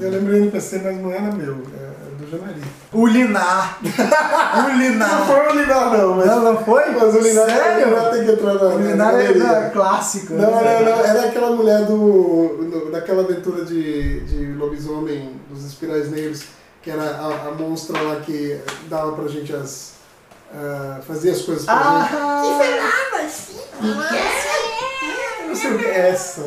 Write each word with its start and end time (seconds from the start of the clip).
Eu 0.00 0.10
lembro 0.10 0.32
do 0.32 0.36
NPC, 0.36 0.80
mas 0.82 0.98
não 1.00 1.10
era 1.12 1.30
meu, 1.32 1.52
é 1.52 2.16
do 2.18 2.28
Janari. 2.30 2.60
O 2.92 3.06
Linar. 3.06 3.78
o 3.84 4.62
Não 4.68 4.78
Linar. 4.78 5.26
foi 5.26 5.46
o 5.46 5.52
Linar, 5.60 5.90
não, 5.96 6.14
mas. 6.16 6.26
Não, 6.26 6.40
não 6.42 6.64
foi? 6.64 6.90
Mas 6.90 7.14
o 7.14 7.18
Linar, 7.20 7.46
Sério? 7.46 7.86
o 7.86 7.90
Linar 7.90 8.10
tem 8.10 8.24
que 8.24 8.30
entrar 8.32 8.54
na. 8.54 8.64
O 8.64 8.78
Linar 8.80 9.12
na 9.12 9.22
é 9.22 9.70
clássico. 9.70 10.32
Não, 10.34 10.50
né? 10.62 10.80
não, 10.80 10.96
não. 10.96 11.04
Era 11.04 11.24
aquela 11.26 11.50
mulher 11.52 11.84
do. 11.84 12.68
do- 12.70 12.90
daquela 12.90 13.22
aventura 13.22 13.64
de, 13.64 14.20
de 14.20 14.52
lobisomem 14.54 15.40
dos 15.50 15.64
espirais 15.64 16.10
negros, 16.10 16.42
que 16.82 16.90
era 16.90 17.02
a, 17.02 17.48
a 17.48 17.50
monstra 17.52 18.00
lá 18.02 18.16
que 18.16 18.60
dava 18.88 19.12
pra 19.12 19.28
gente 19.28 19.54
as. 19.54 19.92
ah, 20.52 21.00
fazia 21.06 21.32
as 21.32 21.42
coisas 21.42 21.64
pra 21.64 21.74
gente. 21.76 22.14
Ah, 22.14 22.42
Eu 25.40 25.48
não 25.48 25.54
sei 25.56 25.70
o 25.72 25.78
que 25.78 25.84
é 25.84 26.08
essa. 26.10 26.42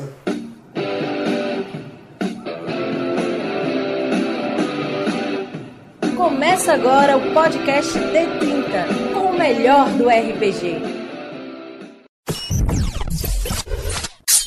Começa 6.58 6.74
agora 6.74 7.16
o 7.16 7.34
podcast 7.36 7.94
D30, 8.00 9.14
com 9.14 9.28
o 9.28 9.38
melhor 9.38 9.92
do 9.92 10.10
RPG. 10.10 10.82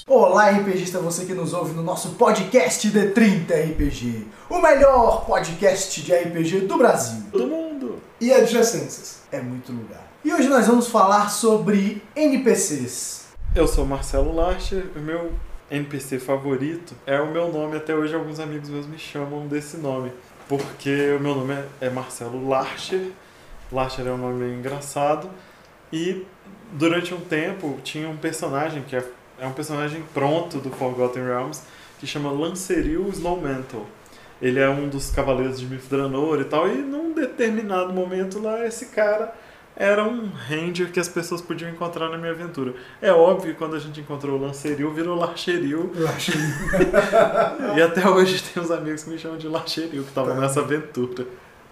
Olá, 0.09 0.51
RPGista, 0.51 0.99
você 0.99 1.25
que 1.25 1.35
nos 1.35 1.53
ouve 1.53 1.73
no 1.73 1.85
nosso 1.85 2.17
podcast 2.17 2.91
D30 2.91 3.71
RPG. 3.71 4.27
O 4.51 4.61
melhor 4.61 5.25
podcast 5.25 6.03
de 6.03 6.13
RPG 6.13 6.63
do 6.63 6.77
Brasil. 6.77 7.23
Todo 7.31 7.47
mundo. 7.47 8.03
E 8.21 8.33
adjacências. 8.33 9.23
É 9.31 9.41
muito 9.41 9.71
lugar. 9.71 10.11
E 10.25 10.35
hoje 10.35 10.49
nós 10.49 10.67
vamos 10.67 10.89
falar 10.89 11.31
sobre 11.31 12.03
NPCs. 12.17 13.29
Eu 13.55 13.69
sou 13.69 13.87
Marcelo 13.87 14.35
Larcher, 14.35 14.85
o 14.97 14.99
meu 14.99 15.31
NPC 15.71 16.19
favorito 16.19 16.93
é 17.07 17.21
o 17.21 17.31
meu 17.31 17.53
nome. 17.53 17.77
Até 17.77 17.95
hoje 17.95 18.17
alguns 18.17 18.41
amigos 18.41 18.69
meus 18.69 18.87
me 18.87 18.99
chamam 18.99 19.47
desse 19.47 19.77
nome. 19.77 20.11
Porque 20.51 21.15
o 21.17 21.21
meu 21.21 21.37
nome 21.37 21.55
é- 21.81 21.89
Marcelo 21.89 22.49
Larcher. 22.49 23.13
Larcher 23.71 24.05
é 24.09 24.11
um 24.11 24.16
nome 24.16 24.52
engraçado. 24.52 25.30
E 25.93 26.27
durante 26.73 27.15
um 27.15 27.21
tempo 27.21 27.79
tinha 27.85 28.09
um 28.09 28.16
personagem 28.16 28.83
que 28.83 28.97
é, 28.97 29.05
é 29.39 29.47
um 29.47 29.52
personagem 29.52 30.02
pronto 30.13 30.59
do 30.59 30.69
Forgotten 30.71 31.23
Realms 31.23 31.63
que 32.01 32.07
chama 32.07 32.33
Lanceril 32.33 33.09
Snowmantle. 33.11 33.87
Ele 34.43 34.59
é 34.59 34.69
um 34.69 34.89
dos 34.89 35.11
cavaleiros 35.13 35.61
de 35.61 35.66
Mithranor 35.66 36.41
e 36.41 36.45
tal, 36.45 36.67
e 36.67 36.79
num 36.79 37.13
determinado 37.13 37.93
momento 37.93 38.41
lá 38.41 38.67
esse 38.67 38.87
cara 38.87 39.33
era 39.83 40.05
um 40.05 40.29
ranger 40.49 40.93
que 40.93 41.01
as 41.01 41.09
pessoas 41.09 41.41
podiam 41.41 41.71
encontrar 41.71 42.11
na 42.11 42.19
minha 42.19 42.33
aventura. 42.33 42.75
É 43.01 43.11
óbvio 43.13 43.53
que 43.55 43.59
quando 43.59 43.75
a 43.77 43.79
gente 43.79 43.99
encontrou 43.99 44.39
o 44.39 44.43
Lanceril, 44.43 44.93
virou 44.93 45.17
Larcheril, 45.17 45.91
achei. 46.07 46.35
e 47.77 47.81
até 47.81 48.07
hoje 48.09 48.43
tem 48.43 48.63
uns 48.63 48.71
amigos 48.71 49.05
que 49.05 49.11
me 49.11 49.19
chamam 49.19 49.39
de 49.39 49.49
Larcheril, 49.49 50.03
que 50.03 50.09
estavam 50.11 50.35
Tá. 50.35 50.41
nessa 50.43 50.61
aventura. 50.61 51.27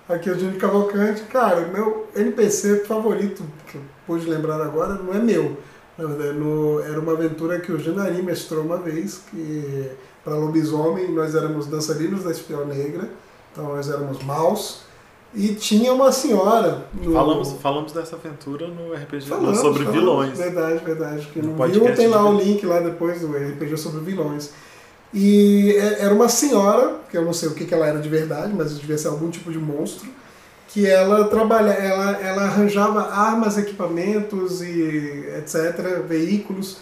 Aqui 0.09 0.31
é 0.31 0.33
o 0.33 0.39
Júnior 0.39 0.57
Cavalcante. 0.57 1.23
Cara, 1.25 1.67
meu 1.69 2.09
NPC 2.17 2.85
favorito, 2.87 3.43
que 3.67 3.77
eu 3.77 3.83
pude 4.07 4.27
lembrar 4.27 4.61
agora, 4.63 4.95
não 4.95 5.13
é 5.13 5.19
meu. 5.19 5.59
Na 5.99 6.07
verdade, 6.07 6.39
no- 6.39 6.81
era 6.81 6.99
uma 6.99 7.13
aventura 7.13 7.61
que 7.61 7.71
o 7.71 7.79
Janari 7.79 8.23
mestrou 8.23 8.63
uma 8.65 8.79
vez, 8.79 9.23
que 9.31 9.91
para 10.25 10.35
lobisomem 10.35 11.13
nós 11.13 11.35
éramos 11.35 11.67
dançarinos 11.67 12.25
da 12.25 12.31
espião 12.31 12.65
negra, 12.67 13.07
então 13.53 13.65
nós 13.65 13.91
éramos 13.91 14.23
maus. 14.25 14.88
E 15.35 15.49
tinha 15.55 15.93
uma 15.93 16.11
senhora. 16.11 16.87
No... 16.95 17.13
Falamos, 17.13 17.53
falamos 17.61 17.93
dessa 17.93 18.17
aventura 18.17 18.67
no 18.69 18.95
RPG 18.95 19.27
Falamos, 19.29 19.59
sobre 19.59 19.85
falamos. 19.85 20.01
vilões. 20.01 20.39
Verdade, 20.39 20.85
verdade. 20.85 21.27
Que 21.33 21.43
No 21.43 21.55
não 21.57 21.69
viu, 21.69 21.95
tem 21.95 22.07
lá 22.09 22.23
o 22.25 22.29
vilões. 22.31 22.47
link 22.47 22.67
lá 22.67 22.81
depois 22.81 23.21
do 23.21 23.29
RPG 23.37 23.77
sobre 23.77 24.01
vilões. 24.01 24.51
E 25.13 25.73
é- 25.79 26.05
era 26.05 26.15
uma 26.15 26.29
senhora, 26.29 26.97
que 27.11 27.17
eu 27.17 27.25
não 27.25 27.33
sei 27.33 27.49
o 27.49 27.55
que 27.55 27.65
que 27.65 27.75
ela 27.75 27.87
era 27.87 27.99
de 27.99 28.09
verdade, 28.09 28.53
mas 28.55 28.79
devia 28.79 28.97
ser 28.99 29.09
algum 29.09 29.31
tipo 29.31 29.51
de 29.53 29.59
monstro, 29.59 30.09
que 30.69 30.87
ela 30.87 31.25
trabalha, 31.29 31.71
ela, 31.71 32.13
ela 32.21 32.43
arranjava 32.45 33.03
armas, 33.11 33.57
equipamentos 33.57 34.61
e 34.63 35.25
etc, 35.39 36.03
veículos 36.07 36.79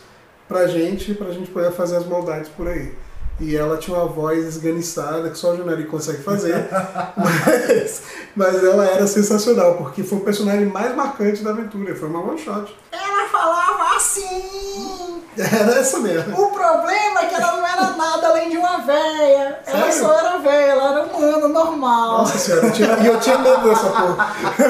pra 0.49 0.67
gente, 0.67 1.15
pra 1.15 1.31
gente 1.31 1.51
poder 1.51 1.71
fazer 1.73 1.97
as 1.97 2.07
maldades 2.07 2.49
por 2.49 2.67
aí. 2.69 2.93
E 3.39 3.55
ela 3.55 3.77
tinha 3.77 3.97
uma 3.97 4.07
voz 4.07 4.45
esganiçada 4.47 5.29
que 5.29 5.37
só 5.37 5.53
o 5.53 5.57
Junari 5.57 5.85
consegue 5.85 6.23
fazer, 6.23 6.55
mas, 7.17 8.03
mas 8.35 8.65
ela 8.65 8.87
era 8.87 9.07
sensacional, 9.07 9.77
porque 9.77 10.03
foi 10.03 10.19
o 10.19 10.23
personagem 10.23 10.67
mais 10.67 10.97
marcante 10.97 11.45
da 11.45 11.51
aventura, 11.51 11.95
foi 11.95 12.09
uma 12.09 12.21
one 12.21 12.39
shot. 12.39 12.75
Ela 12.91 13.29
falava 13.29 13.97
assim. 13.97 15.06
Era 15.61 15.81
essa 15.81 15.99
mesmo. 16.01 16.33
O 16.41 16.47
problema 16.51 17.21
é 17.21 17.27
que 17.27 17.35
ela 17.35 17.57
não 17.57 17.67
era 17.67 17.91
nada 17.91 18.29
além 18.29 18.49
de 18.51 18.57
uma 18.57 18.79
véia. 18.79 19.59
Ela 19.67 19.91
Sério? 19.93 19.93
só 19.93 20.19
era 20.19 20.39
véia, 20.39 20.71
ela 20.73 20.91
era 20.93 21.03
humana, 21.05 21.49
normal. 21.49 22.19
Nossa 22.19 22.39
senhora, 22.39 22.67
eu 22.67 22.73
tinha- 22.73 22.97
e 23.01 23.07
eu 23.07 23.21
tinha 23.21 23.39
medo 23.39 23.69
dessa 23.69 23.87
porra. 23.91 24.27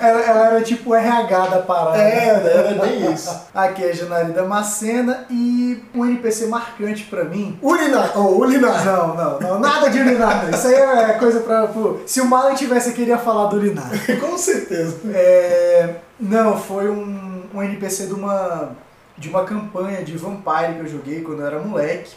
Ela, 0.00 0.20
ela 0.20 0.46
era 0.46 0.60
tipo 0.62 0.90
o 0.90 0.94
RH 0.94 1.46
da 1.46 1.58
parada. 1.60 1.98
É, 1.98 2.28
era 2.28 2.82
bem 2.86 3.12
isso. 3.12 3.34
Aqui 3.54 3.84
é 3.84 3.90
a 3.90 3.94
Janari 3.94 4.32
Damascena 4.32 5.26
e 5.30 5.82
um 5.94 6.04
NPC 6.04 6.46
marcante 6.46 7.04
pra 7.04 7.24
mim. 7.24 7.58
Urinar, 7.62 8.12
oh, 8.16 8.36
urinar. 8.38 8.84
Não, 8.84 9.14
não, 9.14 9.38
não, 9.38 9.58
nada 9.60 9.88
de 9.90 10.00
urinar. 10.00 10.48
Isso 10.52 10.66
aí 10.66 10.74
é 10.74 11.12
coisa 11.14 11.40
pra. 11.40 11.66
pô, 11.68 11.98
se 12.06 12.20
o 12.20 12.26
Marlon 12.26 12.54
tivesse 12.54 12.90
aqui, 12.90 13.02
ele 13.02 13.10
ia 13.10 13.18
falar 13.18 13.46
do 13.46 13.56
urinar. 13.56 13.90
Com 14.20 14.36
certeza. 14.36 14.96
É, 15.12 15.94
não, 16.18 16.58
foi 16.58 16.88
um, 16.88 17.42
um 17.54 17.62
NPC 17.62 18.06
de 18.06 18.14
uma, 18.14 18.70
de 19.16 19.28
uma 19.28 19.44
campanha 19.44 20.02
de 20.04 20.16
Vampire 20.16 20.74
que 20.74 20.80
eu 20.80 20.86
joguei 20.88 21.20
quando 21.22 21.40
eu 21.40 21.46
era 21.46 21.60
moleque, 21.60 22.14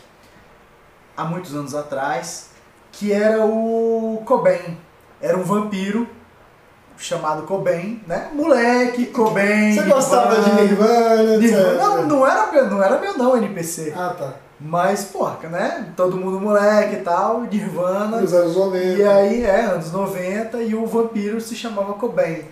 há 1.15 1.23
muitos 1.25 1.55
anos 1.55 1.75
atrás, 1.75 2.49
que 2.91 3.11
era 3.13 3.45
o 3.45 4.21
Cobain. 4.25 4.77
Era 5.21 5.37
um 5.37 5.43
vampiro 5.43 6.07
chamado 6.97 7.43
Cobain, 7.43 8.01
né? 8.07 8.29
Moleque, 8.33 9.07
Cobain. 9.07 9.73
Você 9.73 9.83
gostava 9.83 10.41
de 10.41 10.51
Nirvana, 10.61 11.37
Nirvana. 11.37 11.73
Não, 11.77 12.05
não 12.07 12.27
era, 12.27 12.51
meu- 12.51 12.69
não 12.69 12.83
era 12.83 12.99
meu 12.99 13.17
não, 13.17 13.37
NPC. 13.37 13.93
Ah, 13.95 14.15
tá. 14.17 14.33
Mas, 14.59 15.05
porra, 15.05 15.37
né? 15.49 15.93
Todo 15.95 16.17
mundo 16.17 16.39
moleque 16.39 16.95
e 16.95 17.01
tal, 17.01 17.41
Nirvana. 17.41 18.19
Nos 18.21 18.33
anos 18.33 18.55
90. 18.55 18.85
E 18.99 19.03
aí, 19.03 19.43
é, 19.43 19.61
anos 19.65 19.91
90, 19.91 20.57
e 20.63 20.73
o 20.73 20.85
vampiro 20.87 21.39
se 21.39 21.55
chamava 21.55 21.93
Cobain. 21.93 22.43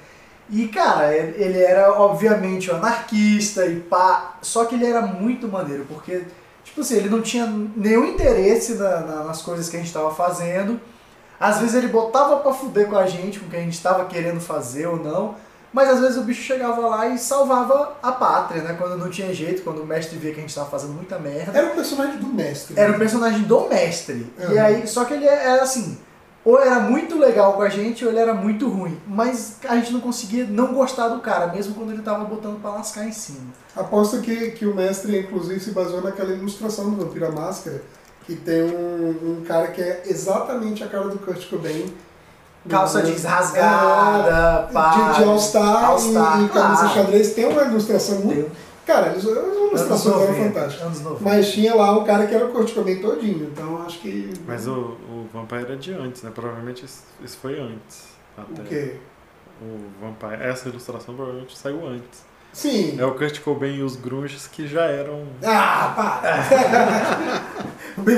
E, 0.49 0.67
cara, 0.67 1.13
ele 1.15 1.59
era, 1.59 1.91
obviamente, 1.93 2.69
um 2.71 2.75
anarquista 2.75 3.65
e 3.65 3.79
pá, 3.79 4.35
só 4.41 4.65
que 4.65 4.75
ele 4.75 4.85
era 4.85 5.01
muito 5.01 5.47
maneiro, 5.47 5.85
porque, 5.89 6.23
tipo 6.63 6.81
assim, 6.81 6.97
ele 6.97 7.09
não 7.09 7.21
tinha 7.21 7.45
nenhum 7.75 8.05
interesse 8.05 8.75
na- 8.75 8.99
na- 9.01 9.23
nas 9.23 9.41
coisas 9.41 9.67
que 9.69 9.75
a 9.75 9.79
gente 9.79 9.91
tava 9.91 10.13
fazendo. 10.13 10.79
Às 11.39 11.59
vezes 11.59 11.75
ele 11.75 11.87
botava 11.87 12.37
pra 12.37 12.53
fuder 12.53 12.87
com 12.87 12.95
a 12.95 13.07
gente, 13.07 13.39
com 13.39 13.47
o 13.47 13.49
que 13.49 13.57
a 13.57 13.59
gente 13.61 13.81
tava 13.81 14.05
querendo 14.05 14.39
fazer 14.39 14.85
ou 14.87 14.97
não, 14.97 15.35
mas 15.73 15.89
às 15.89 15.99
vezes 15.99 16.15
o 16.17 16.21
bicho 16.21 16.41
chegava 16.43 16.79
lá 16.87 17.07
e 17.07 17.17
salvava 17.17 17.97
a 18.01 18.11
pátria, 18.11 18.61
né? 18.61 18.75
Quando 18.79 18.97
não 18.97 19.09
tinha 19.09 19.33
jeito, 19.33 19.61
quando 19.63 19.81
o 19.81 19.85
mestre 19.85 20.17
via 20.17 20.31
que 20.31 20.37
a 20.37 20.41
gente 20.41 20.55
tava 20.55 20.69
fazendo 20.69 20.93
muita 20.93 21.17
merda. 21.19 21.57
Era 21.57 21.67
o 21.67 21.75
personagem 21.75 22.17
do 22.17 22.27
mestre. 22.27 22.79
Era 22.79 22.93
o 22.93 22.97
personagem 22.99 23.41
do 23.41 23.67
mestre. 23.67 24.31
E 24.39 24.43
Uhum. 24.45 24.61
aí, 24.63 24.87
só 24.87 25.03
que 25.05 25.13
ele 25.15 25.25
era 25.25 25.63
assim, 25.63 25.97
ou 26.45 26.59
era 26.61 26.79
muito 26.79 27.17
legal 27.17 27.53
com 27.53 27.63
a 27.63 27.69
gente, 27.69 28.05
ou 28.05 28.11
ele 28.11 28.19
era 28.19 28.33
muito 28.33 28.69
ruim. 28.69 28.97
Mas 29.07 29.57
a 29.67 29.75
gente 29.77 29.91
não 29.91 29.99
conseguia 29.99 30.45
não 30.45 30.73
gostar 30.73 31.07
do 31.09 31.19
cara, 31.19 31.47
mesmo 31.47 31.73
quando 31.73 31.91
ele 31.91 32.03
tava 32.03 32.23
botando 32.23 32.61
pra 32.61 32.69
lascar 32.71 33.05
em 33.05 33.11
cima. 33.11 33.47
Aposto 33.75 34.21
que, 34.21 34.51
que 34.51 34.65
o 34.65 34.75
mestre, 34.75 35.19
inclusive, 35.19 35.59
se 35.59 35.71
baseou 35.71 36.01
naquela 36.01 36.31
ilustração 36.31 36.91
do 36.91 37.03
Vampiro 37.03 37.25
à 37.25 37.31
Máscara, 37.31 37.81
que 38.25 38.35
tem 38.35 38.61
um, 38.63 39.39
um 39.39 39.43
cara 39.45 39.67
que 39.67 39.81
é 39.81 40.03
exatamente 40.05 40.83
a 40.83 40.87
cara 40.87 41.09
do 41.09 41.17
Kurt 41.17 41.49
Cobain. 41.49 41.91
Calça 42.69 43.01
Do- 43.01 43.07
jeans 43.07 43.23
rasgada, 43.23 44.69
pá. 44.73 45.11
de, 45.11 45.17
de 45.19 45.23
All-Star 45.29 45.85
All-Star, 45.85 46.41
e, 46.41 46.45
e 46.45 46.49
camisa 46.49 46.81
claro. 46.81 46.93
xadrez. 46.95 47.33
Tem 47.33 47.45
uma 47.45 47.63
ilustração 47.63 48.19
muito... 48.19 48.41
Deu. 48.41 48.51
Cara, 48.85 49.11
as 49.11 49.23
ilustrações 49.23 50.15
eram 50.15 50.31
90. 50.31 50.43
fantásticas. 50.43 50.87
Anos 50.87 51.01
90. 51.01 51.23
Mas 51.23 51.51
tinha 51.51 51.75
lá 51.75 51.97
um 51.97 52.03
cara 52.03 52.27
que 52.27 52.35
era 52.35 52.45
o 52.45 52.51
Kurt 52.51 52.73
Cobain 52.73 53.01
todinho, 53.01 53.49
então 53.51 53.81
acho 53.83 53.99
que... 53.99 54.31
Mas 54.45 54.67
o, 54.67 54.97
o 55.09 55.27
Vampire 55.33 55.73
é 55.73 55.75
de 55.75 55.93
antes, 55.93 56.21
né? 56.21 56.31
Provavelmente 56.33 56.85
isso, 56.85 57.03
isso 57.23 57.37
foi 57.37 57.59
antes. 57.59 58.07
Até. 58.37 58.61
O 58.61 58.65
quê? 58.65 58.95
O 59.61 60.05
Vampire, 60.05 60.43
essa 60.43 60.69
ilustração 60.69 61.15
provavelmente 61.15 61.57
saiu 61.57 61.85
antes. 61.87 62.23
Sim. 62.55 62.95
É 62.97 63.05
o 63.05 63.11
Kurt 63.13 63.41
Cobain 63.41 63.75
e 63.75 63.83
os 63.83 63.97
grunges 63.97 64.47
que 64.47 64.65
já 64.65 64.85
eram... 64.85 65.23
Ah, 65.43 65.93
para! 65.93 67.45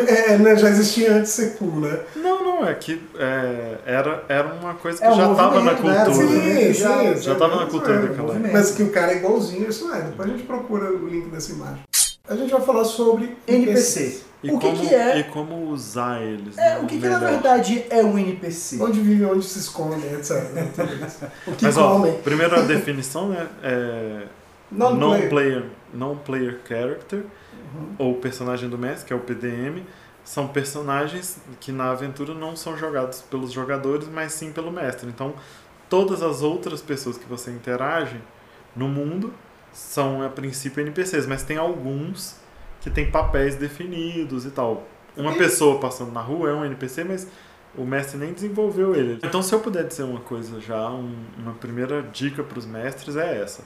é, 0.07 0.38
né, 0.38 0.56
já 0.56 0.69
existia 0.69 1.16
antes 1.16 1.31
ser 1.31 1.56
cool, 1.57 1.80
né? 1.80 2.00
Não, 2.16 2.44
não, 2.44 2.68
é 2.68 2.74
que 2.75 3.01
é, 3.18 3.78
era, 3.84 4.24
era 4.30 4.48
uma 4.54 4.75
coisa 4.75 5.00
que 5.00 5.06
É 5.06 5.12
já 5.12 5.31
estava 5.31 5.60
na 5.60 5.72
né? 5.72 5.78
cultura. 6.06 6.13
Sim, 6.13 6.74
sim, 6.74 7.22
Já 7.22 7.36
tava 7.36 7.56
na 7.56 7.66
cultura 7.66 7.95
é, 7.95 8.01
daquela 8.04 8.28
movimento. 8.28 8.54
Mas 8.54 8.72
que 8.72 8.84
o 8.84 8.92
cara 8.92 9.13
é 9.13 9.18
igualzinho, 9.18 9.68
isso 9.68 9.92
é. 9.92 10.01
Depois 10.01 10.30
a 10.30 10.31
gente 10.31 10.44
procura 10.45 10.92
o 10.92 11.07
link 11.07 11.30
dessa 11.30 11.51
imagem. 11.51 11.80
A 12.30 12.36
gente 12.36 12.51
vai 12.51 12.62
falar 12.62 12.83
sobre 12.83 13.36
NPC. 13.48 14.22
E 14.44 14.51
o 14.51 14.60
que, 14.60 14.68
como, 14.69 14.80
que 14.88 14.94
é? 14.94 15.19
E 15.19 15.24
como 15.25 15.69
usar 15.72 16.22
eles. 16.22 16.57
É, 16.57 16.75
né, 16.75 16.80
o 16.80 16.86
que, 16.86 17.00
que 17.00 17.07
na 17.07 17.18
verdade 17.18 17.86
é 17.89 18.04
um 18.04 18.18
NPC? 18.18 18.78
Onde 18.81 19.01
vive, 19.01 19.25
onde 19.25 19.44
se 19.44 19.57
esconde, 19.60 20.06
etc. 20.06 20.51
né. 20.54 20.72
O 21.48 21.51
que 21.54 21.66
Mas 21.66 21.78
ó, 21.78 21.94
comem. 21.94 22.13
primeira 22.22 22.62
definição, 22.63 23.30
né? 23.30 23.48
É 23.63 24.28
Non-player. 24.72 25.00
non-player 25.22 25.63
non 25.94 26.16
player 26.18 26.60
character, 26.68 27.24
Uhum. 27.75 27.95
ou 27.98 28.13
personagem 28.16 28.69
do 28.69 28.78
mestre, 28.78 29.07
que 29.07 29.12
é 29.13 29.16
o 29.16 29.19
PDM, 29.19 29.84
são 30.24 30.48
personagens 30.48 31.38
que 31.60 31.72
na 31.72 31.92
aventura 31.92 32.33
não 32.33 32.56
são 32.56 32.78
jogados 32.78 33.22
pelos 33.22 33.51
jogadores, 33.51 34.07
mas 34.07 34.31
sim 34.33 34.51
pelo 34.54 34.72
mestre. 34.72 35.10
Então, 35.10 35.33
todas 35.90 36.22
as 36.22 36.42
outras 36.44 36.81
pessoas 36.81 37.18
que 37.18 37.25
você 37.28 37.51
interage 37.51 38.22
no 38.75 38.88
mundo 38.88 39.33
são 39.74 40.22
a 40.22 40.30
princípio 40.30 40.81
NPCs, 40.81 41.25
mas 41.28 41.44
tem 41.44 41.57
alguns 41.57 42.36
que 42.88 42.94
têm 42.95 43.12
papéis 43.12 43.56
definidos 43.56 44.45
e 44.45 44.50
tal. 44.51 44.88
Uma 45.16 45.34
pessoa 45.34 45.80
passando 45.80 46.12
na 46.12 46.22
rua 46.22 46.50
é 46.50 46.54
um 46.54 46.63
NPC, 46.66 47.04
mas 47.04 47.28
o 47.75 47.84
mestre 47.84 48.18
nem 48.18 48.31
desenvolveu 48.34 48.95
ele. 48.95 49.19
Então, 49.24 49.42
se 49.42 49.54
eu 49.54 49.60
puder 49.60 49.84
dizer 49.84 50.04
uma 50.04 50.19
coisa 50.19 50.60
já, 50.62 50.89
um- 50.89 51.16
uma 51.38 51.54
primeira 51.54 52.01
dica 52.04 52.44
para 52.44 52.57
os 52.60 52.66
mestres 52.66 53.16
é 53.18 53.42
essa: 53.42 53.63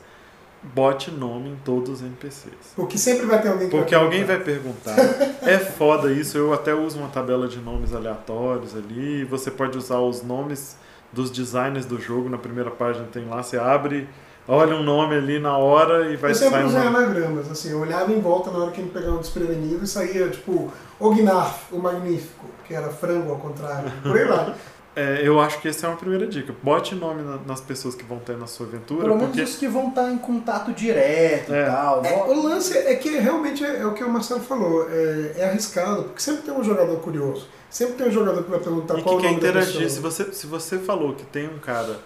bote 0.64 1.12
nome 1.12 1.50
em 1.50 1.56
todos 1.64 1.90
os 1.90 2.02
NPCs. 2.02 2.74
Porque 2.76 2.98
sempre 2.98 3.26
vai 3.26 3.42
ter 3.42 3.50
alguém 3.50 3.70
que 3.70 3.76
Porque 3.78 3.96
vai 3.96 4.04
alguém 4.04 4.24
vai 4.24 4.40
perguntar. 4.40 4.96
perguntar. 4.96 5.50
É 5.50 5.60
foda 5.60 6.12
isso, 6.12 6.38
eu 6.38 6.54
até 6.54 6.74
uso 6.74 6.98
uma 7.00 7.10
tabela 7.10 7.48
de 7.48 7.60
nomes 7.60 7.94
aleatórios 7.94 8.76
ali. 8.76 9.24
Você 9.26 9.52
pode 9.52 9.78
usar 9.78 10.00
os 10.00 10.24
nomes 10.24 10.78
dos 11.12 11.30
designers 11.30 11.86
do 11.86 12.00
jogo 12.00 12.30
na 12.30 12.38
primeira 12.38 12.72
página, 12.72 13.06
tem 13.12 13.26
lá, 13.28 13.44
você 13.44 13.58
abre, 13.58 14.08
olha 14.48 14.76
um 14.76 14.84
nome 14.84 15.16
ali 15.16 15.40
na 15.40 15.58
hora 15.58 16.12
e 16.12 16.16
vai 16.18 16.32
Eu 16.32 16.36
sempre 16.36 16.56
sair 16.56 16.66
usei 16.66 16.84
nome. 16.84 16.98
anagramas, 16.98 17.50
assim, 17.52 17.72
eu 17.72 17.80
olhava 17.80 18.12
em 18.12 18.20
volta 18.20 18.52
na 18.52 18.60
hora 18.60 18.72
que 18.72 18.82
me 18.82 18.90
pegava 18.90 19.16
um 19.16 19.20
desprevenido 19.20 19.84
e 19.84 19.88
saía, 19.88 20.30
tipo, 20.30 20.72
Ognarf, 21.00 21.72
o 21.72 21.80
Magnífico, 21.80 22.46
que 22.68 22.74
era 22.74 22.90
frango 22.90 23.32
ao 23.32 23.38
contrário, 23.38 23.92
por 24.04 24.18
aí 24.18 24.26
lá. 24.26 24.56
É, 24.94 25.22
eu 25.26 25.40
acho 25.40 25.62
que 25.62 25.70
essa 25.70 25.86
é 25.88 25.90
uma 25.90 25.96
primeira 25.96 26.28
dica. 26.28 26.54
Bote 26.62 26.96
nome 26.96 27.22
na- 27.22 27.38
nas 27.48 27.62
pessoas 27.62 27.96
que 27.96 28.04
vão 28.04 28.20
ter 28.20 28.36
na 28.38 28.46
sua 28.46 28.66
aventura, 28.68 29.04
Pelo 29.04 29.16
menos 29.16 29.30
porque 29.30 29.42
os 29.42 29.56
que 29.56 29.66
vão 29.66 29.88
estar 29.88 30.12
em 30.12 30.18
contato 30.18 30.74
direto 30.74 31.54
É. 31.54 31.64
e 31.64 31.66
tal. 31.66 32.04
É, 32.04 32.24
o 32.24 32.44
lance 32.44 32.78
é 32.78 32.94
que 32.96 33.08
realmente 33.18 33.64
é, 33.64 33.78
é 33.78 33.86
o 33.86 33.94
que 33.94 34.04
o 34.04 34.10
Marcelo 34.10 34.42
falou, 34.42 34.86
é, 34.92 35.32
é 35.38 35.46
arriscado, 35.46 36.04
porque 36.04 36.22
sempre 36.22 36.42
tem 36.42 36.54
um 36.54 36.62
jogador 36.62 36.98
curioso, 37.00 37.48
sempre 37.70 37.94
tem 37.94 38.10
um 38.10 38.12
jogador 38.12 38.44
que 38.44 38.50
vai 38.52 38.60
perguntar 38.60 39.00
e 39.00 39.02
qual 39.02 39.16
que 39.16 39.20
o 39.20 39.22
quer 39.22 39.30
nome 39.30 39.40
da 39.42 39.48
interagir. 39.48 39.90
Se 39.90 40.02
você, 40.02 40.34
se 40.34 40.46
você 40.46 40.78
falou 40.78 41.14
que 41.14 41.24
tem 41.24 41.48
um 41.48 41.58
cara 41.60 41.98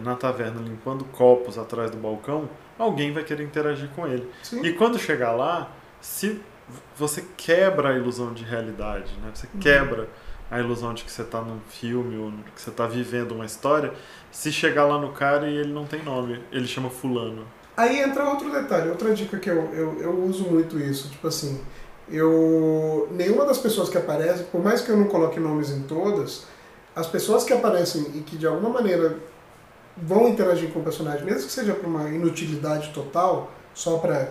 na 0.00 0.14
taverna 0.14 0.60
limpando 0.60 1.04
copos 1.06 1.58
atrás 1.58 1.90
do 1.90 1.96
balcão, 1.96 2.48
alguém 2.78 3.12
vai 3.12 3.24
querer 3.24 3.44
interagir 3.44 3.88
com 3.90 4.06
ele. 4.06 4.28
Sim. 4.42 4.64
E 4.64 4.72
quando 4.72 4.98
chegar 4.98 5.32
lá, 5.32 5.70
se 6.00 6.40
você 6.96 7.24
quebra 7.36 7.90
a 7.90 7.92
ilusão 7.94 8.32
de 8.32 8.44
realidade, 8.44 9.12
né? 9.22 9.30
Você 9.32 9.48
quebra 9.60 10.08
a 10.50 10.60
ilusão 10.60 10.94
de 10.94 11.04
que 11.04 11.10
você 11.10 11.22
está 11.22 11.40
num 11.40 11.60
filme 11.68 12.16
ou 12.16 12.32
que 12.54 12.60
você 12.60 12.70
está 12.70 12.86
vivendo 12.86 13.32
uma 13.32 13.44
história, 13.44 13.92
se 14.30 14.52
chegar 14.52 14.84
lá 14.84 14.98
no 14.98 15.12
cara 15.12 15.48
e 15.48 15.56
ele 15.56 15.72
não 15.72 15.86
tem 15.86 16.02
nome, 16.02 16.42
ele 16.52 16.66
chama 16.66 16.90
fulano. 16.90 17.44
Aí 17.76 18.00
entra 18.00 18.24
outro 18.24 18.50
detalhe, 18.50 18.88
outra 18.88 19.12
dica 19.12 19.38
que 19.38 19.50
eu, 19.50 19.72
eu, 19.74 20.00
eu 20.00 20.24
uso 20.24 20.44
muito 20.44 20.78
isso, 20.78 21.10
tipo 21.10 21.26
assim, 21.28 21.60
eu 22.08 23.08
nenhuma 23.10 23.44
das 23.44 23.58
pessoas 23.58 23.88
que 23.88 23.98
aparecem, 23.98 24.46
por 24.46 24.62
mais 24.62 24.80
que 24.80 24.90
eu 24.90 24.96
não 24.96 25.08
coloque 25.08 25.38
nomes 25.38 25.70
em 25.70 25.82
todas, 25.82 26.46
as 26.94 27.06
pessoas 27.06 27.44
que 27.44 27.52
aparecem 27.52 28.02
e 28.14 28.20
que 28.20 28.36
de 28.36 28.46
alguma 28.46 28.70
maneira 28.70 29.18
vão 29.96 30.28
interagir 30.28 30.70
com 30.72 30.80
o 30.80 30.82
personagem, 30.82 31.24
mesmo 31.24 31.46
que 31.46 31.52
seja 31.52 31.72
por 31.74 31.86
uma 31.86 32.08
inutilidade 32.08 32.90
total, 32.92 33.50
só 33.74 33.98
para 33.98 34.30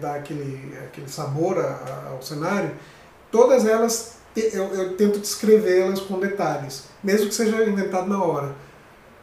dar 0.00 0.14
aquele, 0.16 0.76
aquele 0.84 1.08
sabor 1.08 1.58
a- 1.58 2.10
ao 2.12 2.22
cenário, 2.22 2.70
todas 3.30 3.66
elas 3.66 4.16
eu, 4.36 4.72
eu 4.74 4.96
tento 4.96 5.18
descrevê-las 5.18 6.00
com 6.00 6.18
detalhes, 6.20 6.84
mesmo 7.02 7.26
que 7.28 7.34
seja 7.34 7.64
inventado 7.64 8.08
na 8.08 8.22
hora. 8.22 8.52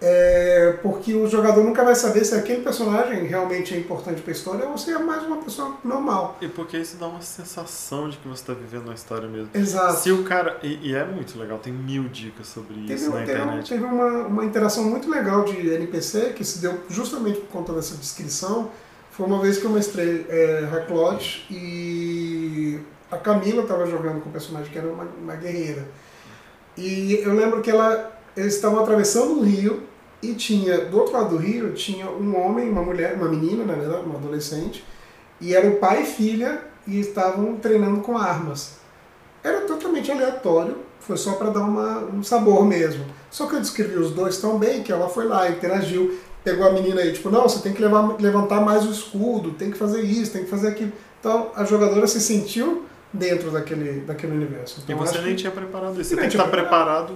É, 0.02 0.78
porque 0.84 1.14
o 1.14 1.26
jogador 1.28 1.64
nunca 1.64 1.84
vai 1.84 1.96
saber 1.96 2.26
se 2.26 2.36
aquele 2.36 2.62
personagem 2.62 3.24
realmente 3.26 3.74
é 3.74 3.78
importante 3.78 4.22
para 4.22 4.32
a 4.32 4.36
história 4.36 4.68
ou 4.68 4.78
se 4.78 4.92
é 4.92 5.00
mais 5.00 5.24
uma 5.24 5.38
pessoa 5.38 5.78
normal. 5.84 6.38
E 6.42 6.48
porque 6.50 6.78
isso 6.78 6.98
dá 6.98 7.08
uma 7.08 7.22
sensação 7.22 8.10
de 8.10 8.18
que 8.18 8.28
você 8.28 8.42
está 8.42 8.54
vivendo 8.54 8.84
uma 8.86 8.94
história 8.94 9.28
mesmo. 9.28 9.50
Exato. 9.54 10.00
Se 10.02 10.12
o 10.12 10.24
cara. 10.24 10.60
E, 10.62 10.90
e 10.92 10.96
é 10.96 11.06
muito 11.06 11.40
legal, 11.40 11.58
tem 11.60 11.72
mil 11.72 12.04
dicas 12.10 12.48
sobre 12.48 12.74
Teve, 12.76 12.94
isso 12.94 13.10
um- 13.10 13.14
na 13.14 13.26
teve, 13.26 13.40
um- 13.40 13.44
internet. 13.44 13.70
teve 13.70 13.84
uma, 13.86 14.08
uma 14.28 14.44
interação 14.46 14.84
muito 14.84 15.10
legal 15.10 15.44
de 15.46 15.56
NPC 15.70 16.34
que 16.36 16.44
se 16.44 16.60
deu 16.60 16.78
justamente 16.90 17.40
por 17.40 17.48
conta 17.50 17.74
dessa 17.74 17.96
descrição. 17.96 18.70
Foi 19.12 19.26
uma 19.26 19.42
vez 19.42 19.58
que 19.58 19.64
eu 19.66 19.70
mestrei 19.72 20.26
é, 20.28 20.68
Hacklot 20.72 21.48
e 21.50 22.80
a 23.10 23.18
Camila 23.18 23.62
estava 23.62 23.86
jogando 23.86 24.22
com 24.22 24.30
o 24.30 24.32
personagem 24.32 24.70
que 24.72 24.78
era 24.78 24.88
uma, 24.88 25.06
uma 25.22 25.36
guerreira. 25.36 25.86
E 26.78 27.22
eu 27.24 27.34
lembro 27.34 27.62
que 27.62 27.72
ela, 27.72 28.15
eles 28.36 28.56
estavam 28.56 28.80
atravessando 28.80 29.32
um 29.40 29.42
rio 29.44 29.84
e 30.22 30.34
tinha, 30.34 30.86
do 30.86 30.98
outro 30.98 31.14
lado 31.14 31.30
do 31.30 31.38
rio, 31.38 31.74
tinha 31.74 32.10
um 32.10 32.36
homem, 32.40 32.70
uma 32.70 32.82
mulher, 32.82 33.16
uma 33.16 33.30
menina, 33.30 33.64
na 33.64 33.74
verdade, 33.74 34.04
uma 34.06 34.16
adolescente, 34.16 34.84
e 35.40 35.54
era 35.54 35.68
o 35.68 35.76
pai 35.78 36.04
e 36.04 36.06
filha 36.06 36.62
e 36.88 37.00
estavam 37.00 37.56
treinando 37.58 38.02
com 38.02 38.18
armas. 38.18 38.78
Era 39.44 39.62
totalmente 39.62 40.12
aleatório, 40.12 40.78
foi 41.00 41.18
só 41.18 41.34
para 41.34 41.52
dar 41.52 41.60
uma, 41.62 42.00
um 42.06 42.24
sabor 42.24 42.66
mesmo. 42.66 43.06
Só 43.30 43.46
que 43.46 43.56
eu 43.56 43.60
descrevi 43.62 43.96
os 43.98 44.12
dois 44.12 44.38
tão 44.40 44.58
bem 44.58 44.82
que 44.82 44.92
ela 44.92 45.08
foi 45.08 45.26
lá, 45.28 45.48
interagiu, 45.50 46.18
pegou 46.44 46.66
a 46.68 46.72
menina 46.72 47.02
aí, 47.02 47.12
tipo, 47.14 47.30
não, 47.30 47.44
você 47.44 47.60
tem 47.60 47.74
que 47.74 47.82
levar, 47.82 48.16
levantar 48.20 48.62
mais 48.62 48.86
o 48.88 48.92
escudo, 48.92 49.52
tem 49.52 49.70
que 49.70 49.78
fazer 49.78 50.02
isso, 50.02 50.32
tem 50.32 50.44
que 50.44 50.50
fazer 50.50 50.70
aquilo. 50.70 50.92
Então 51.20 51.52
a 51.56 51.64
jogadora 51.64 52.08
se 52.08 52.20
sentiu 52.22 52.86
dentro 53.14 53.52
daquele, 53.52 54.02
daquele 54.02 54.34
universo. 54.34 54.80
E 54.80 54.84
Então, 54.92 54.98
você 54.98 55.16
acho 55.18 55.24
nem 55.26 55.36
que- 55.36 55.42
tinha 55.42 55.52
preparado 55.52 56.02
isso. 56.02 56.10
Você 56.10 56.16
tem 56.16 56.30
que 56.30 56.36
estar 56.36 56.50
preparado. 56.50 57.16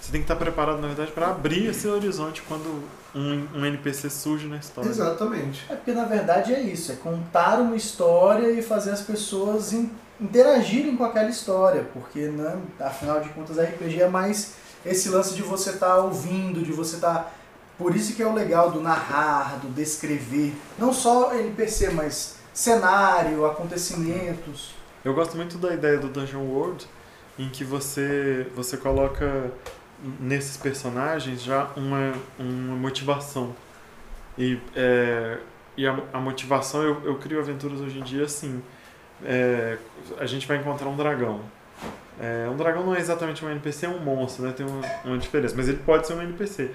Você 0.00 0.12
tem 0.12 0.20
que 0.22 0.24
estar 0.24 0.36
preparado, 0.36 0.80
na 0.80 0.86
verdade, 0.88 1.12
para 1.12 1.28
abrir 1.28 1.66
esse 1.66 1.86
horizonte 1.86 2.42
quando 2.48 2.82
um, 3.14 3.46
um 3.54 3.64
NPC 3.66 4.08
surge 4.08 4.46
na 4.46 4.56
história. 4.56 4.88
Exatamente. 4.88 5.66
É 5.68 5.74
porque 5.74 5.92
na 5.92 6.04
verdade 6.04 6.54
é 6.54 6.60
isso, 6.60 6.92
é 6.92 6.96
contar 6.96 7.58
uma 7.60 7.76
história 7.76 8.50
e 8.52 8.62
fazer 8.62 8.90
as 8.92 9.02
pessoas 9.02 9.72
in- 9.72 9.90
interagirem 10.20 10.96
com 10.96 11.04
aquela 11.04 11.28
história, 11.28 11.86
porque 11.92 12.20
né, 12.20 12.56
afinal 12.80 13.20
de 13.20 13.28
contas 13.30 13.58
RPG 13.58 14.02
é 14.02 14.08
mais 14.08 14.54
esse 14.86 15.08
lance 15.10 15.34
de 15.34 15.42
você 15.42 15.70
estar 15.70 15.96
ouvindo, 15.96 16.62
de 16.62 16.72
você 16.72 16.96
estar. 16.96 17.34
Por 17.76 17.94
isso 17.94 18.14
que 18.14 18.22
é 18.22 18.26
o 18.26 18.32
legal 18.34 18.70
do 18.70 18.80
narrar, 18.80 19.58
do 19.60 19.68
descrever, 19.68 20.54
não 20.78 20.92
só 20.92 21.34
NPC, 21.34 21.90
mas 21.90 22.36
cenário, 22.54 23.44
acontecimentos. 23.46 24.74
Eu 25.04 25.14
gosto 25.14 25.36
muito 25.36 25.58
da 25.58 25.72
ideia 25.72 25.98
do 25.98 26.08
Dungeon 26.08 26.42
World, 26.42 26.86
em 27.38 27.48
que 27.48 27.62
você, 27.62 28.46
você 28.56 28.76
coloca 28.76 29.50
nesses 30.20 30.56
personagens 30.56 31.42
já 31.42 31.70
uma, 31.76 32.12
uma 32.38 32.76
motivação. 32.76 33.54
E, 34.36 34.58
é, 34.74 35.38
e 35.76 35.86
a, 35.86 35.98
a 36.12 36.20
motivação, 36.20 36.82
eu, 36.82 37.02
eu 37.04 37.16
crio 37.16 37.40
aventuras 37.40 37.80
hoje 37.80 37.98
em 37.98 38.02
dia 38.02 38.24
assim. 38.24 38.62
É, 39.24 39.78
a 40.18 40.26
gente 40.26 40.46
vai 40.46 40.58
encontrar 40.58 40.88
um 40.88 40.96
dragão. 40.96 41.40
É, 42.20 42.48
um 42.48 42.56
dragão 42.56 42.84
não 42.84 42.94
é 42.94 42.98
exatamente 42.98 43.44
um 43.44 43.50
NPC, 43.50 43.86
é 43.86 43.88
um 43.88 44.00
monstro, 44.00 44.44
né? 44.44 44.52
tem 44.52 44.66
uma, 44.66 44.80
uma 45.04 45.18
diferença, 45.18 45.54
mas 45.56 45.68
ele 45.68 45.78
pode 45.78 46.06
ser 46.06 46.14
um 46.14 46.22
NPC. 46.22 46.70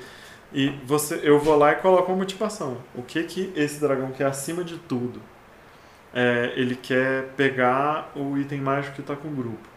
E 0.53 0.69
você, 0.85 1.19
eu 1.23 1.39
vou 1.39 1.57
lá 1.57 1.71
e 1.71 1.75
coloco 1.75 2.11
uma 2.11 2.19
motivação. 2.19 2.77
O 2.95 3.01
que 3.01 3.23
que 3.23 3.51
esse 3.55 3.79
dragão 3.79 4.11
quer 4.11 4.25
acima 4.25 4.63
de 4.63 4.77
tudo? 4.77 5.21
É, 6.13 6.53
ele 6.55 6.75
quer 6.75 7.29
pegar 7.35 8.11
o 8.15 8.37
item 8.37 8.61
mágico 8.61 8.95
que 8.95 9.01
está 9.01 9.15
com 9.15 9.27
o 9.27 9.31
grupo. 9.31 9.72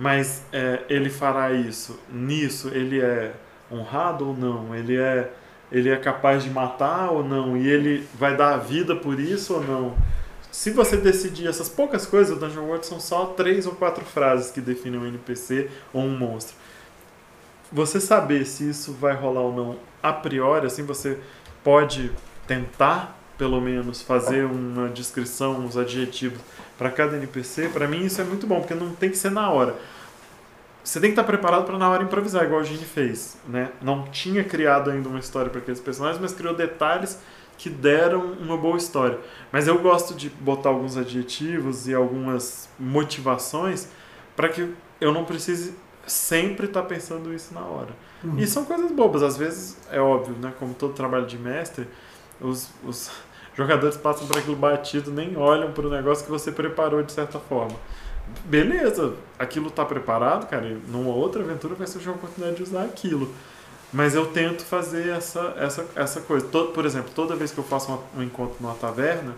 Mas 0.00 0.42
é, 0.50 0.80
ele 0.88 1.10
fará 1.10 1.52
isso. 1.52 2.00
Nisso, 2.10 2.68
ele 2.68 2.98
é 3.02 3.34
honrado 3.70 4.28
ou 4.28 4.34
não? 4.34 4.74
Ele 4.74 4.96
é, 4.96 5.30
ele 5.70 5.90
é 5.90 5.96
capaz 5.98 6.42
de 6.42 6.48
matar 6.48 7.10
ou 7.10 7.22
não? 7.22 7.54
E 7.54 7.68
ele 7.68 8.08
vai 8.14 8.34
dar 8.34 8.54
a 8.54 8.56
vida 8.56 8.96
por 8.96 9.20
isso 9.20 9.52
ou 9.52 9.62
não? 9.62 9.94
Se 10.50 10.70
você 10.70 10.96
decidir 10.96 11.46
essas 11.46 11.68
poucas 11.68 12.06
coisas, 12.06 12.34
o 12.34 12.40
Dungeon 12.40 12.64
World 12.64 12.86
são 12.86 12.98
só 12.98 13.26
três 13.26 13.66
ou 13.66 13.74
quatro 13.74 14.02
frases 14.02 14.50
que 14.50 14.62
definem 14.62 14.98
um 14.98 15.06
NPC 15.06 15.68
ou 15.92 16.00
um 16.00 16.16
monstro. 16.16 16.56
Você 17.70 18.00
saber 18.00 18.46
se 18.46 18.70
isso 18.70 18.94
vai 18.94 19.14
rolar 19.14 19.42
ou 19.42 19.54
não 19.54 19.76
a 20.02 20.14
priori, 20.14 20.64
assim 20.66 20.82
você 20.82 21.18
pode 21.62 22.10
tentar 22.46 23.20
pelo 23.36 23.60
menos 23.60 24.02
fazer 24.02 24.44
uma 24.44 24.88
descrição, 24.88 25.60
uns 25.60 25.76
adjetivos 25.76 26.40
para 26.80 26.90
cada 26.90 27.14
NPC. 27.18 27.68
Para 27.68 27.86
mim 27.86 28.06
isso 28.06 28.22
é 28.22 28.24
muito 28.24 28.46
bom, 28.46 28.58
porque 28.60 28.74
não 28.74 28.94
tem 28.94 29.10
que 29.10 29.18
ser 29.18 29.30
na 29.30 29.50
hora. 29.50 29.76
Você 30.82 30.98
tem 30.98 31.10
que 31.10 31.12
estar 31.12 31.24
preparado 31.24 31.66
para 31.66 31.76
na 31.76 31.90
hora 31.90 32.02
improvisar, 32.02 32.44
igual 32.44 32.62
a 32.62 32.64
Gini 32.64 32.86
fez, 32.86 33.36
né? 33.46 33.68
Não 33.82 34.04
tinha 34.04 34.42
criado 34.42 34.90
ainda 34.90 35.06
uma 35.06 35.18
história 35.18 35.50
para 35.50 35.60
aqueles 35.60 35.78
personagens, 35.78 36.18
mas 36.18 36.32
criou 36.32 36.54
detalhes 36.54 37.18
que 37.58 37.68
deram 37.68 38.32
uma 38.32 38.56
boa 38.56 38.78
história. 38.78 39.18
Mas 39.52 39.68
eu 39.68 39.78
gosto 39.78 40.14
de 40.14 40.30
botar 40.30 40.70
alguns 40.70 40.96
adjetivos 40.96 41.86
e 41.86 41.92
algumas 41.92 42.70
motivações 42.78 43.86
para 44.34 44.48
que 44.48 44.72
eu 44.98 45.12
não 45.12 45.26
precise 45.26 45.74
sempre 46.06 46.64
estar 46.64 46.84
pensando 46.84 47.34
isso 47.34 47.52
na 47.52 47.60
hora. 47.60 47.90
Uhum. 48.24 48.38
E 48.38 48.46
são 48.46 48.64
coisas 48.64 48.90
bobas, 48.90 49.22
às 49.22 49.36
vezes 49.36 49.76
é 49.92 50.00
óbvio, 50.00 50.34
né? 50.40 50.54
Como 50.58 50.72
todo 50.72 50.94
trabalho 50.94 51.26
de 51.26 51.36
mestre, 51.36 51.86
os, 52.40 52.70
os 52.82 53.10
jogadores 53.60 53.96
passam 53.96 54.26
por 54.26 54.38
aquilo 54.38 54.56
batido, 54.56 55.10
nem 55.10 55.36
olham 55.36 55.72
para 55.72 55.86
o 55.86 55.90
negócio 55.90 56.24
que 56.24 56.30
você 56.30 56.50
preparou 56.52 57.02
de 57.02 57.12
certa 57.12 57.38
forma. 57.38 57.76
Beleza, 58.44 59.14
aquilo 59.38 59.68
está 59.68 59.84
preparado, 59.84 60.48
cara, 60.48 60.66
e 60.66 60.74
numa 60.88 61.10
outra 61.10 61.42
aventura 61.42 61.74
vai 61.74 61.86
surgir 61.86 62.08
uma 62.08 62.16
oportunidade 62.16 62.56
de 62.56 62.62
usar 62.62 62.84
aquilo. 62.84 63.32
Mas 63.92 64.14
eu 64.14 64.26
tento 64.26 64.62
fazer 64.62 65.08
essa, 65.08 65.54
essa, 65.58 65.84
essa 65.96 66.20
coisa. 66.20 66.46
Todo, 66.46 66.72
por 66.72 66.84
exemplo, 66.86 67.10
toda 67.12 67.34
vez 67.34 67.50
que 67.50 67.58
eu 67.58 67.64
faço 67.64 67.88
uma- 67.90 68.00
um 68.16 68.22
encontro 68.22 68.56
numa 68.60 68.74
taverna, 68.74 69.34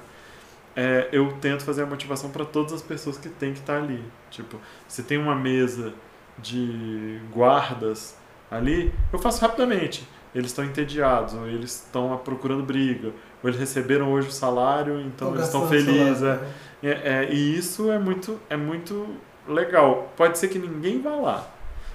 é, 0.77 1.09
eu 1.11 1.33
tento 1.41 1.65
fazer 1.65 1.83
a 1.83 1.87
motivação 1.87 2.31
para 2.31 2.45
todas 2.45 2.73
as 2.75 2.83
pessoas 2.83 3.17
que 3.17 3.31
tem 3.31 3.53
que 3.55 3.61
estar 3.61 3.79
ali. 3.79 4.03
Tipo, 4.31 4.59
se 4.87 5.03
tem 5.03 5.17
uma 5.17 5.35
mesa 5.35 5.95
de 6.39 7.19
guardas 7.33 8.15
ali, 8.51 8.93
eu 9.11 9.19
faço 9.19 9.41
rapidamente. 9.41 10.07
Eles 10.35 10.51
estão 10.51 10.65
entediados, 10.65 11.35
ou 11.35 11.47
eles 11.47 11.75
estão 11.77 12.17
procurando 12.19 12.63
briga, 12.63 13.11
ou 13.43 13.51
eles 13.51 13.59
receberam 13.59 14.13
hoje 14.13 14.29
o 14.29 14.33
salário, 14.33 15.01
então 15.01 15.29
Tô 15.29 15.35
eles 15.35 15.47
estão 15.47 15.69
felizes. 15.69 16.23
É. 16.23 16.37
né? 16.37 16.53
É, 16.83 16.89
é, 16.91 17.33
e 17.33 17.57
isso 17.57 17.91
é 17.91 17.99
muito, 17.99 18.39
é 18.49 18.57
muito 18.57 19.07
legal. 19.47 20.13
Pode 20.17 20.39
ser 20.39 20.49
que 20.49 20.59
ninguém 20.59 21.01
vá 21.01 21.15
lá. 21.15 21.49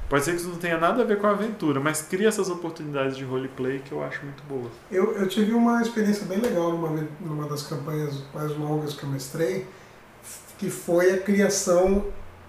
Pode 0.09 0.23
ser 0.23 0.31
que 0.31 0.37
isso 0.37 0.47
não 0.47 0.57
tenha 0.57 0.77
nada 0.77 1.01
a 1.01 1.05
ver 1.05 1.19
com 1.19 1.27
a 1.27 1.31
aventura, 1.31 1.81
mas 1.81 2.01
cria 2.01 2.29
essas 2.29 2.49
oportunidades 2.49 3.17
de 3.17 3.25
roleplay 3.25 3.79
que 3.79 3.91
eu 3.91 4.01
acho 4.01 4.23
muito 4.23 4.41
boas. 4.43 4.71
Eu, 4.89 5.11
eu 5.13 5.27
tive 5.27 5.53
uma 5.53 5.81
experiência 5.81 6.25
bem 6.25 6.39
legal 6.39 6.71
numa, 6.71 7.07
numa 7.19 7.47
das 7.49 7.63
campanhas 7.63 8.23
mais 8.33 8.55
longas 8.55 8.93
que 8.93 9.03
eu 9.03 9.09
mestrei, 9.09 9.67
que 10.57 10.69
foi 10.69 11.11
a 11.11 11.17
criação. 11.17 12.05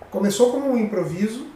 Começou 0.09 0.52
como 0.52 0.71
um 0.71 0.78
improviso, 0.78 1.49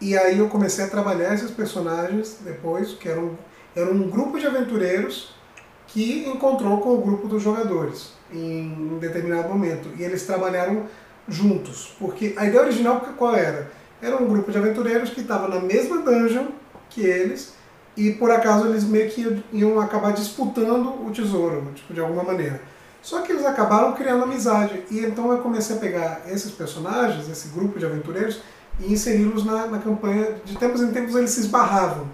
e 0.00 0.16
aí 0.16 0.38
eu 0.38 0.48
comecei 0.48 0.84
a 0.84 0.88
trabalhar 0.88 1.34
esses 1.34 1.50
personagens 1.50 2.38
depois, 2.40 2.92
que 2.92 3.08
eram, 3.08 3.36
eram 3.74 3.92
um 3.92 4.08
grupo 4.08 4.38
de 4.38 4.46
aventureiros 4.46 5.34
que 5.92 6.26
encontrou 6.26 6.78
com 6.78 6.94
o 6.94 7.02
grupo 7.02 7.28
dos 7.28 7.42
jogadores 7.42 8.12
em 8.32 8.94
um 8.94 8.98
determinado 8.98 9.48
momento. 9.48 9.90
E 9.98 10.02
eles 10.02 10.24
trabalharam 10.24 10.86
juntos, 11.28 11.94
porque 11.98 12.34
a 12.36 12.46
ideia 12.46 12.62
original 12.62 13.00
qual 13.16 13.34
era? 13.34 13.70
Era 14.00 14.16
um 14.16 14.26
grupo 14.26 14.50
de 14.50 14.58
aventureiros 14.58 15.10
que 15.10 15.20
estava 15.20 15.46
na 15.48 15.60
mesma 15.60 15.98
dungeon 15.98 16.46
que 16.88 17.02
eles, 17.02 17.52
e 17.96 18.12
por 18.12 18.30
acaso 18.30 18.66
eles 18.66 18.84
meio 18.84 19.10
que 19.10 19.44
iam 19.52 19.78
acabar 19.78 20.12
disputando 20.12 21.06
o 21.06 21.10
tesouro, 21.10 21.70
tipo, 21.74 21.92
de 21.92 22.00
alguma 22.00 22.24
maneira. 22.24 22.60
Só 23.02 23.20
que 23.20 23.32
eles 23.32 23.44
acabaram 23.44 23.92
criando 23.92 24.24
amizade, 24.24 24.82
e 24.90 25.00
então 25.00 25.30
eu 25.30 25.38
comecei 25.38 25.76
a 25.76 25.78
pegar 25.78 26.22
esses 26.26 26.52
personagens, 26.52 27.28
esse 27.28 27.48
grupo 27.48 27.78
de 27.78 27.84
aventureiros, 27.84 28.40
e 28.80 28.92
inseri-los 28.92 29.44
na, 29.44 29.66
na 29.66 29.78
campanha. 29.78 30.36
De 30.44 30.56
tempos 30.56 30.80
em 30.80 30.90
tempos 30.90 31.14
eles 31.14 31.30
se 31.30 31.40
esbarravam. 31.40 32.06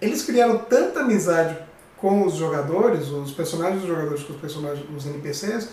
Eles 0.00 0.22
criaram 0.22 0.58
tanta 0.58 1.00
amizade 1.00 1.56
com 2.04 2.26
os 2.26 2.34
jogadores, 2.34 3.08
os 3.08 3.32
personagens 3.32 3.80
dos 3.80 3.88
jogadores 3.88 4.22
com 4.24 4.34
os 4.34 4.38
personagens, 4.38 4.84
os 4.94 5.06
NPCs, 5.06 5.70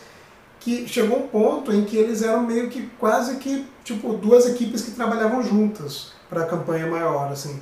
que 0.62 0.88
chegou 0.88 1.18
um 1.18 1.28
ponto 1.28 1.74
em 1.74 1.84
que 1.84 1.98
eles 1.98 2.22
eram 2.22 2.44
meio 2.44 2.70
que 2.70 2.90
quase 2.98 3.36
que 3.36 3.68
tipo 3.84 4.14
duas 4.14 4.48
equipes 4.48 4.82
que 4.82 4.92
trabalhavam 4.92 5.44
juntas 5.44 6.14
para 6.30 6.44
a 6.44 6.46
campanha 6.46 6.88
maior, 6.88 7.30
assim. 7.34 7.60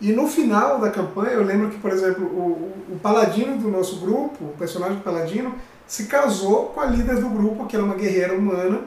E 0.00 0.12
no 0.12 0.28
final 0.28 0.78
da 0.78 0.88
campanha, 0.88 1.32
eu 1.32 1.42
lembro 1.42 1.70
que, 1.70 1.78
por 1.78 1.90
exemplo, 1.90 2.24
o, 2.24 2.82
o, 2.90 2.94
o 2.94 2.98
paladino 3.00 3.58
do 3.58 3.68
nosso 3.68 3.96
grupo, 3.96 4.44
o 4.44 4.54
personagem 4.56 4.98
do 4.98 5.02
paladino, 5.02 5.56
se 5.84 6.04
casou 6.04 6.66
com 6.66 6.80
a 6.80 6.86
líder 6.86 7.16
do 7.16 7.28
grupo, 7.28 7.66
que 7.66 7.74
era 7.74 7.84
uma 7.84 7.96
guerreira 7.96 8.34
humana. 8.34 8.82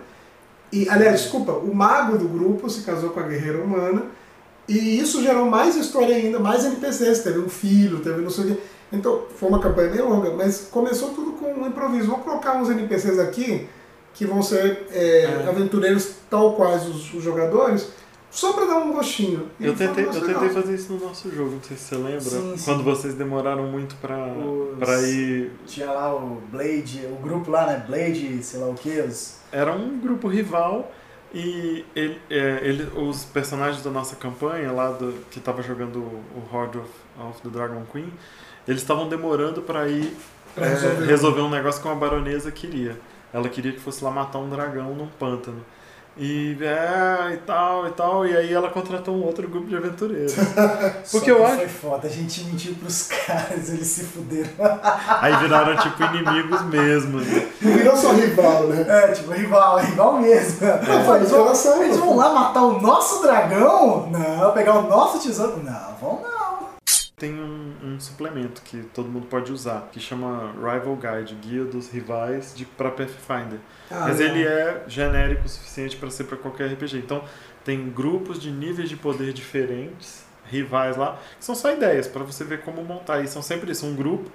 E, 0.72 0.88
aliás, 0.88 1.24
desculpa, 1.24 1.52
o 1.52 1.76
mago 1.76 2.18
do 2.18 2.30
grupo 2.30 2.70
se 2.70 2.84
casou 2.84 3.10
com 3.10 3.20
a 3.20 3.24
guerreira 3.24 3.62
humana. 3.62 4.04
E 4.66 4.98
isso 4.98 5.22
gerou 5.22 5.46
mais 5.46 5.76
história 5.76 6.16
ainda, 6.16 6.40
mais 6.40 6.64
NPCs. 6.64 7.20
Teve 7.20 7.40
um 7.40 7.50
filho, 7.50 8.00
teve 8.00 8.22
não 8.22 8.30
sei 8.30 8.46
o 8.46 8.48
quê. 8.56 8.62
Então, 8.92 9.24
foi 9.38 9.50
uma 9.50 9.60
campanha 9.60 9.90
bem 9.90 10.02
longa, 10.02 10.32
mas 10.32 10.68
começou 10.72 11.10
tudo 11.10 11.34
com 11.34 11.52
um 11.54 11.68
improviso. 11.68 12.08
Vou 12.08 12.20
colocar 12.20 12.56
uns 12.56 12.70
NPCs 12.70 13.20
aqui, 13.20 13.68
que 14.14 14.26
vão 14.26 14.42
ser 14.42 14.88
é, 14.92 15.24
É. 15.24 15.46
aventureiros 15.50 16.12
tal 16.30 16.54
quais 16.54 16.88
os, 16.88 17.14
os 17.14 17.24
jogadores, 17.24 17.90
só 18.32 18.54
para 18.54 18.66
dar 18.66 18.78
um 18.78 18.92
gostinho. 18.94 19.50
E 19.60 19.66
Eu 19.66 19.76
tentei, 19.76 20.06
eu 20.06 20.12
tentei 20.12 20.28
legal. 20.36 20.50
fazer 20.50 20.76
isso 20.76 20.94
no 20.94 21.00
nosso 21.00 21.30
jogo, 21.34 21.52
não 21.52 21.64
sei 21.64 21.76
se 21.78 21.84
você 21.86 21.96
lembra. 21.96 22.20
Sim, 22.22 22.54
sim. 22.58 22.66
Quando 22.66 22.84
vocês 22.84 23.14
demoraram 23.16 23.64
muito 23.64 23.96
pra, 23.96 24.28
Os- 24.28 24.78
pra 24.78 25.02
ir. 25.02 25.52
Tinha 25.66 25.92
lá 25.92 26.14
o 26.16 26.42
Blade, 26.52 27.08
o 27.12 27.16
grupo 27.22 27.50
lá, 27.52 27.66
né? 27.66 27.84
Blade, 27.88 28.42
sei 28.44 28.60
lá 28.60 28.68
o 28.68 28.74
que, 28.76 29.00
os... 29.02 29.36
Era 29.52 29.72
um 29.74 30.00
grupo 30.00 30.28
rival 30.28 30.92
e 31.36 31.86
ele, 31.96 32.22
é, 32.30 32.60
ele, 32.64 32.84
os 32.96 33.26
personagens 33.26 33.84
da 33.84 33.92
nossa 33.92 34.16
campanha, 34.16 34.72
lá 34.72 34.92
do, 34.92 35.14
que 35.30 35.40
tava 35.42 35.62
jogando 35.62 36.00
o 36.00 36.44
Horde 36.52 36.78
of, 36.80 36.90
of 37.20 37.42
the 37.42 37.50
Dragon 37.50 37.86
Queen, 37.92 38.12
eles 38.68 38.82
estavam 38.82 39.10
demorando 39.10 39.62
pra 39.62 39.88
ir 39.90 40.16
Pra 40.56 40.68
é, 40.68 40.70
resolver. 40.70 41.06
resolver 41.06 41.42
um 41.42 41.50
negócio 41.50 41.82
que 41.82 41.88
uma 41.88 41.96
baronesa 41.96 42.52
queria. 42.52 43.00
Ela 43.34 43.50
queria 43.50 43.74
que 43.74 43.80
fosse 43.80 44.04
lá 44.04 44.10
matar 44.10 44.40
um 44.40 44.50
dragão 44.50 44.96
num 44.96 45.08
pântano. 45.08 45.66
E 46.18 46.58
é, 46.62 47.34
e 47.34 47.38
tal, 47.46 47.88
e 47.88 47.92
tal, 47.92 48.26
e 48.26 48.38
aí 48.38 48.54
ela 48.54 48.70
contratou 48.70 49.14
um 49.16 49.24
outro 49.26 49.50
grupo 49.50 49.68
de 49.68 49.76
aventureiros. 49.76 50.34
Porque 51.12 51.30
Só 51.32 51.38
eu 51.38 51.46
acho- 51.46 51.56
foi 51.58 51.68
foda, 51.68 52.08
a 52.08 52.10
gente 52.10 52.42
mentiu 52.46 52.74
pros 52.76 53.04
caras, 53.28 53.68
eles 53.68 53.86
se 53.88 54.06
fuderam. 54.06 54.50
Aí 55.22 55.36
viraram 55.38 55.76
tipo 55.76 56.02
inimigos 56.04 56.62
mesmo. 56.68 57.20
né? 57.20 57.48
Não 57.62 57.74
virou 57.74 57.98
só 57.98 58.14
rival, 58.14 58.64
né? 58.68 58.86
É, 58.88 59.08
tipo, 59.12 59.32
rival, 59.34 59.80
é 59.80 59.84
rival 59.84 60.14
mesmo. 60.20 60.60
Não, 60.88 61.04
foi 61.04 61.18
eles, 61.18 61.32
vão, 61.32 61.48
eles 61.84 61.98
pô. 61.98 62.06
vão 62.06 62.16
lá 62.16 62.34
matar 62.34 62.64
o 62.64 62.80
nosso 62.82 63.22
dragão? 63.22 64.10
Não, 64.10 64.52
pegar 64.54 64.76
o 64.80 64.84
nosso 64.90 65.20
tesouro? 65.20 65.62
Não, 65.64 65.96
vão 66.00 66.22
não. 66.24 66.35
Tem 67.18 67.34
um, 67.34 67.74
um 67.82 68.00
suplemento 68.00 68.62
que 68.62 68.84
todo 68.94 69.08
mundo 69.08 69.28
pode 69.28 69.50
usar, 69.50 69.88
que 69.90 70.02
chama 70.02 70.52
Rival 70.52 70.98
Guide, 70.98 71.36
Guia 71.36 71.64
dos 71.64 71.90
Rivais 71.90 72.54
de 72.54 72.66
para 72.66 72.92
Pathfinder. 72.92 73.60
Ah, 73.90 74.02
Mas 74.02 74.20
legal. 74.20 74.36
ele 74.36 74.46
é 74.46 74.84
genérico 74.86 75.46
o 75.46 75.50
suficiente 75.50 75.96
para 75.96 76.10
ser 76.10 76.26
para 76.26 76.36
qualquer 76.38 76.74
RPG. 76.74 76.98
Então, 76.98 77.24
tem 77.64 77.90
grupos 77.90 78.38
de 78.38 78.52
níveis 78.52 78.90
de 78.90 78.98
poder 78.98 79.32
diferentes, 79.32 80.26
rivais 80.46 80.98
lá, 80.98 81.18
que 81.40 81.46
são 81.46 81.56
só 81.56 81.72
ideias 81.72 82.06
para 82.06 82.24
você 82.24 82.44
ver 82.44 82.62
como 82.64 82.84
montar. 82.84 83.24
E 83.24 83.28
são 83.28 83.42
sempre 83.42 83.72
isso, 83.72 83.86
um 83.86 83.96
grupo, 83.96 84.30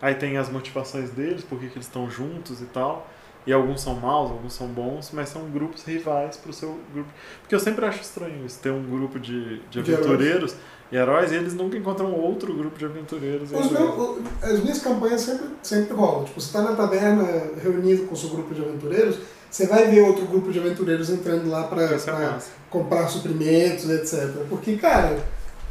aí 0.00 0.14
tem 0.14 0.36
as 0.36 0.50
motivações 0.50 1.08
deles, 1.10 1.42
por 1.42 1.58
que 1.58 1.68
que 1.68 1.76
eles 1.76 1.86
estão 1.86 2.10
juntos 2.10 2.60
e 2.60 2.66
tal. 2.66 3.08
E 3.48 3.52
alguns 3.52 3.80
são 3.80 3.94
maus, 3.94 4.30
alguns 4.30 4.52
são 4.52 4.66
bons, 4.66 5.10
mas 5.14 5.30
são 5.30 5.42
grupos 5.50 5.82
rivais 5.82 6.36
pro 6.36 6.52
seu 6.52 6.78
grupo. 6.92 7.08
Porque 7.40 7.54
eu 7.54 7.60
sempre 7.60 7.86
acho 7.86 8.02
estranho 8.02 8.44
isso, 8.44 8.58
ter 8.58 8.70
um 8.70 8.82
grupo 8.82 9.18
de, 9.18 9.60
de 9.70 9.80
De 9.82 9.94
aventureiros 9.94 10.54
e 10.92 10.96
heróis, 10.96 11.32
e 11.32 11.36
eles 11.36 11.54
nunca 11.54 11.76
encontram 11.78 12.12
outro 12.12 12.52
grupo 12.54 12.78
de 12.78 12.84
aventureiros. 12.84 13.50
Os 13.50 13.72
heróis. 13.72 13.96
meus- 13.96 14.18
as 14.42 14.60
minhas 14.62 14.78
campanhas 14.80 15.22
sempre, 15.22 15.46
sempre 15.62 15.94
rolam. 15.94 16.24
Tipo, 16.24 16.40
você 16.40 16.46
está 16.48 16.60
na 16.60 16.76
taberna 16.76 17.24
reunido 17.62 18.04
com 18.06 18.14
o 18.14 18.16
seu 18.18 18.28
grupo 18.28 18.54
de 18.54 18.60
aventureiros, 18.60 19.16
você 19.50 19.66
vai 19.66 19.86
ver 19.88 20.02
outro 20.02 20.26
grupo 20.26 20.52
de 20.52 20.58
aventureiros 20.58 21.08
entrando 21.08 21.48
lá 21.48 21.62
para 21.64 21.84
é 21.84 22.38
comprar 22.68 23.08
suprimentos, 23.08 23.88
etc. 23.88 24.30
Porque, 24.50 24.76
cara, 24.76 25.18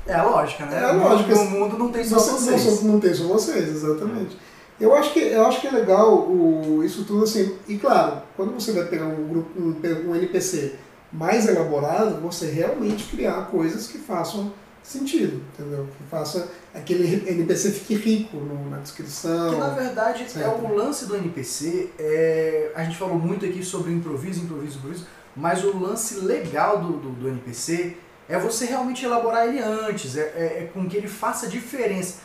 É 0.07 0.13
a 0.15 0.23
lógica, 0.23 0.65
né? 0.65 0.79
É 0.81 0.83
a 0.85 0.91
lógica. 0.93 1.35
No 1.35 1.45
mundo 1.51 1.77
não 1.77 1.91
tem 1.91 2.03
só 2.03 2.15
você, 2.17 2.31
vocês. 2.57 2.81
Não, 2.83 2.93
não 2.93 2.99
tem 2.99 3.13
só 3.13 3.25
vocês, 3.25 3.69
exatamente. 3.69 4.35
Eu 4.79 4.93
acho 4.95 5.11
que, 5.13 5.19
eu 5.19 5.45
acho 5.45 5.59
que 5.59 5.67
é 5.67 5.71
legal 5.71 6.13
o, 6.19 6.83
isso 6.83 7.03
tudo 7.03 7.23
assim. 7.23 7.55
E 7.67 7.77
claro, 7.77 8.21
quando 8.35 8.53
você 8.53 8.71
vai 8.71 8.85
pegar 8.85 9.05
um, 9.05 9.27
grupo, 9.27 9.59
um, 9.59 9.75
um 10.11 10.15
NPC 10.15 10.75
mais 11.11 11.47
elaborado, 11.47 12.21
você 12.21 12.47
realmente 12.51 13.05
criar 13.05 13.47
coisas 13.49 13.87
que 13.87 13.97
façam 13.97 14.51
sentido, 14.83 15.41
entendeu? 15.53 15.87
Que 15.97 16.03
faça 16.09 16.47
aquele 16.73 17.29
NPC 17.29 17.71
fique 17.71 17.95
rico 17.95 18.37
no- 18.37 18.69
na 18.69 18.77
descrição. 18.77 19.53
Que 19.53 19.59
na 19.59 19.69
verdade 19.69 20.23
é 20.23 20.27
Certo. 20.27 20.63
o 20.65 20.75
lance 20.75 21.05
do 21.07 21.15
NPC. 21.15 21.89
É, 21.99 22.71
a 22.75 22.83
gente 22.83 22.97
falou 22.97 23.17
muito 23.17 23.45
aqui 23.45 23.63
sobre 23.63 23.91
improviso, 23.91 24.41
improviso, 24.43 24.77
improviso, 24.77 25.05
mas 25.35 25.63
o 25.63 25.77
lance 25.77 26.15
legal 26.19 26.79
do, 26.79 26.93
do, 26.93 27.09
do 27.11 27.27
NPC 27.27 27.97
é 28.29 28.37
você 28.37 28.65
realmente 28.65 29.03
elaborar 29.05 29.47
ele 29.47 29.59
antes, 29.59 30.15
é, 30.17 30.21
é, 30.35 30.43
é 30.63 30.69
com 30.73 30.87
que 30.87 30.95
ele 30.97 31.07
faça 31.07 31.47
diferença. 31.47 32.19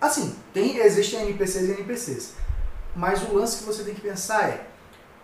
Assim, 0.00 0.34
tem, 0.52 0.76
existem 0.78 1.20
NPCs 1.22 1.68
e 1.68 1.72
NPCs, 1.72 2.32
mas 2.94 3.22
o 3.22 3.34
lance 3.34 3.58
que 3.58 3.64
você 3.64 3.82
tem 3.82 3.94
que 3.94 4.00
pensar 4.00 4.48
é 4.48 4.60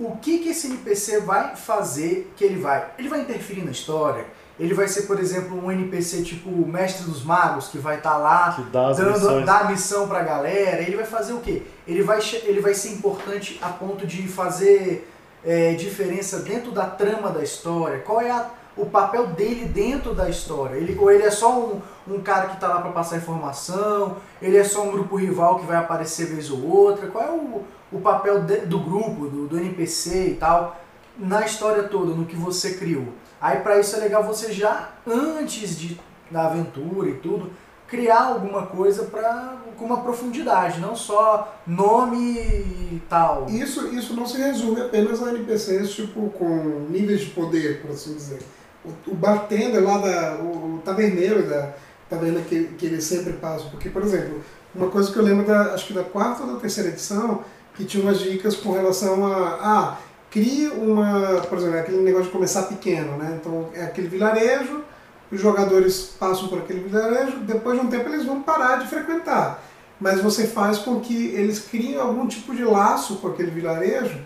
o 0.00 0.16
que, 0.16 0.38
que 0.38 0.48
esse 0.48 0.66
NPC 0.66 1.20
vai 1.20 1.54
fazer 1.54 2.32
que 2.36 2.44
ele 2.44 2.60
vai. 2.60 2.90
Ele 2.98 3.08
vai 3.08 3.20
interferir 3.20 3.62
na 3.64 3.70
história? 3.70 4.24
Ele 4.58 4.74
vai 4.74 4.86
ser, 4.88 5.02
por 5.02 5.18
exemplo, 5.18 5.56
um 5.64 5.70
NPC 5.72 6.22
tipo 6.22 6.48
o 6.50 6.66
Mestre 6.68 7.04
dos 7.04 7.22
Magos, 7.24 7.68
que 7.68 7.78
vai 7.78 7.96
estar 7.98 8.16
lá 8.16 8.52
Que 8.54 8.62
dá 8.70 8.92
dando, 8.92 9.12
missões. 9.12 9.46
dar 9.46 9.60
a 9.62 9.64
missão 9.70 10.08
pra 10.08 10.22
galera, 10.22 10.82
ele 10.82 10.96
vai 10.96 11.06
fazer 11.06 11.32
o 11.32 11.40
quê? 11.40 11.62
Ele 11.86 12.02
vai, 12.02 12.20
ele 12.44 12.60
vai 12.60 12.74
ser 12.74 12.90
importante 12.90 13.58
a 13.62 13.68
ponto 13.68 14.06
de 14.06 14.26
fazer 14.28 15.08
é, 15.44 15.74
diferença 15.74 16.40
dentro 16.40 16.70
da 16.70 16.84
trama 16.86 17.30
da 17.30 17.42
história? 17.42 17.98
Qual 18.00 18.20
é 18.20 18.30
a- 18.30 18.50
o 18.76 18.86
papel 18.86 19.26
dele 19.28 19.66
dentro 19.66 20.14
da 20.14 20.28
história? 20.28 20.76
Ele, 20.76 20.96
ou 20.98 21.10
ele 21.10 21.22
é 21.24 21.30
só 21.30 21.52
um, 21.58 21.80
um 22.08 22.20
cara 22.22 22.46
que 22.48 22.54
está 22.54 22.68
lá 22.68 22.80
para 22.80 22.92
passar 22.92 23.16
informação? 23.18 24.16
Ele 24.40 24.56
é 24.56 24.64
só 24.64 24.82
um 24.82 24.90
grupo 24.92 25.16
rival 25.16 25.58
que 25.58 25.66
vai 25.66 25.76
aparecer 25.76 26.26
vez 26.26 26.50
ou 26.50 26.64
outra? 26.66 27.06
Qual 27.08 27.24
é 27.24 27.30
o, 27.30 27.62
o 27.92 28.00
papel 28.00 28.40
de- 28.42 28.66
do 28.66 28.78
grupo, 28.80 29.26
do, 29.28 29.46
do 29.46 29.58
NPC 29.58 30.28
e 30.28 30.34
tal, 30.34 30.80
na 31.18 31.44
história 31.44 31.82
toda, 31.84 32.14
no 32.14 32.24
que 32.24 32.36
você 32.36 32.74
criou? 32.74 33.06
Aí 33.40 33.58
para 33.60 33.78
isso 33.78 33.96
é 33.96 33.98
legal 33.98 34.22
você 34.24 34.52
já, 34.52 34.90
antes 35.06 35.76
de, 35.78 36.00
da 36.30 36.46
aventura 36.46 37.08
e 37.10 37.14
tudo, 37.14 37.50
criar 37.88 38.22
alguma 38.28 38.64
coisa 38.66 39.02
pra, 39.04 39.56
com 39.76 39.84
uma 39.84 40.00
profundidade, 40.00 40.80
não 40.80 40.96
só 40.96 41.52
nome 41.66 42.38
e 42.40 43.02
tal. 43.08 43.46
Isso, 43.50 43.88
isso 43.88 44.14
não 44.14 44.24
se 44.26 44.38
resume 44.38 44.80
apenas 44.80 45.22
a 45.22 45.28
NPCs 45.30 45.92
tipo, 45.92 46.30
com 46.30 46.86
níveis 46.88 47.20
de 47.20 47.26
poder, 47.32 47.82
por 47.82 47.90
assim 47.90 48.14
dizer. 48.14 48.38
O, 48.84 49.12
o 49.12 49.14
bartender 49.14 49.82
lá, 49.82 49.98
da, 49.98 50.36
o, 50.36 50.76
o 50.76 50.82
taverneiro 50.84 51.48
da 51.48 51.72
taverna 52.10 52.40
que, 52.40 52.64
que 52.78 52.86
eles 52.86 53.04
sempre 53.04 53.34
passam. 53.34 53.70
Porque, 53.70 53.88
por 53.88 54.02
exemplo, 54.02 54.42
uma 54.74 54.88
coisa 54.88 55.12
que 55.12 55.18
eu 55.18 55.22
lembro 55.22 55.46
da, 55.46 55.74
acho 55.74 55.86
que 55.86 55.92
da 55.92 56.02
quarta 56.02 56.42
ou 56.42 56.54
da 56.54 56.60
terceira 56.60 56.88
edição, 56.88 57.44
que 57.74 57.84
tinha 57.84 58.02
umas 58.02 58.20
dicas 58.20 58.56
com 58.56 58.72
relação 58.72 59.26
a. 59.26 59.58
Ah, 59.60 59.98
crie 60.30 60.68
uma. 60.68 61.42
Por 61.48 61.58
exemplo, 61.58 61.78
aquele 61.78 62.02
negócio 62.02 62.26
de 62.26 62.32
começar 62.32 62.62
pequeno, 62.64 63.16
né? 63.16 63.38
Então 63.40 63.68
é 63.74 63.84
aquele 63.84 64.08
vilarejo, 64.08 64.82
os 65.30 65.40
jogadores 65.40 66.14
passam 66.18 66.48
por 66.48 66.58
aquele 66.58 66.80
vilarejo, 66.80 67.38
depois 67.40 67.78
de 67.78 67.86
um 67.86 67.90
tempo 67.90 68.08
eles 68.08 68.24
vão 68.24 68.42
parar 68.42 68.76
de 68.76 68.88
frequentar. 68.88 69.62
Mas 70.00 70.20
você 70.20 70.46
faz 70.46 70.78
com 70.78 71.00
que 71.00 71.28
eles 71.28 71.60
criem 71.60 71.96
algum 71.96 72.26
tipo 72.26 72.54
de 72.54 72.64
laço 72.64 73.16
com 73.16 73.28
aquele 73.28 73.50
vilarejo, 73.50 74.18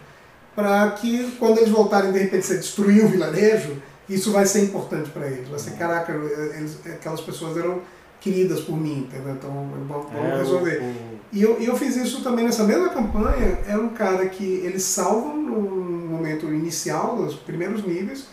para 0.54 0.90
que 0.92 1.30
quando 1.38 1.58
eles 1.58 1.68
voltarem, 1.68 2.12
de 2.12 2.18
repente, 2.18 2.46
você 2.46 2.56
destruir 2.56 3.04
o 3.04 3.08
vilarejo, 3.08 3.76
isso 4.08 4.30
vai 4.32 4.46
ser 4.46 4.64
importante 4.64 5.10
para 5.10 5.26
eles. 5.26 5.48
Vai 5.48 5.58
ser, 5.58 5.72
caraca, 5.72 6.12
eles, 6.56 6.78
aquelas 6.86 7.20
pessoas 7.20 7.56
eram 7.56 7.80
queridas 8.20 8.60
por 8.60 8.76
mim, 8.76 9.08
entendeu? 9.08 9.32
Então 9.32 9.50
vamos 9.88 10.06
É, 10.14 10.38
resolver. 10.38 10.78
o- 10.82 11.16
E 11.32 11.42
eu, 11.42 11.56
eu 11.60 11.76
fiz 11.76 11.96
isso 11.96 12.22
também 12.22 12.44
nessa 12.44 12.64
mesma 12.64 12.88
campanha. 12.88 13.58
Era 13.66 13.80
um 13.80 13.88
cara 13.90 14.26
que 14.26 14.44
eles 14.64 14.82
salvam 14.84 15.36
no 15.36 15.60
momento 15.60 16.46
inicial, 16.46 17.16
dos 17.16 17.34
primeiros 17.34 17.84
níveis, 17.84 18.26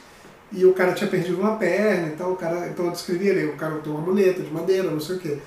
e 0.52 0.64
o 0.66 0.74
cara 0.74 0.94
tinha 0.94 1.10
perdido 1.10 1.40
uma 1.42 1.56
perna, 1.56 2.08
então 2.14 2.32
o 2.32 2.36
cara, 2.36 2.68
então 2.68 2.86
eu 2.86 2.92
descrevi 2.92 3.28
ele, 3.28 3.46
o 3.48 3.56
cara 3.58 3.76
tem 3.80 3.92
uma 3.92 4.02
muleta 4.02 4.42
de 4.42 4.52
madeira, 4.54 4.90
não 4.92 5.00
sei 5.00 5.16
o 5.16 5.20
quê. 5.20 5.38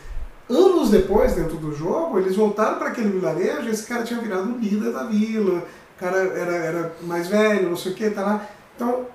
Anos 0.50 0.90
depois, 0.90 1.34
dentro 1.34 1.56
do 1.56 1.72
jogo, 1.74 2.18
eles 2.18 2.36
voltaram 2.36 2.78
para 2.78 2.88
aquele 2.88 3.10
vilarejo, 3.10 3.62
e 3.68 3.70
esse 3.70 3.84
cara 3.86 4.02
tinha 4.04 4.20
virado 4.20 4.48
um 4.48 4.58
líder 4.58 4.92
da 4.92 5.04
vila, 5.04 5.58
o 5.58 6.00
cara 6.00 6.18
era, 6.18 6.52
era 6.56 6.92
mais 7.02 7.28
velho, 7.28 7.70
não 7.70 7.76
sei 7.76 7.92
o 7.92 7.94
quê, 7.94 8.10
tá 8.10 8.22
lá. 8.22 8.46
Então, 8.74 9.06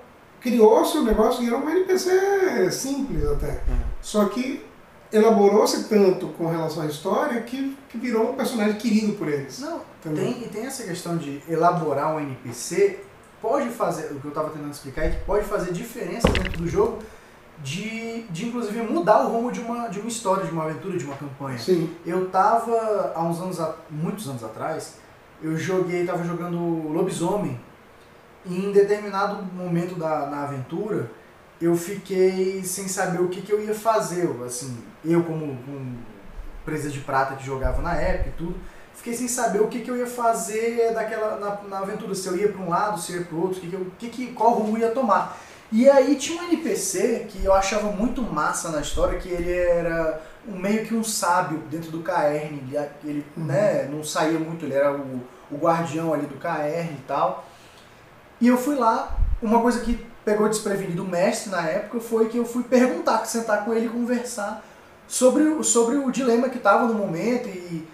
criou-se 0.41 0.97
um 0.97 1.03
negócio 1.03 1.43
e 1.43 1.47
era 1.47 1.57
um 1.57 1.69
NPC 1.69 2.71
simples 2.71 3.23
até. 3.25 3.61
Só 4.01 4.25
que 4.25 4.65
elaborou-se 5.13 5.83
tanto 5.83 6.27
com 6.29 6.47
relação 6.47 6.83
à 6.83 6.87
história 6.87 7.41
que, 7.41 7.77
que 7.89 7.97
virou 7.97 8.31
um 8.31 8.35
personagem 8.35 8.75
querido 8.75 9.13
por 9.13 9.27
eles. 9.27 9.59
Não, 9.59 9.81
tem, 10.01 10.43
e 10.43 10.49
tem 10.49 10.65
essa 10.65 10.83
questão 10.83 11.17
de 11.17 11.41
elaborar 11.47 12.15
um 12.15 12.19
NPC, 12.19 12.99
pode 13.41 13.69
fazer, 13.69 14.11
o 14.13 14.19
que 14.19 14.25
eu 14.25 14.29
estava 14.29 14.49
tentando 14.49 14.71
explicar 14.71 15.05
é 15.05 15.09
que 15.11 15.25
pode 15.25 15.45
fazer 15.45 15.71
diferença 15.71 16.27
dentro 16.29 16.57
do 16.57 16.67
jogo 16.67 16.99
de, 17.63 18.23
de 18.29 18.47
inclusive 18.47 18.81
mudar 18.81 19.25
o 19.25 19.31
rumo 19.31 19.51
de 19.51 19.59
uma, 19.59 19.87
de 19.87 19.99
uma 19.99 20.07
história, 20.07 20.45
de 20.45 20.51
uma 20.51 20.63
aventura, 20.63 20.97
de 20.97 21.05
uma 21.05 21.15
campanha. 21.15 21.59
Sim. 21.59 21.93
Eu 22.05 22.29
tava, 22.29 23.13
há 23.13 23.21
uns 23.23 23.39
anos, 23.39 23.59
muitos 23.89 24.27
anos 24.27 24.43
atrás, 24.43 24.95
eu 25.41 25.57
joguei, 25.57 26.05
tava 26.05 26.23
jogando 26.23 26.57
Lobisomem, 26.91 27.59
em 28.45 28.71
determinado 28.71 29.43
momento 29.53 29.95
da, 29.95 30.25
na 30.27 30.43
aventura, 30.43 31.09
eu 31.61 31.75
fiquei 31.75 32.63
sem 32.63 32.87
saber 32.87 33.21
o 33.21 33.29
que, 33.29 33.41
que 33.41 33.51
eu 33.51 33.63
ia 33.63 33.75
fazer, 33.75 34.25
eu, 34.25 34.43
assim, 34.43 34.83
eu 35.05 35.23
como 35.23 35.45
um 35.45 35.95
presa 36.65 36.89
de 36.89 36.99
prata 36.99 37.35
que 37.35 37.45
jogava 37.45 37.81
na 37.81 37.95
época 37.95 38.29
e 38.29 38.31
tudo, 38.33 38.55
fiquei 38.95 39.13
sem 39.13 39.27
saber 39.27 39.61
o 39.61 39.67
que, 39.67 39.81
que 39.81 39.89
eu 39.89 39.97
ia 39.97 40.07
fazer 40.07 40.93
daquela, 40.93 41.37
na, 41.37 41.69
na 41.69 41.79
aventura, 41.79 42.15
se 42.15 42.27
eu 42.27 42.35
ia 42.35 42.49
para 42.49 42.61
um 42.61 42.69
lado, 42.69 42.99
se 42.99 43.13
eu 43.13 43.19
ia 43.19 43.25
para 43.25 43.35
o 43.35 43.41
outro, 43.41 43.61
que 43.61 43.67
que 43.67 43.75
eu, 43.75 43.87
que 43.97 44.09
que, 44.09 44.27
qual 44.33 44.51
rumo 44.51 44.77
eu 44.77 44.81
ia 44.81 44.91
tomar. 44.91 45.37
E 45.71 45.89
aí 45.89 46.15
tinha 46.15 46.41
um 46.41 46.45
NPC 46.47 47.27
que 47.29 47.45
eu 47.45 47.53
achava 47.53 47.91
muito 47.91 48.21
massa 48.21 48.69
na 48.69 48.81
história, 48.81 49.19
que 49.19 49.29
ele 49.29 49.51
era 49.51 50.21
um, 50.47 50.57
meio 50.57 50.85
que 50.85 50.93
um 50.93 51.03
sábio 51.03 51.59
dentro 51.69 51.89
do 51.91 52.01
KR, 52.01 52.33
ele, 52.33 52.79
ele 53.05 53.25
Uhum. 53.37 53.45
né, 53.45 53.87
não 53.89 54.03
saía 54.03 54.37
muito, 54.37 54.65
ele 54.65 54.73
era 54.73 54.91
o, 54.91 55.21
o 55.49 55.57
guardião 55.57 56.13
ali 56.13 56.25
do 56.25 56.35
KR 56.35 56.91
e 56.91 57.03
tal. 57.07 57.45
E 58.41 58.47
eu 58.47 58.57
fui 58.57 58.75
lá, 58.75 59.15
uma 59.41 59.61
coisa 59.61 59.79
que 59.81 60.03
pegou 60.25 60.49
desprevenido 60.49 61.03
o 61.03 61.07
mestre 61.07 61.49
na 61.51 61.61
época 61.67 61.99
foi 61.99 62.27
que 62.27 62.37
eu 62.37 62.45
fui 62.45 62.63
perguntar, 62.63 63.25
sentar 63.25 63.63
com 63.63 63.73
ele 63.73 63.85
e 63.85 63.89
conversar 63.89 64.63
sobre, 65.07 65.43
o- 65.43 65.63
sobre 65.63 65.97
o 65.97 66.11
dilema 66.11 66.49
que 66.49 66.57
estava 66.57 66.85
no 66.87 66.93
momento 66.93 67.47
e, 67.47 67.87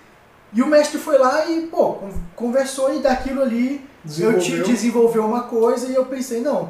e 0.53 0.61
o 0.61 0.67
mestre 0.67 0.97
foi 0.99 1.17
lá 1.17 1.45
e, 1.45 1.67
pô, 1.67 1.93
con- 1.93 2.11
conversou 2.35 2.93
e 2.95 2.99
daquilo 2.99 3.41
ali 3.41 3.85
eu 4.19 4.39
te 4.39 4.51
Desenvolveu. 4.63 5.25
uma 5.25 5.43
coisa 5.43 5.87
e 5.87 5.95
eu 5.95 6.05
pensei, 6.05 6.41
não, 6.41 6.69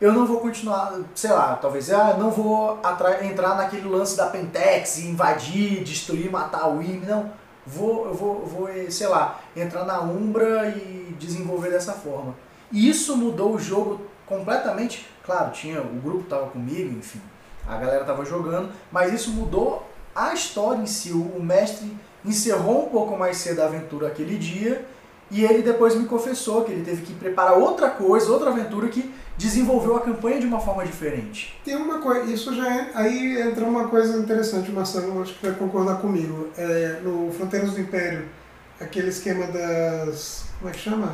eu 0.00 0.12
não 0.12 0.26
vou 0.26 0.40
continuar, 0.40 0.98
sei 1.14 1.30
lá, 1.30 1.54
talvez, 1.56 1.90
ah, 1.92 2.16
não 2.18 2.30
vou 2.30 2.78
entrar 3.22 3.54
naquele 3.56 3.88
lance 3.88 4.16
da 4.16 4.26
Pentex 4.26 4.98
invadir, 4.98 5.82
destruir, 5.84 6.30
matar 6.30 6.68
o 6.68 6.82
IME, 6.82 7.06
não. 7.06 7.30
Vou, 7.66 8.06
eu 8.06 8.14
vou, 8.14 8.46
vou, 8.46 8.68
eh, 8.68 8.86
sei 8.90 9.08
lá, 9.08 9.40
entrar 9.56 9.84
na 9.84 10.00
Umbra 10.00 10.68
e 10.68 11.16
desenvolver 11.18 11.70
dessa 11.70 11.92
forma. 11.92 12.34
E 12.72 12.88
isso 12.88 13.16
mudou 13.16 13.54
o 13.54 13.58
jogo 13.58 14.00
completamente. 14.26 15.06
Claro, 15.24 15.52
tinha 15.52 15.80
o 15.80 16.00
grupo 16.00 16.24
tava 16.24 16.46
comigo, 16.46 16.96
enfim, 16.98 17.20
a 17.66 17.76
galera 17.76 18.04
tava 18.04 18.24
jogando, 18.24 18.70
mas 18.92 19.12
isso 19.12 19.30
mudou 19.32 19.88
a 20.14 20.32
história 20.32 20.80
em 20.80 20.86
si. 20.86 21.12
O, 21.12 21.42
mestre 21.42 21.96
encerrou 22.24 22.86
um 22.86 22.90
pouco 22.90 23.16
mais 23.16 23.36
cedo 23.36 23.60
a 23.60 23.66
aventura 23.66 24.08
aquele 24.08 24.38
dia 24.38 24.84
e 25.30 25.44
ele 25.44 25.62
depois 25.62 25.94
me 25.94 26.06
confessou 26.06 26.64
que 26.64 26.72
ele 26.72 26.84
teve 26.84 27.02
que 27.02 27.12
preparar 27.14 27.58
outra 27.58 27.90
coisa, 27.90 28.30
outra 28.30 28.50
aventura 28.50 28.88
que 28.88 29.12
desenvolveu 29.36 29.96
a 29.96 30.00
campanha 30.00 30.40
de 30.40 30.46
uma 30.46 30.60
forma 30.60 30.84
diferente. 30.84 31.60
Tem 31.64 31.76
uma 31.76 32.00
coisa, 32.00 32.30
isso 32.30 32.54
já 32.54 32.72
é. 32.72 32.90
Aí 32.94 33.40
entra 33.40 33.64
uma 33.64 33.88
coisa 33.88 34.18
interessante, 34.18 34.70
Marcelo 34.70 35.20
acho 35.20 35.34
que 35.34 35.46
vai 35.46 35.56
concordar 35.56 35.96
comigo. 35.96 36.48
É, 36.56 37.00
no 37.02 37.30
Fronteiras 37.32 37.72
do 37.72 37.80
Império, 37.80 38.26
aquele 38.80 39.08
esquema 39.08 39.46
das. 39.48 40.46
Como 40.58 40.70
é 40.70 40.72
que 40.72 40.80
chama? 40.80 41.12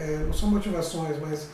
É, 0.00 0.18
não 0.26 0.32
são 0.32 0.50
motivações, 0.50 1.16
mas 1.20 1.48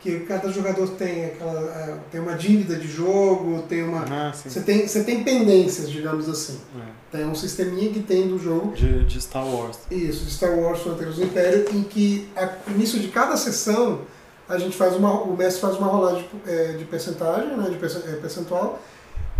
que 0.00 0.20
cada 0.20 0.48
jogador 0.50 0.88
tem 0.90 1.24
aquela. 1.26 1.60
é, 1.60 1.96
tem 2.10 2.20
uma 2.20 2.34
dívida 2.34 2.76
de 2.76 2.86
jogo, 2.86 3.62
tem 3.68 3.82
uma. 3.82 4.04
Ah. 4.08 4.32
Você 4.32 4.60
tem, 4.60 4.86
você 4.86 5.02
tem 5.04 5.24
pendências, 5.24 5.90
digamos 5.90 6.28
assim. 6.28 6.58
É. 6.78 7.16
Tem 7.18 7.26
um 7.26 7.34
sisteminha 7.34 7.90
que 7.90 8.00
tem 8.00 8.28
do 8.28 8.38
jogo 8.38 8.72
De, 8.74 9.04
de 9.06 9.20
Star 9.20 9.44
Wars. 9.46 9.78
Isso, 9.90 10.24
de 10.24 10.30
Star 10.30 10.50
Wars 10.56 10.80
Fronteiras 10.80 11.16
do 11.16 11.24
Império, 11.24 11.64
em 11.74 11.82
que 11.82 12.28
a- 12.36 12.50
no 12.66 12.74
início 12.76 13.00
de 13.00 13.08
cada 13.08 13.36
sessão 13.36 14.02
a 14.48 14.56
gente 14.58 14.76
faz 14.76 14.94
uma, 14.94 15.12
o 15.22 15.36
mestre 15.36 15.60
faz 15.60 15.76
uma 15.76 15.88
rolagem 15.88 16.26
é, 16.46 16.72
de 16.72 16.84
percentagem, 16.84 17.54
né, 17.56 17.68
de 17.68 17.74
é, 17.84 18.12
percentual, 18.16 18.80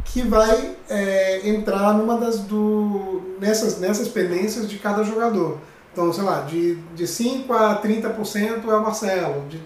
que 0.05 0.23
vai 0.23 0.75
é, 0.89 1.49
entrar 1.49 1.95
numa 1.95 2.19
das 2.19 2.41
do 2.41 3.23
nessas 3.41 3.79
nessas 3.79 4.09
pendências 4.09 4.69
de 4.69 4.79
cada 4.79 5.03
jogador. 5.05 5.59
Então, 5.99 6.13
sei 6.13 6.23
lá, 6.23 6.43
de, 6.43 6.77
de 6.95 7.09
5 7.09 7.53
a 7.53 7.83
30% 7.83 8.69
é 8.69 8.73
o 8.73 8.83
Marcelo, 8.85 9.49
de, 9.49 9.61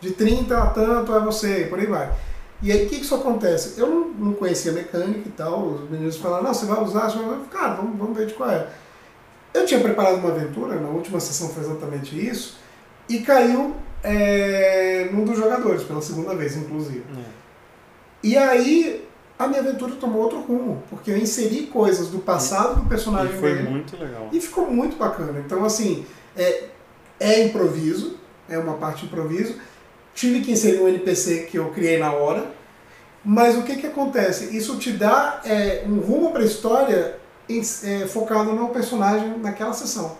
de 0.00 0.10
30 0.10 0.58
a 0.58 0.66
tanto 0.70 1.14
é 1.14 1.20
você, 1.20 1.66
por 1.70 1.78
aí 1.78 1.86
vai. 1.86 2.12
E 2.60 2.72
aí, 2.72 2.84
o 2.84 2.88
que, 2.88 2.96
que 2.96 3.04
isso 3.04 3.14
acontece? 3.14 3.78
Eu 3.78 3.86
não, 3.86 4.08
não 4.08 4.32
conhecia 4.32 4.72
mecânica 4.72 5.28
e 5.28 5.30
tal, 5.30 5.68
os 5.68 5.88
meninos 5.88 6.16
falaram, 6.16 6.42
não, 6.42 6.52
você 6.52 6.66
vai 6.66 6.82
usar, 6.82 7.08
você 7.08 7.18
vai 7.18 7.28
usar. 7.28 7.46
Cara, 7.52 7.74
vamos, 7.74 7.96
vamos 7.96 8.16
ver 8.16 8.26
de 8.26 8.34
qual 8.34 8.50
é. 8.50 8.66
Eu 9.54 9.64
tinha 9.66 9.78
preparado 9.78 10.16
uma 10.16 10.30
aventura, 10.30 10.80
na 10.80 10.88
última 10.88 11.20
sessão 11.20 11.48
foi 11.50 11.62
exatamente 11.62 12.18
isso, 12.18 12.58
e 13.08 13.20
caiu 13.20 13.76
é, 14.02 15.08
num 15.12 15.24
dos 15.24 15.36
jogadores, 15.36 15.84
pela 15.84 16.02
segunda 16.02 16.34
vez, 16.34 16.56
inclusive. 16.56 17.04
É. 17.16 17.24
E 18.24 18.36
aí, 18.36 19.07
a 19.38 19.46
minha 19.46 19.60
aventura 19.60 19.94
tomou 19.96 20.22
outro 20.22 20.40
rumo, 20.40 20.82
porque 20.90 21.10
eu 21.10 21.16
inseri 21.16 21.66
coisas 21.66 22.08
do 22.08 22.18
passado 22.18 22.80
do 22.80 22.88
personagem 22.88 23.34
E 23.36 23.38
foi 23.38 23.54
dele. 23.54 23.68
muito 23.70 23.96
legal. 23.96 24.28
E 24.32 24.40
ficou 24.40 24.68
muito 24.70 24.96
bacana. 24.96 25.38
Então, 25.44 25.64
assim, 25.64 26.04
é, 26.36 26.64
é 27.20 27.44
improviso, 27.44 28.16
é 28.48 28.58
uma 28.58 28.74
parte 28.74 29.04
improviso. 29.06 29.54
Tive 30.14 30.40
que 30.40 30.50
inserir 30.52 30.80
um 30.80 30.88
NPC 30.88 31.46
que 31.50 31.58
eu 31.58 31.70
criei 31.70 31.98
na 31.98 32.12
hora. 32.12 32.46
Mas 33.24 33.56
o 33.56 33.62
que, 33.62 33.76
que 33.76 33.86
acontece? 33.86 34.56
Isso 34.56 34.76
te 34.78 34.92
dá 34.92 35.40
é, 35.44 35.84
um 35.86 35.98
rumo 36.00 36.32
para 36.32 36.42
a 36.42 36.44
história 36.44 37.16
em- 37.48 37.60
é, 37.84 38.06
focado 38.06 38.52
no 38.52 38.68
personagem 38.70 39.38
naquela 39.38 39.72
sessão. 39.72 40.16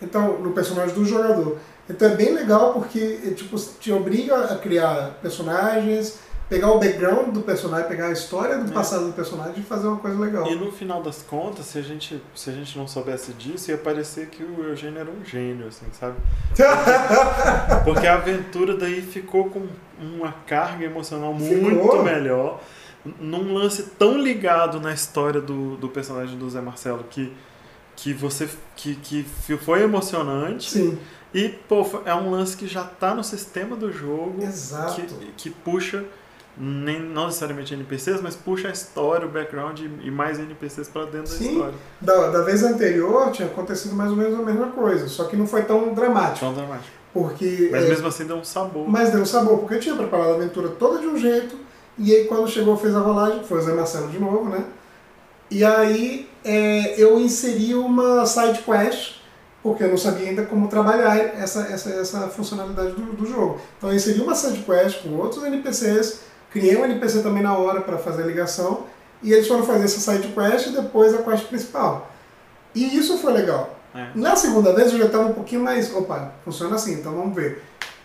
Então, 0.00 0.38
no 0.38 0.52
personagem 0.52 0.94
do 0.94 1.04
jogador. 1.04 1.58
Então 1.88 2.08
é 2.08 2.14
bem 2.14 2.32
legal 2.32 2.72
porque 2.72 3.18
é, 3.26 3.30
tipo, 3.32 3.58
te 3.80 3.90
obriga 3.92 4.44
a 4.44 4.56
criar 4.56 5.18
personagens, 5.20 6.18
pegar 6.50 6.70
o 6.72 6.78
background 6.80 7.28
do 7.32 7.40
personagem, 7.42 7.88
pegar 7.88 8.08
a 8.08 8.12
história 8.12 8.58
do 8.58 8.70
É. 8.70 8.74
passado 8.74 9.06
do 9.06 9.12
personagem 9.12 9.54
e 9.58 9.62
fazer 9.62 9.86
uma 9.86 9.98
coisa 9.98 10.18
legal. 10.18 10.46
E 10.48 10.56
no 10.56 10.70
final 10.72 11.00
das 11.00 11.22
contas, 11.22 11.64
se 11.66 11.78
a 11.78 11.82
gente, 11.82 12.20
se 12.34 12.50
a 12.50 12.52
gente 12.52 12.76
não 12.76 12.86
soubesse 12.88 13.32
disso, 13.32 13.70
ia 13.70 13.78
parecer 13.78 14.26
que 14.26 14.42
o 14.42 14.64
Eugênio 14.64 14.98
era 14.98 15.08
um 15.10 15.24
gênio, 15.24 15.68
assim, 15.68 15.86
sabe? 15.92 16.16
Porque 17.84 18.06
a 18.06 18.14
aventura 18.14 18.76
daí 18.76 19.00
ficou 19.00 19.48
com 19.48 19.66
uma 20.00 20.32
carga 20.46 20.84
emocional 20.84 21.34
Ficou. 21.38 21.70
muito 21.70 22.02
melhor. 22.02 22.60
Num 23.18 23.54
lance 23.54 23.84
tão 23.98 24.18
ligado 24.18 24.78
na 24.80 24.92
história 24.92 25.40
do, 25.40 25.76
do 25.76 25.88
personagem 25.88 26.36
do 26.36 26.50
Zé 26.50 26.60
Marcelo 26.60 27.04
que, 27.08 27.32
que 27.96 28.12
você 28.12 28.48
que, 28.76 28.94
que 28.96 29.22
foi 29.56 29.82
emocionante. 29.82 30.70
Sim, 30.70 30.98
E, 31.32 31.48
pô, 31.48 31.86
é 32.04 32.14
um 32.14 32.30
lance 32.30 32.56
que 32.56 32.66
já 32.66 32.82
tá 32.84 33.14
no 33.14 33.22
sistema 33.24 33.74
do 33.76 33.90
jogo. 33.92 34.42
exato. 34.42 35.00
que, 35.00 35.32
que 35.36 35.50
puxa 35.50 36.04
nem, 36.60 37.00
não 37.00 37.26
necessariamente 37.26 37.72
NPCs, 37.72 38.20
mas 38.20 38.36
puxa 38.36 38.68
a 38.68 38.70
história, 38.70 39.26
o 39.26 39.30
background 39.30 39.80
e, 39.80 39.90
e 40.04 40.10
mais 40.10 40.38
NPCs 40.38 40.88
pra 40.88 41.06
dentro 41.06 41.28
Sim. 41.32 41.44
da 41.44 41.50
história. 41.50 41.74
Da, 42.00 42.30
da 42.30 42.42
vez 42.42 42.62
anterior 42.62 43.30
tinha 43.32 43.48
acontecido 43.48 43.94
mais 43.94 44.10
ou 44.10 44.16
menos 44.16 44.38
a 44.38 44.42
mesma 44.42 44.66
coisa, 44.68 45.08
só 45.08 45.24
que 45.24 45.36
não 45.36 45.46
foi 45.46 45.62
tão 45.62 45.94
dramático. 45.94 46.40
Tão 46.40 46.52
dramático. 46.52 46.90
Porque. 47.14 47.68
Mas 47.72 47.84
é, 47.84 47.88
mesmo 47.88 48.06
assim 48.06 48.26
deu 48.26 48.36
um 48.36 48.44
sabor. 48.44 48.86
mas 48.86 49.10
deu 49.10 49.24
sabor, 49.24 49.58
porque 49.58 49.74
eu 49.74 49.80
tinha 49.80 49.96
preparado 49.96 50.32
a 50.32 50.34
aventura 50.34 50.68
toda 50.68 51.00
de 51.00 51.06
um 51.06 51.16
jeito, 51.16 51.56
e 51.96 52.14
aí 52.14 52.24
quando 52.26 52.46
chegou 52.46 52.76
fez 52.76 52.94
a 52.94 53.00
rolagem, 53.00 53.42
foi 53.42 53.58
o 53.58 53.62
Zé 53.62 53.72
Marcelo 53.72 54.08
de 54.08 54.18
novo, 54.18 54.50
né? 54.50 54.64
E 55.50 55.64
aí 55.64 56.28
é, 56.44 57.00
eu 57.00 57.18
inseri 57.18 57.74
uma 57.74 58.26
side 58.26 58.60
quest 58.62 59.20
porque 59.62 59.84
eu 59.84 59.88
não 59.88 59.98
sabia 59.98 60.28
ainda 60.28 60.44
como 60.44 60.68
trabalhar 60.68 61.16
essa, 61.18 61.62
essa, 61.62 61.90
essa 61.90 62.28
funcionalidade 62.28 62.92
do, 62.92 63.12
do 63.12 63.26
jogo. 63.26 63.60
Então 63.76 63.90
eu 63.90 63.96
inseri 63.96 64.20
uma 64.20 64.34
side 64.34 64.62
quest 64.62 65.02
com 65.02 65.10
outros 65.16 65.44
NPCs, 65.44 66.20
criei 66.50 66.76
um 66.76 66.84
NPC 66.84 67.22
também 67.22 67.42
na 67.42 67.56
hora 67.56 67.80
para 67.80 67.98
fazer 67.98 68.22
a 68.22 68.26
ligação, 68.26 68.84
e 69.22 69.32
eles 69.32 69.46
foram 69.46 69.64
fazer 69.64 69.84
essa 69.84 70.00
side 70.00 70.28
quest 70.28 70.68
e 70.68 70.70
depois 70.70 71.14
a 71.14 71.22
quest 71.22 71.46
principal. 71.46 72.10
E 72.74 72.96
isso 72.96 73.18
foi 73.18 73.32
legal. 73.32 73.76
É. 73.94 74.08
Na 74.14 74.36
segunda 74.36 74.72
vez 74.72 74.92
eu 74.92 74.98
já 74.98 75.06
estava 75.06 75.24
um 75.24 75.34
pouquinho 75.34 75.62
mais, 75.62 75.94
opa, 75.94 76.32
funciona 76.44 76.76
assim, 76.76 76.94
então 76.94 77.14
vamos 77.14 77.34
ver. 77.34 77.62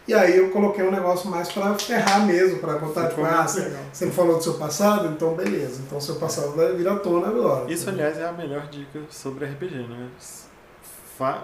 E 0.08 0.14
aí 0.14 0.38
eu 0.38 0.52
coloquei 0.52 0.86
um 0.86 0.92
negócio 0.92 1.30
mais 1.30 1.52
para 1.52 1.74
ferrar 1.76 2.26
mesmo, 2.26 2.60
para 2.60 2.74
Ficou 2.76 3.26
ah, 3.26 3.38
muito 3.38 3.52
você, 3.52 3.76
você 3.92 4.12
falou 4.12 4.38
do 4.38 4.44
seu 4.44 4.54
passado, 4.54 5.08
então 5.08 5.34
beleza. 5.34 5.82
Então 5.86 6.00
seu 6.00 6.16
passado 6.16 6.52
vai 6.52 6.74
vir 6.74 6.88
à 6.88 6.96
tona 6.96 7.28
agora. 7.28 7.72
Isso, 7.72 7.90
aliás, 7.90 8.18
é 8.20 8.28
a 8.28 8.32
melhor 8.32 8.68
dica 8.68 9.00
sobre 9.10 9.46
RPG, 9.46 9.88
né? 9.88 10.10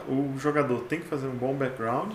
O 0.07 0.37
jogador 0.37 0.81
tem 0.81 0.99
que 0.99 1.07
fazer 1.07 1.27
um 1.27 1.35
bom 1.35 1.55
background 1.55 2.11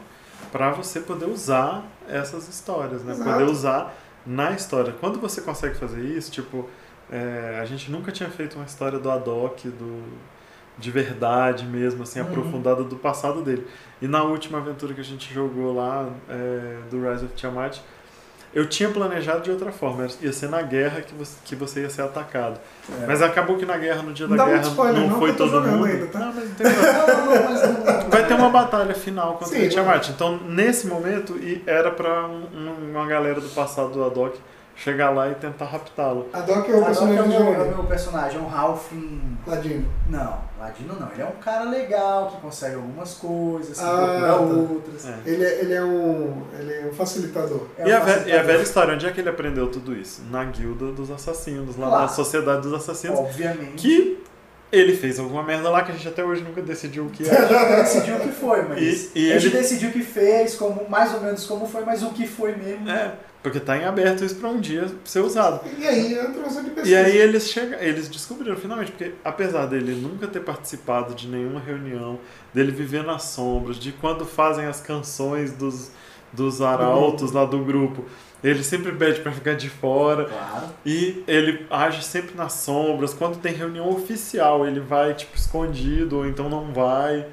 para 0.53 0.71
você 0.71 1.01
poder 1.01 1.27
usar 1.27 1.85
essas 2.09 2.49
histórias, 2.49 3.03
né? 3.03 3.13
Exato. 3.13 3.31
Poder 3.31 3.45
usar 3.45 3.97
na 4.27 4.53
história. 4.53 4.93
Quando 4.99 5.19
você 5.21 5.41
consegue 5.41 5.75
fazer 5.77 6.03
isso, 6.03 6.31
tipo, 6.31 6.69
é, 7.11 7.59
a 7.61 7.65
gente 7.65 7.91
nunca 7.91 8.11
tinha 8.11 8.29
feito 8.29 8.57
uma 8.57 8.65
história 8.65 8.99
do 8.99 9.11
Adok, 9.11 9.69
do, 9.69 10.03
de 10.79 10.91
verdade 10.91 11.65
mesmo, 11.65 12.03
assim, 12.03 12.21
Uhum. 12.21 12.27
aprofundada 12.27 12.83
do 12.85 12.97
passado 12.97 13.43
dele. 13.43 13.67
E 14.03 14.09
na 14.09 14.23
última 14.23 14.59
aventura 14.59 14.93
que 14.95 15.01
a 15.01 15.05
gente 15.05 15.33
jogou 15.33 15.75
lá, 15.75 16.09
é, 16.29 16.79
do 16.91 17.09
Rise 17.09 17.25
of 17.27 17.35
Tiamat, 17.35 17.79
eu 18.55 18.67
tinha 18.69 18.89
planejado 18.89 19.43
de 19.43 19.51
outra 19.51 19.71
forma, 19.71 20.07
ia 20.21 20.33
ser 20.33 20.49
na 20.49 20.63
guerra 20.63 21.01
que 21.03 21.15
você, 21.15 21.37
que 21.45 21.55
você 21.55 21.81
ia 21.83 21.91
ser 21.91 22.03
atacado. 22.03 22.59
É. 23.03 23.07
Mas 23.07 23.21
acabou 23.23 23.57
que 23.59 23.67
na 23.67 23.77
guerra, 23.77 24.03
no 24.03 24.13
dia 24.13 24.27
Não 24.27 24.37
da 24.37 24.45
guerra, 24.47 24.63
spoiler, 24.63 25.01
não, 25.03 25.09
não, 25.11 25.19
foi 25.19 25.33
tô 25.35 25.49
todo 25.49 25.61
mundo. 25.67 25.85
ainda, 25.85 26.07
tá? 26.07 26.19
Não, 26.21 26.33
mas 26.33 26.45
não 26.49 26.55
tem 26.55 26.67
problema. 26.73 27.07
Não, 27.07 27.27
não, 27.27 27.51
mas 27.51 27.63
não- 28.03 28.11
Vai 28.11 28.27
ter 28.27 28.35
uma 28.35 28.49
batalha 28.51 28.95
final 28.95 29.35
contra 29.35 29.49
Sim, 29.59 29.67
o 29.67 29.69
Tiamat. 29.69 30.09
Então, 30.09 30.39
nesse 30.39 30.87
momento, 30.87 31.37
e 31.39 31.63
era 31.67 31.91
pra 31.91 32.27
um- 32.27 32.47
um- 32.55 32.91
uma 32.93 33.07
galera 33.07 33.41
do 33.41 33.49
passado 33.51 33.91
do 33.91 34.05
Adok 34.05 34.39
chegar 34.77 35.11
lá 35.11 35.29
e 35.31 35.35
tentar 35.35 35.65
raptá-lo. 35.65 36.29
A 36.33 36.41
Doc 36.41 36.69
é 36.69 36.73
o 36.73 36.83
é 36.83 36.85
personagem 36.85 37.21
o 37.25 37.27
meu, 37.29 37.39
é 37.39 37.51
o 37.51 37.55
Johnny. 37.57 37.75
meu 37.75 37.85
personagem, 37.85 38.39
é 38.39 38.43
um 38.43 38.55
Halfling. 38.55 39.39
Ladino. 39.47 39.89
Não, 40.11 40.39
Ladino 40.61 40.95
não. 41.01 41.11
Ele 41.13 41.23
é 41.23 41.25
um 41.27 41.41
cara 41.43 41.65
legal 41.65 42.29
que 42.29 42.41
consegue 42.41 42.75
algumas 42.75 43.15
coisas, 43.15 43.79
que 43.79 43.85
Ah, 43.85 43.97
procura 43.97 44.27
tá. 44.29 44.37
outras. 44.37 45.07
É. 45.07 45.15
Ele 45.25 45.45
é, 45.45 45.61
ele 45.61 45.75
é 45.75 45.83
um. 45.83 46.43
Ele 46.59 46.73
é 46.75 46.87
um 46.91 46.95
facilitador. 46.95 47.67
É 47.79 47.89
e, 47.89 47.93
um 47.93 47.97
a 47.97 48.01
ve- 48.01 48.11
e 48.11 48.13
a 48.13 48.15
facilitador. 48.17 48.47
velha 48.47 48.63
história, 48.63 48.95
onde 48.95 49.07
é 49.07 49.13
que 49.13 49.21
ele 49.21 49.29
aprendeu 49.31 49.71
tudo 49.71 49.95
isso? 49.95 50.23
Na 50.31 50.45
guilda 50.45 50.93
dos 50.93 51.11
assassinos, 51.11 51.77
lá 51.77 51.87
Claro. 51.89 52.03
na 52.03 52.09
sociedade 52.09 52.61
dos 52.63 52.75
assassinos. 52.75 53.19
Obviamente. 53.19 53.75
Que 53.77 54.23
ele 54.73 54.97
fez 54.97 55.19
alguma 55.19 55.43
merda 55.43 55.71
lá 55.71 55.83
que 55.83 55.93
a 55.93 55.95
gente 55.95 56.09
até 56.09 56.25
hoje 56.25 56.43
nunca 56.43 56.61
decidiu 56.63 57.07
o 57.07 57.11
que 57.11 57.23
A 57.29 57.33
é. 57.35 57.49
gente 57.49 57.83
decidiu 57.83 58.17
o 58.17 58.21
que 58.21 58.29
foi, 58.33 58.63
mas 58.69 58.81
E- 58.83 59.11
e 59.15 59.33
a 59.33 59.39
gente 59.39 59.53
ele- 59.53 59.63
decidiu 59.63 59.89
o 59.91 59.93
que 59.93 60.03
fez, 60.03 60.55
como, 60.57 60.89
mais 60.89 61.15
ou 61.15 61.21
menos 61.21 61.45
como 61.47 61.67
foi, 61.67 61.85
mas 61.85 62.03
o 62.03 62.11
que 62.11 62.27
foi 62.27 62.55
mesmo. 62.57 62.89
É, 62.91 63.13
porque 63.43 63.61
tá 63.61 63.77
em 63.77 63.85
aberto 63.85 64.25
isso 64.25 64.35
pra 64.37 64.49
um 64.49 64.59
dia 64.61 64.87
ser 65.05 65.21
usado. 65.21 65.61
E 65.79 65.87
aí 65.87 66.15
entra 66.19 66.47
os 66.47 66.57
NPCs. 66.57 66.89
E 66.89 66.95
aí 66.97 67.17
eles 67.17 67.49
chegam, 67.49 67.79
eles 67.79 68.09
descobriram 68.09 68.57
finalmente, 68.57 68.91
porque 68.91 69.13
apesar 69.25 69.67
dele 69.67 69.95
nunca 69.95 70.27
ter 70.27 70.41
participado 70.41 71.15
de 71.15 71.29
nenhuma 71.29 71.61
reunião, 71.61 72.19
dele 72.53 72.73
viver 72.73 73.05
nas 73.05 73.23
sombras, 73.25 73.77
de 73.79 73.93
quando 73.93 74.25
fazem 74.27 74.67
as 74.67 74.81
canções 74.81 75.53
dos, 75.53 75.93
dos 76.33 76.61
arautos 76.61 77.31
lá 77.31 77.45
do 77.45 77.61
grupo, 77.61 78.05
ele 78.49 78.63
sempre 78.63 78.93
pede 78.93 79.21
pra 79.21 79.33
ficar 79.33 79.55
de 79.55 79.69
fora. 79.69 80.25
Claro. 80.27 80.67
E 80.85 81.25
ele 81.27 81.67
age 81.71 82.03
sempre 82.05 82.37
nas 82.37 82.53
sombras. 82.53 83.13
Quando 83.15 83.39
tem 83.39 83.53
reunião 83.55 83.89
oficial, 83.91 84.67
ele 84.67 84.81
vai 84.81 85.15
tipo 85.15 85.37
escondido 85.37 86.19
ou 86.19 86.27
então 86.27 86.49
não 86.49 86.73
vai. 86.73 87.27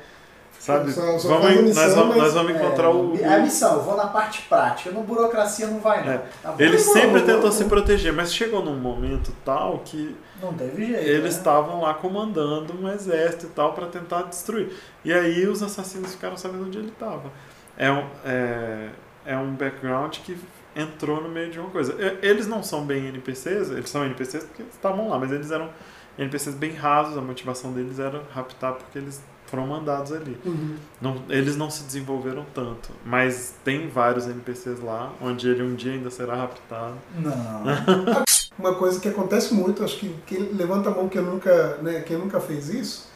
Sabe? 0.60 0.94
Só- 0.94 1.20
só 1.20 1.28
vamos, 1.28 1.46
a 1.46 1.50
nós 1.56 1.62
missão, 1.62 1.96
vamos, 1.96 2.08
mas- 2.16 2.24
nós 2.24 2.34
vamos 2.36 2.52
encontrar 2.56 2.86
É, 2.86 2.90
o. 2.90 3.18
É 3.20 3.36
a 3.36 3.40
missão, 3.40 3.74
eu 3.76 3.84
vou 3.84 3.98
na 3.98 4.08
parte 4.08 4.44
prática. 4.44 4.92
No 4.92 5.02
burocracia 5.04 5.68
não 5.68 5.80
vai, 5.82 6.06
não. 6.06 6.14
É. 6.14 6.22
Tá? 6.42 6.56
Ele 6.58 6.78
Vamos, 6.78 6.94
sempre 6.94 7.20
tentou 7.22 7.42
vamos. 7.42 7.56
se 7.56 7.66
proteger, 7.66 8.14
mas 8.14 8.34
chegou 8.34 8.64
num 8.64 8.78
momento 8.78 9.34
tal 9.44 9.80
que 9.80 10.16
Não 10.42 10.54
teve 10.54 10.86
jeito. 10.86 11.02
eles 11.02 11.22
né? 11.24 11.30
estavam 11.40 11.82
lá 11.82 11.94
comandando 11.96 12.74
um 12.82 12.88
exército 12.90 13.48
e 13.48 13.50
tal 13.50 13.74
para 13.74 13.88
tentar 13.88 14.22
destruir. 14.24 14.72
E 15.04 15.12
aí 15.12 15.46
os 15.46 15.62
assassinos 15.62 16.14
ficaram 16.14 16.38
sabendo 16.38 16.64
onde 16.66 16.78
ele 16.78 16.88
estava. 16.90 17.30
É 17.78 17.92
um, 17.92 18.06
é, 18.24 18.90
é 19.26 19.36
um 19.38 19.52
background 19.56 20.16
que 20.20 20.38
entrou 20.76 21.22
no 21.22 21.30
meio 21.30 21.52
de 21.52 21.60
uma 21.60 21.70
coisa. 21.70 21.96
Eles 22.22 22.48
não 22.48 22.64
são 22.64 22.86
bem 22.86 23.08
NPCs, 23.08 23.72
eles 23.72 23.90
são 23.90 24.06
NPCs 24.06 24.46
porque 24.46 24.64
estavam 24.64 25.10
lá, 25.10 25.20
mas 25.20 25.32
eles 25.32 25.52
eram 25.52 25.70
NPCs 26.18 26.56
bem 26.56 26.74
rasos, 26.74 27.18
a 27.18 27.22
motivação 27.22 27.72
deles 27.74 28.00
era 28.00 28.24
raptar 28.34 28.74
porque 28.74 28.98
eles 28.98 29.22
foram 29.46 29.68
mandados 29.68 30.12
ali. 30.12 30.38
Uhum. 30.44 30.76
Não, 31.00 31.24
eles 31.30 31.56
não 31.56 31.70
se 31.70 31.84
desenvolveram 31.84 32.46
tanto, 32.56 32.90
mas 33.06 33.54
tem 33.64 33.88
vários 33.88 34.28
NPCs 34.28 34.80
lá, 34.80 35.14
onde 35.22 35.48
ele 35.48 35.62
um 35.62 35.76
dia 35.76 35.94
ainda 35.94 36.10
será 36.10 36.36
raptado. 36.36 36.96
Não. 37.16 37.34
Uma 38.58 38.76
coisa 38.76 39.00
que 39.00 39.08
acontece 39.08 39.54
muito, 39.54 39.84
acho 39.84 39.98
que 39.98 40.16
quem 40.26 40.40
levanta 40.54 40.90
a 40.90 40.94
mão 40.94 41.10
que 41.10 41.18
eu 41.18 41.24
nunca, 41.24 41.78
né, 41.78 42.02
quem 42.02 42.18
nunca 42.18 42.40
fez 42.40 42.70
isso, 42.70 43.08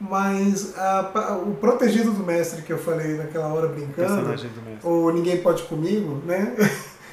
mas 0.00 0.76
a- 0.76 1.38
o 1.46 1.54
protegido 1.54 2.10
do 2.10 2.24
mestre 2.24 2.62
que 2.62 2.72
eu 2.72 2.78
falei 2.78 3.14
naquela 3.16 3.48
hora 3.48 3.68
brincando, 3.68 4.26
ou 4.82 5.12
ninguém 5.12 5.38
pode 5.40 5.62
comigo, 5.64 6.20
né? 6.26 6.54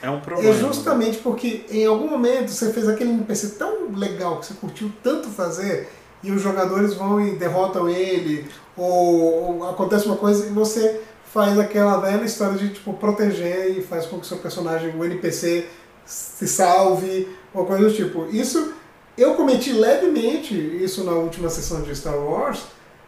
É 0.01 0.09
um 0.09 0.19
problema. 0.19 0.49
É 0.49 0.53
justamente 0.57 1.19
porque 1.19 1.63
em 1.69 1.85
algum 1.85 2.09
momento 2.09 2.49
você 2.49 2.73
fez 2.73 2.89
aquele 2.89 3.11
NPC 3.11 3.49
tão 3.49 3.91
legal 3.95 4.39
que 4.39 4.47
você 4.47 4.55
curtiu 4.55 4.91
tanto 5.03 5.29
fazer 5.29 5.89
e 6.23 6.31
os 6.31 6.41
jogadores 6.41 6.95
vão 6.95 7.21
e 7.25 7.35
derrotam 7.35 7.87
ele 7.87 8.47
ou, 8.75 9.59
ou 9.59 9.69
acontece 9.69 10.07
uma 10.07 10.15
coisa 10.17 10.47
e 10.47 10.49
você 10.49 11.01
faz 11.31 11.57
aquela 11.59 11.97
velha 11.97 12.23
história 12.25 12.57
de 12.57 12.69
tipo 12.73 12.93
proteger 12.93 13.77
e 13.77 13.81
faz 13.83 14.05
com 14.07 14.17
que 14.17 14.23
o 14.23 14.27
seu 14.27 14.37
personagem, 14.37 14.93
o 14.97 15.05
NPC, 15.05 15.67
se 16.05 16.47
salve 16.47 17.27
ou 17.53 17.65
coisa 17.65 17.87
do 17.87 17.93
tipo. 17.93 18.25
Isso 18.31 18.73
eu 19.17 19.35
cometi 19.35 19.73
levemente 19.73 20.55
isso 20.55 21.03
na 21.03 21.11
última 21.11 21.49
sessão 21.49 21.81
de 21.81 21.95
Star 21.95 22.17
Wars 22.17 22.63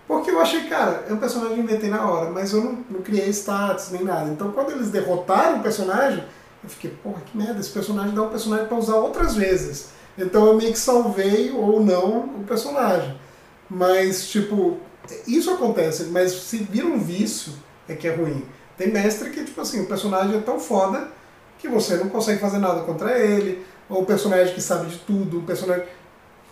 porque 0.07 0.29
eu 0.29 0.41
achei, 0.41 0.65
cara, 0.65 1.05
é 1.09 1.13
um 1.13 1.17
personagem 1.17 1.55
que 1.55 1.61
inventei 1.61 1.89
na 1.89 2.09
hora, 2.09 2.29
mas 2.29 2.51
eu 2.51 2.61
não, 2.61 2.85
não 2.89 3.01
criei 3.01 3.29
status 3.29 3.89
nem 3.91 4.03
nada. 4.03 4.29
Então 4.29 4.51
quando 4.51 4.71
eles 4.71 4.89
derrotaram 4.89 5.59
o 5.59 5.63
personagem 5.63 6.23
eu 6.63 6.69
fiquei, 6.69 6.91
porra, 6.91 7.21
que 7.25 7.37
merda, 7.37 7.59
esse 7.59 7.69
personagem 7.69 8.15
dá 8.15 8.21
um 8.21 8.29
personagem 8.29 8.67
pra 8.67 8.77
usar 8.77 8.95
outras 8.95 9.35
vezes. 9.35 9.89
Então 10.17 10.45
eu 10.47 10.55
meio 10.55 10.71
que 10.71 10.79
salvei 10.79 11.51
ou 11.51 11.83
não 11.83 12.19
o 12.19 12.43
personagem. 12.47 13.19
Mas, 13.69 14.29
tipo, 14.29 14.77
isso 15.27 15.51
acontece, 15.51 16.05
mas 16.05 16.31
se 16.31 16.57
vira 16.57 16.87
um 16.87 16.99
vício, 16.99 17.51
é 17.87 17.95
que 17.95 18.07
é 18.07 18.15
ruim. 18.15 18.45
Tem 18.77 18.91
mestre 18.91 19.29
que, 19.29 19.43
tipo 19.43 19.59
assim, 19.59 19.81
o 19.81 19.87
personagem 19.87 20.37
é 20.37 20.41
tão 20.41 20.59
foda 20.59 21.09
que 21.59 21.67
você 21.67 21.97
não 21.97 22.07
consegue 22.07 22.39
fazer 22.39 22.59
nada 22.59 22.81
contra 22.83 23.17
ele, 23.19 23.65
ou 23.89 24.01
o 24.01 24.05
personagem 24.05 24.53
que 24.53 24.61
sabe 24.61 24.87
de 24.89 24.97
tudo, 24.99 25.39
o 25.39 25.43
personagem. 25.43 25.85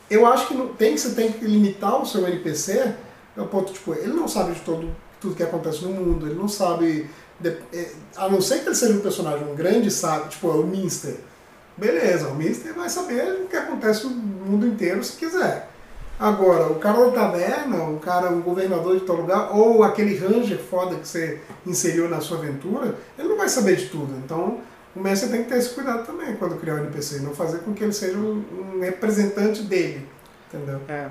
Eu 0.10 0.26
acho 0.26 0.48
que 0.48 0.54
não, 0.54 0.68
tem 0.70 0.94
que 0.94 1.00
você 1.00 1.12
tem 1.16 1.32
que 1.32 1.46
limitar 1.46 2.02
o 2.02 2.06
seu 2.06 2.28
NPC 2.28 2.94
ao 3.38 3.48
ponto, 3.48 3.72
tipo, 3.72 3.94
ele 3.94 4.14
não 4.14 4.28
sabe 4.28 4.54
de 4.54 4.60
todo, 4.62 4.90
tudo 5.20 5.36
que 5.36 5.44
acontece 5.44 5.84
no 5.86 5.92
mundo, 5.92 6.28
ele 6.28 6.36
não 6.36 6.48
sabe 6.50 7.10
de- 7.40 7.58
é, 7.74 7.92
a 8.18 8.28
não 8.28 8.42
ser 8.42 8.60
que 8.60 8.68
ele 8.68 8.76
seja 8.76 8.94
um 8.94 9.00
personagem, 9.00 9.48
um 9.48 9.56
grande 9.56 9.90
sábio, 9.90 10.28
tipo 10.30 10.48
é 10.50 10.56
o 10.56 10.64
Minster. 10.64 11.16
Beleza, 11.78 12.28
o 12.28 12.36
Minster 12.36 12.74
vai 12.74 12.90
saber 12.90 13.42
o 13.44 13.48
que 13.48 13.56
acontece 13.56 14.06
no 14.06 14.10
mundo 14.12 14.68
inteiro 14.68 15.04
se 15.04 15.14
quiser. 15.14 15.70
Agora, 16.20 16.68
o 16.68 16.76
cara 16.76 17.06
da 17.06 17.12
taverna, 17.12 17.84
o 17.86 17.98
cara, 18.00 18.30
um 18.30 18.42
governador 18.42 19.00
de 19.00 19.06
tal 19.06 19.16
lugar, 19.16 19.56
ou 19.58 19.82
aquele 19.84 20.16
ranger 20.16 20.60
foda 20.60 20.96
que 20.98 21.08
você 21.08 21.40
inseriu 21.66 22.08
na 22.10 22.20
sua 22.20 22.38
aventura, 22.38 22.96
ele 23.18 23.28
não 23.30 23.38
vai 23.38 23.50
saber 23.50 23.78
de 23.78 23.88
tudo. 23.88 24.14
Então, 24.24 24.60
o 24.96 25.00
mestre 25.00 25.30
tem 25.30 25.44
que 25.44 25.50
ter 25.50 25.58
esse 25.58 25.74
cuidado 25.74 26.06
também 26.06 26.36
quando 26.36 26.60
criar 26.60 26.76
um 26.76 26.80
NPC, 26.80 27.20
não 27.20 27.34
fazer 27.34 27.60
com 27.60 27.74
que 27.74 27.84
ele 27.84 27.94
seja 27.94 28.18
um, 28.18 28.44
um 28.76 28.80
representante 28.82 29.64
dele. 29.64 30.08
Entendeu? 30.48 30.82
É, 30.88 31.10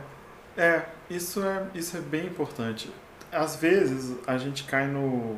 é 0.57 0.83
isso, 1.09 1.43
é, 1.43 1.66
isso 1.75 1.97
é 1.97 2.01
bem 2.01 2.27
importante. 2.27 2.93
Às 3.33 3.57
vezes 3.57 4.16
a 4.27 4.37
gente 4.37 4.64
cai 4.64 4.87
no, 4.87 5.37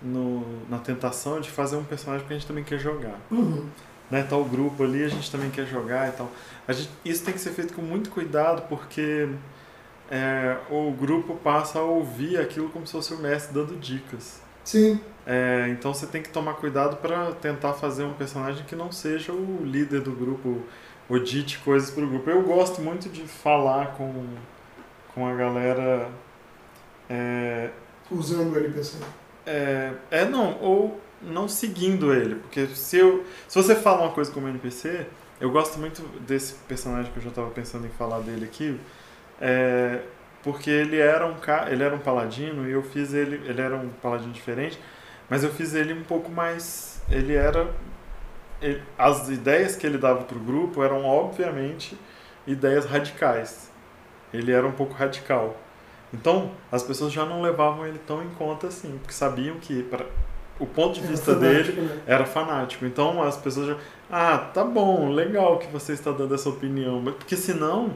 no, 0.00 0.66
na 0.68 0.78
tentação 0.78 1.40
de 1.40 1.50
fazer 1.50 1.76
um 1.76 1.84
personagem 1.84 2.26
que 2.26 2.32
a 2.32 2.36
gente 2.36 2.46
também 2.46 2.64
quer 2.64 2.78
jogar. 2.78 3.18
Uhum. 3.30 3.68
Né? 4.10 4.22
Tá 4.22 4.36
o 4.36 4.44
grupo 4.44 4.82
ali, 4.82 5.04
a 5.04 5.08
gente 5.08 5.30
também 5.30 5.50
quer 5.50 5.66
jogar 5.66 6.08
e 6.08 6.12
tal. 6.12 6.30
A 6.66 6.72
gente, 6.72 6.90
isso 7.04 7.24
tem 7.24 7.34
que 7.34 7.40
ser 7.40 7.50
feito 7.50 7.74
com 7.74 7.82
muito 7.82 8.08
cuidado, 8.08 8.62
porque 8.68 9.28
é, 10.10 10.56
o 10.70 10.90
grupo 10.92 11.34
passa 11.34 11.80
a 11.80 11.82
ouvir 11.82 12.38
aquilo 12.38 12.70
como 12.70 12.86
se 12.86 12.92
fosse 12.92 13.12
o 13.12 13.18
mestre 13.18 13.52
dando 13.52 13.76
dicas. 13.76 14.40
Sim. 14.64 15.00
É, 15.30 15.68
então 15.68 15.92
você 15.92 16.06
tem 16.06 16.22
que 16.22 16.30
tomar 16.30 16.54
cuidado 16.54 16.96
para 16.96 17.32
tentar 17.32 17.74
fazer 17.74 18.02
um 18.04 18.14
personagem 18.14 18.64
que 18.64 18.74
não 18.74 18.90
seja 18.90 19.30
o 19.30 19.62
líder 19.62 20.00
do 20.00 20.12
grupo, 20.12 20.62
ou 21.06 21.18
dite 21.18 21.58
coisas 21.58 21.90
pro 21.90 22.06
grupo. 22.06 22.30
Eu 22.30 22.42
gosto 22.42 22.80
muito 22.80 23.10
de 23.10 23.28
falar 23.28 23.88
com, 23.88 24.24
com 25.14 25.26
a 25.26 25.34
galera. 25.34 26.08
É, 27.10 27.68
Usando 28.10 28.54
o 28.54 28.58
NPC. 28.58 28.96
é, 29.44 29.92
é, 30.10 30.24
não, 30.24 30.58
ou 30.62 30.98
não 31.20 31.46
seguindo 31.46 32.14
ele. 32.14 32.36
Porque 32.36 32.66
se, 32.68 32.96
eu, 32.96 33.22
se 33.46 33.62
você 33.62 33.74
fala 33.74 34.04
uma 34.04 34.12
coisa 34.12 34.32
como 34.32 34.48
NPC, 34.48 35.06
eu 35.38 35.50
gosto 35.50 35.78
muito 35.78 36.00
desse 36.20 36.54
personagem 36.66 37.12
que 37.12 37.18
eu 37.18 37.22
já 37.22 37.28
estava 37.28 37.50
pensando 37.50 37.86
em 37.86 37.90
falar 37.90 38.20
dele 38.20 38.46
aqui, 38.46 38.80
é, 39.40 40.00
porque 40.42 40.70
ele 40.70 40.98
era 40.98 41.26
um 41.26 41.36
ele 41.70 41.82
era 41.82 41.94
um 41.94 41.98
paladino 41.98 42.66
e 42.66 42.72
eu 42.72 42.82
fiz 42.82 43.12
ele, 43.12 43.42
ele 43.46 43.60
era 43.60 43.76
um 43.76 43.88
paladino 43.88 44.32
diferente, 44.32 44.78
mas 45.28 45.44
eu 45.44 45.50
fiz 45.50 45.74
ele 45.74 45.92
um 45.92 46.04
pouco 46.04 46.30
mais, 46.30 47.02
ele 47.10 47.34
era 47.34 47.68
ele... 48.60 48.82
as 48.96 49.28
ideias 49.28 49.76
que 49.76 49.86
ele 49.86 49.98
dava 49.98 50.24
pro 50.24 50.38
grupo 50.38 50.82
eram 50.82 51.04
obviamente 51.04 51.98
ideias 52.46 52.84
radicais. 52.86 53.70
Ele 54.32 54.52
era 54.52 54.66
um 54.66 54.72
pouco 54.72 54.94
radical. 54.94 55.56
Então, 56.12 56.50
as 56.72 56.82
pessoas 56.82 57.12
já 57.12 57.24
não 57.24 57.42
levavam 57.42 57.86
ele 57.86 57.98
tão 58.06 58.22
em 58.22 58.30
conta 58.30 58.68
assim, 58.68 58.98
porque 58.98 59.12
sabiam 59.12 59.58
que 59.58 59.82
pra... 59.82 60.06
o 60.58 60.66
ponto 60.66 60.94
de 60.94 61.00
Era 61.00 61.08
vista 61.08 61.34
fanático, 61.34 61.72
dele 61.72 61.88
né? 61.88 62.02
era 62.06 62.24
fanático. 62.24 62.86
Então 62.86 63.22
as 63.22 63.36
pessoas 63.36 63.68
já. 63.68 63.76
Ah, 64.10 64.38
tá 64.38 64.64
bom, 64.64 65.10
legal 65.10 65.58
que 65.58 65.66
você 65.66 65.92
está 65.92 66.10
dando 66.10 66.34
essa 66.34 66.48
opinião. 66.48 67.00
Mas 67.00 67.14
porque 67.14 67.36
senão. 67.36 67.92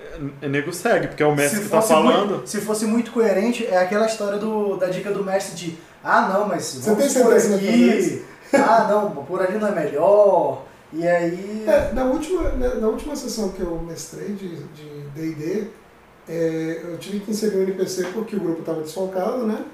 É, 0.00 0.46
é 0.46 0.48
nego 0.48 0.72
segue, 0.72 1.08
porque 1.08 1.22
é 1.22 1.26
o 1.26 1.34
mestre 1.34 1.60
que 1.60 1.68
tá 1.68 1.80
fosse 1.80 1.92
falando. 1.92 2.30
Muito, 2.30 2.48
se 2.48 2.60
fosse 2.60 2.86
muito 2.86 3.10
coerente, 3.10 3.66
é 3.66 3.78
aquela 3.78 4.06
história 4.06 4.38
do, 4.38 4.76
da 4.76 4.88
dica 4.88 5.10
do 5.10 5.24
mestre 5.24 5.56
de 5.56 5.78
ah 6.06 6.28
não, 6.28 6.46
mas 6.46 6.62
Você 6.64 6.88
vamos 6.90 7.12
tem 7.12 7.22
por 7.22 7.34
aqui, 7.34 8.24
ah 8.54 8.86
não, 8.88 9.24
por 9.24 9.42
ali 9.42 9.58
não 9.58 9.66
é 9.66 9.74
melhor. 9.74 10.62
E 10.92 11.06
aí. 11.06 11.64
É, 11.66 11.92
na, 11.92 12.04
última, 12.04 12.50
na, 12.52 12.76
na 12.76 12.88
última 12.88 13.16
sessão 13.16 13.48
que 13.48 13.60
eu 13.60 13.76
mestrei 13.80 14.28
de 14.28 14.56
de 14.66 15.00
D&D, 15.14 15.68
é, 16.28 16.82
eu 16.84 16.96
tive 16.98 17.20
que 17.20 17.32
inserir 17.32 17.56
um 17.58 17.62
NPC 17.62 18.04
porque 18.14 18.36
o 18.36 18.40
grupo 18.40 18.60
estava 18.60 18.82
desfalcado, 18.82 19.46
né? 19.46 19.64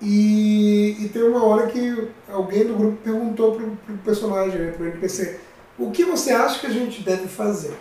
E, 0.00 0.96
e 0.98 1.08
tem 1.10 1.22
uma 1.22 1.44
hora 1.44 1.68
que 1.68 2.08
alguém 2.28 2.66
do 2.66 2.74
grupo 2.74 2.96
perguntou 3.04 3.54
pro, 3.54 3.70
pro 3.70 3.98
personagem, 3.98 4.58
né, 4.58 4.72
pro 4.72 4.86
NPC, 4.86 5.38
o 5.78 5.92
que 5.92 6.04
você 6.04 6.32
acha 6.32 6.58
que 6.58 6.66
a 6.66 6.70
gente 6.70 7.02
deve 7.02 7.28
fazer? 7.28 7.76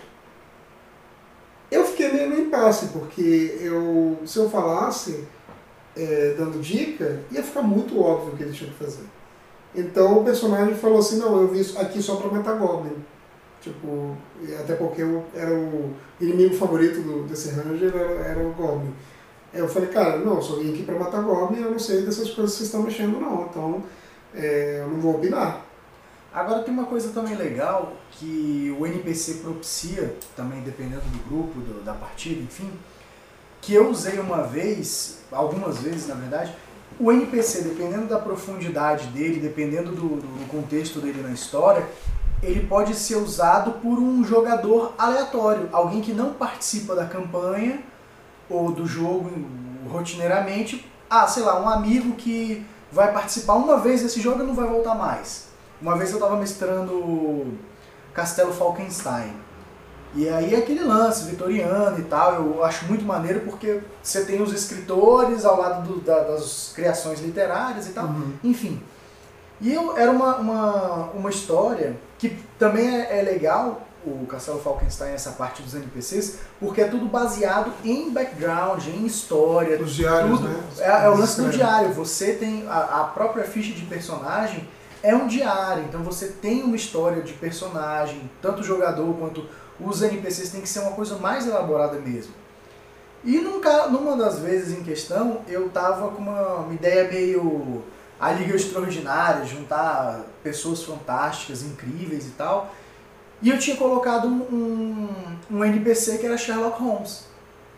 Eu 1.71 1.83
fiquei 1.85 2.11
meio 2.11 2.29
no 2.29 2.39
impasse, 2.41 2.89
porque 2.89 3.57
eu, 3.59 4.19
se 4.23 4.37
eu 4.37 4.49
falasse 4.49 5.25
é, 5.95 6.35
dando 6.37 6.61
dica, 6.61 7.19
ia 7.31 7.43
ficar 7.43 7.61
muito 7.61 7.99
óbvio 8.01 8.33
o 8.33 8.37
que 8.37 8.43
ele 8.43 8.53
tinha 8.53 8.69
que 8.69 8.77
fazer. 8.77 9.03
Então 9.73 10.19
o 10.19 10.23
personagem 10.23 10.75
falou 10.75 10.99
assim, 10.99 11.17
não, 11.17 11.41
eu 11.41 11.47
vim 11.47 11.61
aqui 11.77 12.01
só 12.01 12.15
pra 12.17 12.29
matar 12.31 12.57
Goblin. 12.57 12.95
Tipo, 13.61 14.17
até 14.59 14.75
porque 14.75 15.01
eu 15.03 15.23
era 15.35 15.53
o 15.53 15.93
inimigo 16.19 16.55
favorito 16.55 16.99
do, 17.01 17.23
desse 17.23 17.49
Ranger, 17.51 17.95
era, 17.95 18.11
era 18.29 18.39
o 18.47 18.53
Goblin. 18.53 18.93
Eu 19.53 19.67
falei, 19.67 19.89
cara, 19.89 20.17
não, 20.17 20.35
eu 20.37 20.41
só 20.41 20.55
vim 20.55 20.73
aqui 20.73 20.83
pra 20.83 20.95
matar 20.97 21.21
Goblin, 21.21 21.61
eu 21.61 21.71
não 21.71 21.79
sei 21.79 22.01
dessas 22.01 22.29
coisas 22.31 22.51
que 22.53 22.57
vocês 22.57 22.61
estão 22.69 22.83
mexendo 22.83 23.19
não, 23.19 23.45
então 23.49 23.83
é, 24.33 24.79
eu 24.83 24.89
não 24.89 24.99
vou 24.99 25.15
opinar. 25.15 25.65
Agora 26.33 26.63
tem 26.63 26.73
uma 26.73 26.85
coisa 26.85 27.09
também 27.09 27.35
legal 27.35 27.93
que 28.11 28.73
o 28.79 28.85
NPC 28.87 29.35
propicia, 29.43 30.15
também 30.35 30.61
dependendo 30.61 31.01
do 31.01 31.29
grupo, 31.29 31.59
do- 31.59 31.83
da 31.83 31.93
partida, 31.93 32.41
enfim, 32.41 32.71
que 33.61 33.73
eu 33.73 33.89
usei 33.89 34.19
uma 34.19 34.43
vez, 34.43 35.19
algumas 35.31 35.79
vezes 35.79 36.07
na 36.07 36.15
verdade, 36.15 36.53
o 36.99 37.11
NPC, 37.11 37.61
dependendo 37.61 38.07
da 38.07 38.19
profundidade 38.19 39.07
dele, 39.07 39.39
dependendo 39.39 39.91
do, 39.91 40.17
do- 40.17 40.47
contexto 40.47 40.99
dele 40.99 41.21
na 41.21 41.31
história, 41.31 41.87
ele 42.43 42.65
pode 42.67 42.93
ser 42.95 43.15
usado 43.15 43.73
por 43.73 43.97
um 43.99 44.23
jogador 44.23 44.93
aleatório, 44.97 45.69
alguém 45.71 46.01
que 46.01 46.11
não 46.11 46.33
participa 46.33 46.93
da 46.95 47.05
campanha 47.05 47.79
ou 48.49 48.71
do 48.71 48.85
jogo 48.85 49.31
rotineiramente, 49.89 50.85
ah, 51.09 51.27
sei 51.27 51.43
lá, 51.43 51.61
um 51.61 51.69
amigo 51.69 52.15
que 52.15 52.65
vai 52.91 53.11
participar 53.13 53.53
uma 53.53 53.77
vez 53.77 54.01
desse 54.01 54.19
jogo 54.19 54.43
e 54.43 54.45
não 54.45 54.53
vai 54.53 54.67
voltar 54.67 54.95
mais. 54.95 55.47
Uma 55.81 55.97
vez 55.97 56.11
eu 56.11 56.19
tava 56.19 56.35
mestrando 56.35 57.57
Castelo 58.13 58.53
Falkenstein. 58.53 59.33
E 60.13 60.27
aí 60.27 60.53
é 60.53 60.57
aquele 60.57 60.83
lance 60.83 61.23
vitoriano 61.29 61.97
e 61.99 62.03
tal, 62.03 62.33
eu 62.35 62.63
acho 62.65 62.85
muito 62.85 63.05
maneiro 63.05 63.41
porque 63.41 63.79
você 64.03 64.25
tem 64.25 64.41
os 64.41 64.51
escritores 64.53 65.45
ao 65.45 65.57
lado 65.59 65.87
do- 65.87 66.01
da- 66.01 66.19
das 66.23 66.71
criações 66.75 67.21
literárias 67.21 67.87
e 67.87 67.91
tal. 67.91 68.05
Uhum. 68.05 68.33
Enfim. 68.43 68.81
E 69.61 69.73
eu, 69.73 69.95
era 69.97 70.11
uma, 70.11 70.35
uma, 70.37 70.93
uma 71.13 71.29
história 71.29 71.95
que 72.17 72.37
também 72.59 72.87
é, 73.01 73.19
é 73.19 73.21
legal, 73.21 73.87
o 74.05 74.25
Castelo 74.25 74.59
Falkenstein, 74.59 75.11
essa 75.13 75.31
parte 75.31 75.61
dos 75.61 75.75
NPCs, 75.75 76.39
porque 76.59 76.81
é 76.81 76.87
tudo 76.87 77.05
baseado 77.05 77.71
em 77.85 78.09
background, 78.09 78.85
em 78.87 79.05
história. 79.05 79.79
Os 79.79 79.93
diários, 79.93 80.39
tudo. 80.39 80.49
né? 80.49 80.59
É, 80.79 81.05
é 81.05 81.09
o 81.09 81.15
lance 81.15 81.39
do 81.39 81.49
diário. 81.49 81.93
Você 81.93 82.33
tem 82.33 82.65
a, 82.67 83.01
a 83.01 83.03
própria 83.05 83.43
ficha 83.45 83.73
de 83.73 83.85
personagem 83.85 84.67
é 85.03 85.15
um 85.15 85.25
diário, 85.25 85.83
então 85.85 86.03
você 86.03 86.27
tem 86.27 86.61
uma 86.61 86.75
história 86.75 87.23
de 87.23 87.33
personagem, 87.33 88.29
tanto 88.39 88.61
o 88.61 88.63
jogador 88.63 89.11
quanto 89.15 89.43
os 89.85 90.01
NPCs 90.01 90.49
tem 90.51 90.61
que 90.61 90.69
ser 90.69 90.79
uma 90.79 90.91
coisa 90.91 91.17
mais 91.17 91.47
elaborada 91.47 91.97
mesmo. 91.99 92.33
E 93.23 93.39
num, 93.39 93.61
ca- 93.61 93.87
numa 93.87 94.17
das 94.17 94.39
vezes 94.39 94.77
em 94.77 94.83
questão, 94.83 95.41
eu 95.47 95.69
tava 95.69 96.09
com 96.09 96.21
uma, 96.21 96.55
uma 96.55 96.73
ideia 96.73 97.07
meio 97.09 97.83
a 98.19 98.31
Liga 98.31 98.55
Extraordinária, 98.55 99.45
juntar 99.45 100.21
pessoas 100.43 100.83
fantásticas, 100.83 101.63
incríveis 101.63 102.25
e 102.27 102.31
tal. 102.31 102.73
E 103.41 103.49
eu 103.49 103.57
tinha 103.57 103.75
colocado 103.75 104.27
um, 104.27 104.41
um, 104.51 105.09
um 105.57 105.65
NPC 105.65 106.17
que 106.19 106.25
era 106.25 106.37
Sherlock 106.37 106.79
Holmes 106.81 107.25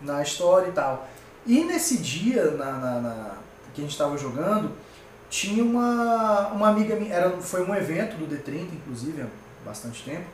na 0.01 0.21
história 0.21 0.67
e 0.67 0.71
tal. 0.73 1.07
E 1.45 1.63
nesse 1.63 1.97
dia 1.97 2.51
na, 2.51 2.71
na- 2.73 2.99
na- 3.01 3.31
que 3.73 3.81
a 3.81 3.83
gente 3.83 3.91
estava 3.91 4.17
jogando, 4.17 4.71
tinha 5.29 5.63
uma, 5.63 6.49
uma 6.49 6.69
amiga 6.69 6.95
minha, 6.95 7.13
era, 7.13 7.29
foi 7.41 7.63
um 7.65 7.73
evento 7.73 8.15
do 8.17 8.27
D30, 8.27 8.67
inclusive, 8.73 9.23
há 9.23 9.25
bastante 9.65 10.03
tempo, 10.03 10.25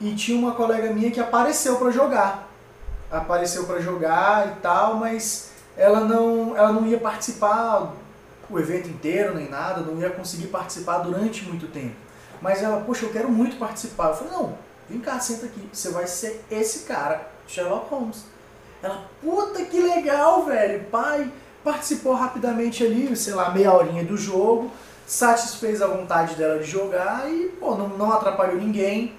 e 0.00 0.14
tinha 0.14 0.38
uma 0.38 0.54
colega 0.54 0.92
minha 0.92 1.10
que 1.10 1.20
apareceu 1.20 1.76
para 1.76 1.90
jogar. 1.90 2.48
Apareceu 3.10 3.64
para 3.64 3.80
jogar 3.80 4.48
e 4.48 4.60
tal, 4.60 4.94
mas 4.94 5.50
ela 5.76 6.00
não, 6.00 6.56
ela 6.56 6.72
não 6.72 6.86
ia 6.86 6.98
participar 6.98 7.92
o 8.48 8.58
evento 8.58 8.88
inteiro 8.88 9.34
nem 9.34 9.48
nada, 9.48 9.80
não 9.80 10.00
ia 10.00 10.10
conseguir 10.10 10.48
participar 10.48 10.98
durante 10.98 11.44
muito 11.44 11.66
tempo. 11.68 11.94
Mas 12.40 12.62
ela, 12.62 12.80
poxa, 12.80 13.04
eu 13.04 13.12
quero 13.12 13.28
muito 13.28 13.58
participar. 13.58 14.08
Eu 14.08 14.14
falei, 14.14 14.32
não, 14.32 14.58
vem 14.88 15.00
cá, 15.00 15.20
senta 15.20 15.46
aqui, 15.46 15.68
você 15.72 15.90
vai 15.90 16.06
ser 16.06 16.44
esse 16.50 16.80
cara, 16.80 17.28
Sherlock 17.46 17.90
Holmes. 17.90 18.24
Ela, 18.82 19.04
puta 19.20 19.62
que 19.64 19.80
legal, 19.80 20.44
velho, 20.44 20.84
pai. 20.84 21.30
Participou 21.62 22.14
rapidamente 22.14 22.82
ali, 22.82 23.14
sei 23.14 23.34
lá, 23.34 23.50
meia 23.50 23.74
horinha 23.74 24.02
do 24.02 24.16
jogo, 24.16 24.70
satisfez 25.06 25.82
a 25.82 25.86
vontade 25.86 26.34
dela 26.34 26.58
de 26.58 26.64
jogar 26.64 27.30
e, 27.30 27.48
pô, 27.60 27.74
não, 27.74 27.88
não 27.88 28.10
atrapalhou 28.10 28.56
ninguém 28.56 29.14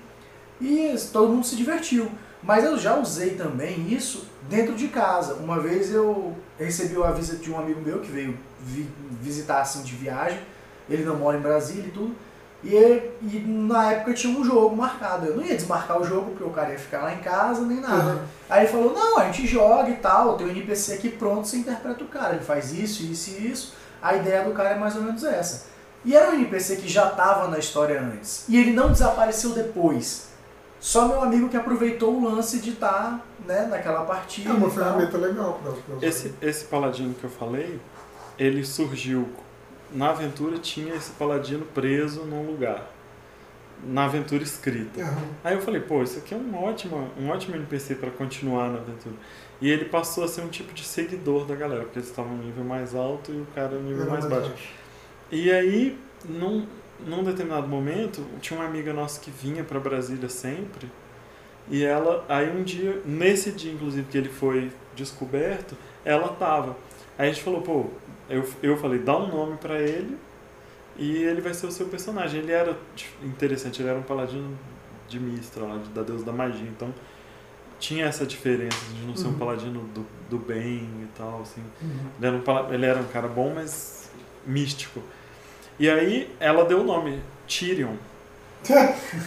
e 0.62 0.96
todo 1.12 1.30
mundo 1.34 1.46
se 1.46 1.56
divertiu. 1.56 2.10
Mas 2.44 2.64
eu 2.64 2.78
já 2.78 2.96
usei 2.98 3.32
também 3.32 3.92
isso 3.94 4.26
dentro 4.50 4.74
de 4.74 4.88
casa. 4.88 5.36
Uma 5.36 5.60
vez 5.60 5.94
eu 5.94 6.36
recebi 6.58 7.02
a 7.04 7.12
visita 7.12 7.38
de 7.38 7.52
um 7.52 7.60
amigo 7.60 7.82
meu 7.82 8.00
que 8.00 8.10
veio 8.12 8.38
vi- 8.62 8.90
visitar 9.22 9.62
assim 9.62 9.84
de 9.84 9.96
viagem. 9.96 10.40
Ele 10.90 11.04
não 11.06 11.16
mora 11.18 11.38
em 11.38 11.42
Brasília 11.42 11.86
e 11.88 11.92
tudo. 11.92 12.16
E, 12.64 12.74
ele- 12.76 13.12
e 13.22 13.40
na 13.48 13.92
época 13.92 14.14
tinha 14.14 14.38
um 14.38 14.44
jogo 14.44 14.76
marcado. 14.76 15.26
Eu 15.28 15.36
não 15.38 15.44
ia 15.44 15.56
desmarcar 15.56 16.00
o 16.02 16.04
jogo 16.04 16.32
porque 16.32 16.44
o 16.44 16.50
cara 16.50 16.72
ia 16.72 16.80
ficar 16.80 17.04
lá 17.04 17.14
em 17.14 17.20
casa 17.20 17.62
nem 17.62 17.80
nada. 17.80 18.12
Uhum. 18.14 18.20
Aí 18.50 18.64
ele 18.64 18.72
falou, 18.72 18.94
não, 18.94 19.18
a 19.20 19.26
gente 19.26 19.46
joga 19.48 19.90
e 19.90 19.96
tal, 19.98 20.36
tem 20.38 20.48
um 20.48 20.50
NPC 20.52 20.94
aqui 20.94 21.10
pronto, 21.10 21.48
você 21.48 21.58
interpreta 21.58 22.04
o 22.04 22.08
cara. 22.08 22.36
Ele 22.36 22.44
faz 22.44 22.72
isso, 22.74 23.04
isso 23.04 23.32
e 23.32 23.52
isso. 23.52 23.74
A 24.02 24.16
ideia 24.16 24.44
do 24.44 24.52
cara 24.52 24.70
é 24.72 24.76
mais 24.80 24.96
ou 24.96 25.04
menos 25.04 25.24
essa. 25.24 25.66
E 26.04 26.16
era 26.16 26.32
um 26.32 26.34
NPC 26.34 26.78
que 26.78 26.88
já 26.88 27.08
estava 27.10 27.48
na 27.48 27.60
história 27.60 28.02
antes. 28.02 28.46
E 28.50 28.58
ele 28.58 28.74
não 28.74 28.92
desapareceu 28.92 29.52
depois. 29.52 30.31
Só 30.82 31.08
meu 31.08 31.22
amigo 31.22 31.48
que 31.48 31.56
aproveitou 31.56 32.18
o 32.18 32.26
lance 32.26 32.60
de 32.60 32.72
estar 32.72 33.24
né, 33.46 33.68
naquela 33.68 34.04
partida. 34.04 34.50
É 34.50 34.54
uma 34.54 34.62
tal. 34.62 34.72
ferramenta 34.72 35.18
legal 35.18 35.62
usar. 35.96 36.08
Esse, 36.08 36.34
esse 36.42 36.66
paladino 36.66 37.14
que 37.14 37.24
eu 37.24 37.30
falei, 37.30 37.80
ele 38.38 38.66
surgiu. 38.66 39.30
Na 39.94 40.10
aventura 40.10 40.58
tinha 40.58 40.96
esse 40.96 41.12
paladino 41.12 41.66
preso 41.66 42.24
num 42.24 42.48
lugar. 42.48 42.90
Na 43.84 44.06
aventura 44.06 44.42
escrita. 44.42 45.02
Aham. 45.02 45.24
Aí 45.44 45.54
eu 45.54 45.62
falei, 45.62 45.82
pô, 45.82 46.02
isso 46.02 46.18
aqui 46.18 46.34
é 46.34 46.38
um 46.38 46.64
ótimo, 46.64 47.10
um 47.20 47.30
ótimo 47.30 47.56
NPC 47.56 47.96
para 47.96 48.10
continuar 48.10 48.70
na 48.70 48.80
aventura. 48.80 49.16
E 49.62 49.70
ele 49.70 49.86
passou 49.86 50.24
a 50.24 50.28
ser 50.28 50.42
um 50.42 50.48
tipo 50.48 50.74
de 50.74 50.84
seguidor 50.84 51.46
da 51.46 51.54
galera, 51.54 51.84
porque 51.84 52.00
eles 52.00 52.10
estavam 52.10 52.36
no 52.36 52.44
nível 52.44 52.64
mais 52.64 52.96
alto 52.96 53.32
e 53.32 53.40
o 53.40 53.46
cara 53.54 53.76
no 53.76 53.84
nível 53.84 54.10
mais 54.10 54.26
baixo. 54.26 54.52
E 55.32 55.52
aí, 55.52 55.98
num, 56.28 56.66
num 57.06 57.24
determinado 57.24 57.68
momento, 57.68 58.26
tinha 58.42 58.60
uma 58.60 58.68
amiga 58.68 58.94
nossa 58.94 59.20
que 59.20 59.32
vinha 59.32 59.64
para 59.64 59.80
Brasília 59.80 60.30
sempre. 60.30 60.90
E 61.70 61.84
ela, 61.84 62.26
aí 62.28 62.50
um 62.50 62.64
dia, 62.64 63.02
nesse 63.06 63.52
dia 63.52 63.72
inclusive 63.72 64.08
que 64.10 64.18
ele 64.18 64.30
foi 64.30 64.72
descoberto, 64.96 65.76
ela 66.04 66.30
tava. 66.30 66.76
Aí 67.18 67.30
a 67.30 67.32
gente 67.32 67.44
falou, 67.44 67.62
pô, 67.62 67.86
eu, 68.30 68.48
eu 68.64 68.78
falei, 68.78 69.00
dá 69.00 69.18
um 69.18 69.28
nome 69.28 69.58
para 69.58 69.80
ele 69.80 70.18
e 70.98 71.18
ele 71.24 71.42
vai 71.42 71.54
ser 71.54 71.68
o 71.68 71.72
seu 71.72 71.88
personagem. 71.88 72.42
Ele 72.42 72.52
era 72.52 72.78
interessante, 73.24 73.82
ele 73.82 73.90
era 73.90 74.00
um 74.00 74.04
paladino 74.04 74.58
de 75.08 75.20
Mistra, 75.20 75.64
lá, 75.64 75.80
da 75.94 76.02
deusa 76.04 76.26
da 76.26 76.32
magia. 76.32 76.68
Então 76.68 76.94
tinha 77.80 78.06
essa 78.06 78.26
diferença 78.26 78.78
de 78.94 79.02
não 79.06 79.16
ser 79.16 79.28
um 79.28 79.32
Uhum. 79.32 79.38
paladino 79.40 79.82
do, 79.94 80.06
do 80.30 80.38
bem 80.38 80.84
e 81.04 81.08
tal, 81.18 81.42
assim. 81.42 81.62
Uhum. 81.82 81.90
Ele 82.20 82.28
era, 82.28 82.36
um, 82.36 82.74
ele 82.74 82.86
era 82.86 83.00
um 83.00 83.08
cara 83.08 83.28
bom, 83.28 83.54
mas 83.56 84.10
místico. 84.46 85.02
E 85.82 85.90
aí 85.90 86.30
ela 86.40 86.64
deu 86.64 86.82
o 86.82 86.84
nome, 86.84 87.20
Tyrion. 87.48 87.96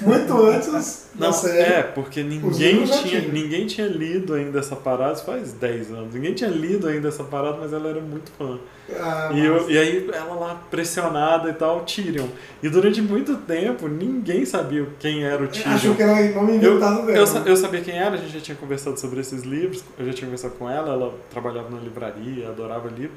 Muito 0.01 0.33
antes 0.47 1.09
da 1.17 1.27
Não, 1.27 1.33
série. 1.33 1.59
é, 1.59 1.83
porque 1.83 2.23
ninguém 2.23 2.85
tinha, 2.85 3.03
tinham. 3.21 3.33
ninguém 3.33 3.67
tinha 3.67 3.89
lido 3.89 4.33
ainda 4.35 4.61
essa 4.61 4.77
parada, 4.77 5.17
faz 5.17 5.53
10 5.53 5.91
anos. 5.91 6.15
Ninguém 6.15 6.35
tinha 6.35 6.49
lido 6.51 6.87
ainda 6.87 7.09
essa 7.09 7.25
parada, 7.25 7.59
mas 7.61 7.73
ela 7.73 7.89
era 7.89 8.01
muito 8.01 8.31
fã. 8.39 8.57
Ah, 8.97 9.31
E, 9.35 9.45
eu- 9.45 9.69
e 9.69 9.77
aí 9.77 10.09
ela 10.13 10.35
lá 10.37 10.63
pressionada 10.71 11.51
e 11.51 11.53
tal, 11.53 11.81
Tyrion. 11.81 12.29
E 12.63 12.69
durante 12.69 13.03
muito 13.03 13.37
tempo 13.39 13.89
ninguém 13.89 14.45
sabia 14.47 14.87
quem 15.01 15.25
era 15.25 15.43
o 15.43 15.49
Tyrion. 15.49 15.75
Achou 15.75 15.95
que 15.97 16.03
era 16.05 16.15
nome 16.33 16.53
Eu, 16.65 16.75
inventado 16.77 17.05
dela. 17.05 17.19
eu, 17.19 17.45
eu 17.47 17.57
sabia 17.57 17.81
quem 17.81 17.99
era, 17.99 18.15
a 18.15 18.17
gente 18.19 18.35
já 18.35 18.41
tinha 18.41 18.57
conversado 18.57 19.01
sobre 19.01 19.19
esses 19.21 19.43
livros, 19.43 19.83
eu 19.99 20.07
já 20.07 20.13
tinha 20.13 20.27
conversado 20.27 20.55
com 20.55 20.71
ela, 20.71 20.93
ela 20.93 21.13
trabalhava 21.33 21.71
na 21.71 21.81
livraria, 21.81 22.49
adorava 22.49 22.89
livro, 22.89 23.11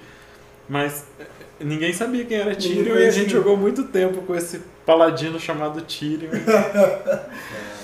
mas 0.68 1.06
eh, 1.20 1.26
ninguém 1.60 1.94
sabia 1.94 2.26
quem 2.26 2.38
era 2.38 2.52
Ninguém 2.52 2.84
Tyrion 2.84 2.96
e 2.98 3.06
a 3.08 3.12
gente 3.12 3.32
jogou 3.32 3.56
muito 3.58 3.84
tempo 3.86 4.22
com 4.24 4.36
esse 4.36 4.62
paladino 4.86 5.40
chamado 5.40 5.82
Tyrion. 5.82 6.32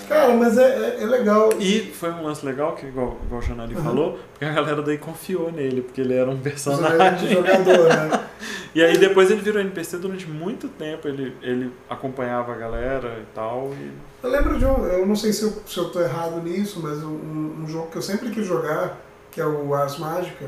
Cara, 0.08 0.34
mas 0.34 0.58
é, 0.58 0.98
é, 1.00 1.04
é 1.04 1.06
legal. 1.06 1.50
E 1.60 1.92
foi 1.94 2.12
um 2.12 2.24
lance 2.24 2.46
legal, 2.46 2.76
que 2.76 2.86
igual, 2.86 3.18
igual 3.26 3.42
o 3.42 3.44
Janari 3.44 3.74
Uhum. 3.76 3.84
falou, 3.84 4.20
porque 4.32 4.46
a 4.46 4.52
galera 4.52 4.82
daí 4.82 4.98
confiou 4.98 5.52
nele, 5.52 5.82
porque 5.82 6.02
ele 6.02 6.14
era 6.14 6.30
um 6.30 6.36
de 6.36 6.42
personagem. 6.42 7.30
jogador, 7.30 7.88
né? 7.90 8.24
E 8.76 8.82
aí 8.84 8.98
depois 8.98 9.30
ele 9.30 9.40
virou 9.40 9.62
NPC 9.62 9.98
durante 9.98 10.28
muito 10.28 10.68
tempo, 10.68 11.08
ele, 11.08 11.36
ele 11.44 11.72
acompanhava 11.88 12.54
a 12.54 12.56
galera 12.56 13.20
e 13.22 13.26
tal. 13.36 13.72
E... 13.72 13.92
Eu 14.24 14.32
lembro 14.32 14.58
de 14.58 14.66
um, 14.66 14.84
eu 14.88 15.06
não 15.06 15.16
sei 15.16 15.32
se 15.32 15.44
eu, 15.44 15.54
se 15.66 15.78
eu 15.78 15.90
tô 15.92 16.02
errado 16.02 16.42
nisso, 16.42 16.80
mas 16.82 17.04
um, 17.04 17.62
um 17.62 17.68
jogo 17.68 17.92
que 17.92 17.98
eu 17.98 18.02
sempre 18.02 18.32
quis 18.32 18.48
jogar, 18.48 19.00
que 19.32 19.40
é 19.40 19.46
o 19.46 19.76
Ars 19.76 20.00
Mágica, 20.00 20.46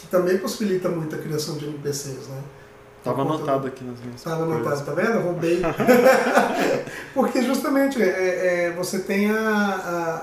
que 0.00 0.06
também 0.08 0.38
possibilita 0.38 0.88
muita 0.88 1.16
criação 1.18 1.56
de 1.56 1.66
NPCs, 1.66 2.28
né? 2.28 2.42
Tava 3.02 3.16
Por 3.16 3.22
conta 3.26 3.36
anotado 3.38 3.60
do- 3.62 3.66
aqui 3.68 3.82
nas 3.84 3.98
minhas 4.00 4.22
Tava 4.22 4.44
coisas. 4.44 4.66
anotado, 4.66 4.84
tá 4.84 4.92
vendo? 4.92 5.20
Roubei. 5.24 5.62
Porque 7.14 7.42
justamente 7.42 8.00
é, 8.02 8.66
é, 8.66 8.70
você 8.76 9.00
tem 9.00 9.30
a- 9.30 9.36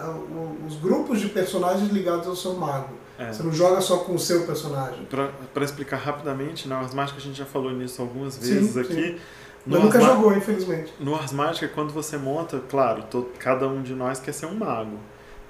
a- 0.03 0.09
o- 0.11 0.57
os 0.67 0.75
grupos 0.75 1.19
de 1.19 1.29
personagens 1.29 1.89
ligados 1.91 2.27
ao 2.27 2.35
seu 2.35 2.53
mago. 2.53 2.93
É. 3.17 3.31
Você 3.33 3.41
não 3.41 3.51
joga 3.51 3.81
só 3.81 3.97
com 3.97 4.13
o 4.13 4.19
seu 4.19 4.45
personagem. 4.45 5.07
Pra 5.53 5.63
explicar 5.63 5.97
rapidamente, 5.97 6.67
na 6.67 6.77
Ars 6.77 6.93
Mágica 6.93 7.17
a 7.17 7.21
gente 7.21 7.35
já 7.37 7.45
falou 7.45 7.71
nisso 7.71 7.99
algumas 8.01 8.35
Sim, 8.35 8.53
vezes 8.53 8.73
sim. 8.73 8.79
aqui. 8.79 9.19
Mas 9.65 9.79
No 9.79 9.85
nunca 9.85 9.97
Ars 9.97 10.07
jogou, 10.07 10.37
infelizmente. 10.37 10.93
No 10.99 11.15
Ars 11.15 11.31
Mágica, 11.33 11.67
quando 11.67 11.91
você 11.91 12.15
monta, 12.15 12.61
claro, 12.69 13.03
to- 13.09 13.27
cada 13.39 13.67
um 13.67 13.81
de 13.81 13.93
nós 13.95 14.19
quer 14.19 14.33
ser 14.33 14.45
um 14.45 14.53
mago. 14.55 14.97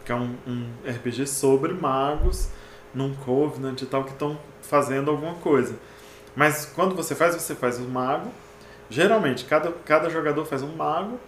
Que 0.05 0.13
é 0.13 0.15
um, 0.15 0.33
um 0.47 0.65
RPG 0.87 1.27
sobre 1.27 1.73
magos, 1.73 2.47
num 2.93 3.13
Covenant 3.13 3.81
e 3.81 3.85
tal, 3.85 4.03
que 4.03 4.11
estão 4.11 4.37
fazendo 4.61 5.11
alguma 5.11 5.35
coisa. 5.35 5.75
Mas 6.35 6.71
quando 6.75 6.95
você 6.95 7.15
faz, 7.15 7.35
você 7.35 7.55
faz 7.55 7.79
um 7.79 7.87
mago. 7.87 8.29
Geralmente, 8.89 9.45
cada, 9.45 9.71
cada 9.85 10.09
jogador 10.09 10.45
faz 10.45 10.61
um 10.63 10.73
mago, 10.75 11.19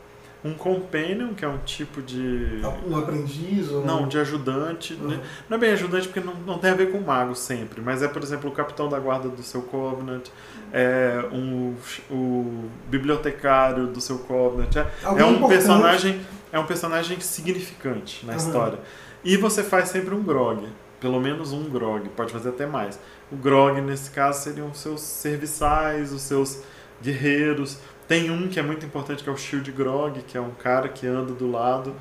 um 0.45 0.53
companion, 0.53 1.33
que 1.33 1.43
é 1.43 1.47
um 1.47 1.57
tipo 1.59 2.01
de. 2.01 2.61
Um 2.87 2.97
aprendiz 2.97 3.69
ou... 3.71 3.85
Não, 3.85 4.07
de 4.07 4.17
ajudante. 4.17 4.93
Uhum. 4.93 5.07
né? 5.09 5.19
Não 5.49 5.57
é 5.57 5.59
bem 5.59 5.71
ajudante 5.71 6.07
porque 6.07 6.21
não, 6.21 6.33
não 6.35 6.57
tem 6.57 6.71
a 6.71 6.75
ver 6.75 6.91
com 6.91 6.99
mago 7.01 7.35
sempre, 7.35 7.81
mas 7.81 8.01
é, 8.01 8.07
por 8.07 8.21
exemplo, 8.23 8.49
o 8.49 8.53
capitão 8.53 8.87
da 8.87 8.97
guarda 8.99 9.27
do 9.27 9.43
seu 9.43 9.61
Covenant, 9.63 10.27
é 10.71 11.25
um, 11.33 11.75
o 12.09 12.69
bibliotecário 12.87 13.87
do 13.87 13.99
seu 13.99 14.19
Covenant. 14.19 14.75
É, 14.75 14.87
Alguém 15.03 15.23
é 15.23 15.25
um 15.27 15.31
importante. 15.35 15.49
personagem 15.57 16.21
é 16.51 16.59
um 16.59 16.65
personagem 16.65 17.19
significante 17.19 18.25
na 18.25 18.33
Uhum. 18.33 18.37
história. 18.39 18.79
E 19.23 19.35
você 19.37 19.61
faz 19.63 19.89
sempre 19.89 20.15
um 20.15 20.23
grog, 20.23 20.65
pelo 20.99 21.19
menos 21.19 21.53
um 21.53 21.69
grog, 21.69 22.07
pode 22.09 22.31
fazer 22.31 22.49
até 22.49 22.65
mais. 22.65 22.99
O 23.31 23.35
grog 23.35 23.79
nesse 23.81 24.11
caso 24.11 24.43
seriam 24.43 24.69
os 24.69 24.79
seus 24.79 25.01
serviçais, 25.01 26.11
os 26.11 26.21
seus 26.21 26.61
guerreiros. 27.01 27.77
Tem 28.07 28.31
um 28.31 28.47
que 28.47 28.59
é 28.59 28.63
muito 28.63 28.83
importante 28.83 29.23
que 29.23 29.29
é 29.29 29.31
o 29.31 29.37
Shield 29.37 29.71
Grog, 29.71 30.19
que 30.23 30.35
é 30.35 30.41
um 30.41 30.49
cara 30.49 30.89
que 30.89 31.05
anda 31.05 31.31
do 31.31 31.49
lado 31.51 31.93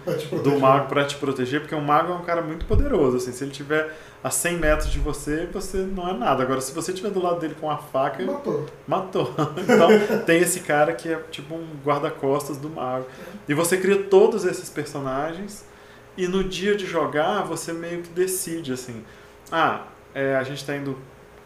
do 0.42 0.58
mago 0.58 0.88
para 0.88 1.04
te 1.04 1.16
proteger, 1.16 1.60
porque 1.60 1.74
o 1.74 1.82
mago 1.82 2.10
é 2.10 2.16
um 2.16 2.22
cara 2.22 2.40
muito 2.40 2.64
poderoso, 2.64 3.18
assim, 3.18 3.30
se 3.30 3.44
ele 3.44 3.50
tiver 3.50 3.94
a 4.24 4.30
100 4.30 4.56
metros 4.56 4.90
de 4.90 4.98
você, 4.98 5.46
você 5.52 5.76
não 5.76 6.08
é 6.08 6.14
nada. 6.14 6.42
Agora, 6.42 6.62
se 6.62 6.72
você 6.72 6.92
estiver 6.92 7.10
do 7.10 7.22
lado 7.22 7.38
dele 7.40 7.54
com 7.60 7.70
a 7.70 7.76
faca, 7.76 8.24
Matou. 8.24 8.64
matou. 8.86 9.34
Então, 9.62 10.24
tem 10.24 10.40
esse 10.40 10.60
cara 10.60 10.94
que 10.94 11.12
é 11.12 11.16
tipo 11.30 11.54
um 11.54 11.66
guarda-costas 11.84 12.56
do 12.56 12.70
mago. 12.70 13.04
E 13.46 13.52
você 13.52 13.76
cria 13.76 14.04
todos 14.04 14.46
esses 14.46 14.70
personagens 14.70 15.62
e 16.18 16.28
no 16.28 16.44
dia 16.44 16.76
de 16.76 16.84
jogar, 16.84 17.42
você 17.44 17.72
meio 17.72 18.02
que 18.02 18.10
decide 18.10 18.72
assim: 18.74 19.02
"Ah, 19.50 19.84
é, 20.14 20.36
a 20.36 20.42
gente 20.42 20.64
tá 20.66 20.76
indo 20.76 20.98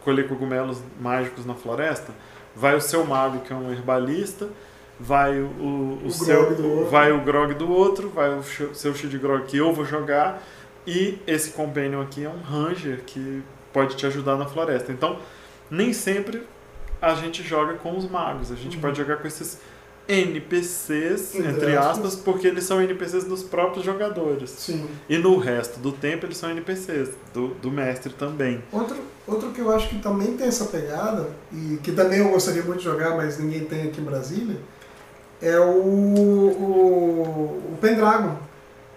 colher 0.03 0.27
cogumelos 0.27 0.79
mágicos 0.99 1.45
na 1.45 1.53
floresta, 1.53 2.11
vai 2.55 2.75
o 2.75 2.81
seu 2.81 3.05
mago 3.05 3.39
que 3.39 3.53
é 3.53 3.55
um 3.55 3.71
herbalista, 3.71 4.49
vai 4.99 5.39
o, 5.39 5.45
o, 6.03 6.07
O 6.07 6.11
seu 6.11 6.41
grog 6.47 6.55
do 6.61 6.69
outro. 6.69 6.89
vai 6.89 7.11
o 7.11 7.21
grog 7.21 7.53
do 7.53 7.71
outro, 7.71 8.09
vai 8.09 8.29
o 8.37 8.43
seu 8.43 8.93
shield 8.93 9.17
grog 9.17 9.45
que 9.45 9.57
eu 9.57 9.71
vou 9.71 9.85
jogar 9.85 10.41
e 10.85 11.19
esse 11.25 11.51
companion 11.51 12.01
aqui 12.01 12.25
é 12.25 12.29
um 12.29 12.41
ranger 12.41 13.01
que 13.05 13.41
pode 13.71 13.95
te 13.95 14.05
ajudar 14.05 14.35
na 14.35 14.45
floresta. 14.45 14.91
Então, 14.91 15.17
nem 15.71 15.93
sempre 15.93 16.43
a 17.01 17.15
gente 17.15 17.41
joga 17.43 17.73
com 17.75 17.97
os 17.97 18.09
magos, 18.09 18.51
a 18.51 18.55
gente 18.55 18.75
Uhum. 18.75 18.81
pode 18.81 18.97
jogar 18.97 19.17
com 19.17 19.27
esses 19.27 19.59
NPCs, 20.07 21.35
Entre 21.35 21.77
aspas. 21.77 22.15
porque 22.15 22.47
eles 22.47 22.63
são 22.65 22.81
NPCs 22.81 23.23
dos 23.23 23.43
próprios 23.43 23.85
jogadores. 23.85 24.49
Sim. 24.49 24.85
E 25.07 25.17
no 25.17 25.37
resto 25.37 25.79
do 25.79 25.91
tempo 25.91 26.25
eles 26.25 26.37
são 26.37 26.49
NPCs, 26.49 27.09
do, 27.33 27.49
do 27.55 27.71
mestre 27.71 28.11
também. 28.13 28.63
Outro, 28.71 28.97
outro 29.27 29.51
que 29.51 29.61
eu 29.61 29.71
acho 29.71 29.89
que 29.89 29.99
também 29.99 30.35
tem 30.35 30.47
essa 30.47 30.65
pegada, 30.65 31.29
e 31.51 31.77
que 31.81 31.91
também 31.91 32.19
eu 32.19 32.29
gostaria 32.29 32.63
muito 32.63 32.79
de 32.79 32.85
jogar, 32.85 33.15
mas 33.15 33.39
ninguém 33.39 33.65
tem 33.65 33.83
aqui 33.83 34.01
em 34.01 34.03
Brasília, 34.03 34.57
é 35.41 35.57
o, 35.59 35.63
o, 35.63 37.73
o 37.73 37.77
Pendragon. 37.79 38.35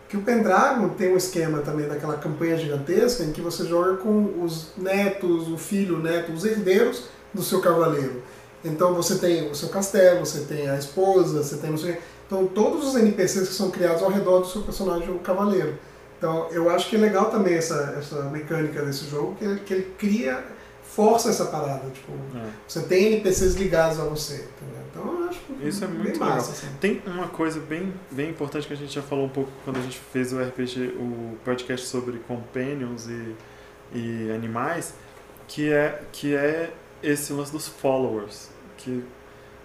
Que 0.08 0.16
o 0.16 0.22
Pendragon 0.22 0.90
tem 0.90 1.12
um 1.12 1.16
esquema 1.16 1.58
também 1.58 1.88
daquela 1.88 2.16
campanha 2.16 2.56
gigantesca 2.56 3.24
em 3.24 3.32
que 3.32 3.40
você 3.40 3.66
joga 3.66 3.96
com 3.96 4.42
os 4.44 4.68
netos, 4.76 5.48
o 5.48 5.58
filho, 5.58 5.96
o 5.96 6.02
neto, 6.02 6.32
os 6.32 6.44
herdeiros 6.44 7.04
do 7.34 7.42
seu 7.42 7.60
cavaleiro. 7.60 8.22
Então 8.64 8.94
você 8.94 9.16
tem 9.18 9.50
o 9.50 9.54
seu 9.54 9.68
castelo, 9.68 10.24
você 10.26 10.40
tem 10.40 10.68
a 10.68 10.76
esposa, 10.76 11.42
você 11.42 11.56
tem 11.58 11.70
não 11.70 11.78
sei. 11.78 11.98
Então 12.26 12.46
todos 12.46 12.86
os 12.88 12.96
NPCs 12.96 13.48
que 13.48 13.54
são 13.54 13.70
criados 13.70 14.02
ao 14.02 14.10
redor 14.10 14.40
do 14.40 14.46
seu 14.46 14.62
personagem, 14.62 15.08
o 15.10 15.18
cavaleiro. 15.20 15.78
Então 16.18 16.48
eu 16.50 16.68
acho 16.70 16.88
que 16.88 16.96
é 16.96 16.98
legal 16.98 17.30
também 17.30 17.54
essa, 17.54 17.94
essa 17.98 18.22
mecânica 18.24 18.82
desse 18.84 19.08
jogo, 19.08 19.34
que 19.36 19.44
ele, 19.44 19.60
que 19.60 19.74
ele 19.74 19.94
cria, 19.98 20.42
força 20.82 21.28
essa 21.30 21.44
parada. 21.46 21.88
Tipo, 21.90 22.12
É. 22.36 22.46
você 22.66 22.80
tem 22.82 23.06
NPCs 23.12 23.54
ligados 23.54 24.00
a 24.00 24.04
você. 24.04 24.34
entendeu? 24.34 24.82
Então 24.90 25.20
eu 25.22 25.28
acho 25.28 25.40
Isso 25.62 25.84
é 25.84 25.86
muito 25.86 26.18
massa. 26.18 26.32
legal. 26.32 26.38
Assim. 26.50 26.66
Tem 26.80 27.02
uma 27.06 27.28
coisa 27.28 27.60
bem, 27.60 27.92
bem 28.10 28.30
importante 28.30 28.66
que 28.66 28.72
a 28.72 28.76
gente 28.76 28.92
já 28.94 29.02
falou 29.02 29.26
um 29.26 29.28
pouco 29.28 29.50
quando 29.64 29.76
a 29.78 29.82
gente 29.82 30.00
fez 30.12 30.32
o 30.32 30.40
RPG, 30.42 30.94
o 30.98 31.36
podcast 31.44 31.86
sobre 31.86 32.18
companions 32.20 33.06
e, 33.08 33.36
e 33.94 34.32
animais, 34.34 34.94
que 35.46 35.70
é, 35.70 36.00
que 36.12 36.34
é 36.34 36.72
esse 37.02 37.32
lance 37.32 37.52
dos 37.52 37.68
followers, 37.68 38.50
que 38.76 39.02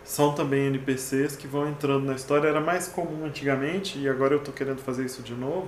são 0.04 0.34
também 0.34 0.68
NPCs 0.68 1.36
que 1.36 1.48
vão 1.48 1.70
entrando 1.70 2.06
na 2.06 2.14
história. 2.16 2.48
Era 2.48 2.60
mais 2.62 2.88
comum 2.88 3.26
antigamente 3.26 4.00
e 4.00 4.10
agora 4.10 4.34
eu 4.34 4.40
tô 4.40 4.52
querendo 4.52 4.80
fazer 4.82 5.06
isso 5.06 5.22
de 5.22 5.34
novo. 5.34 5.68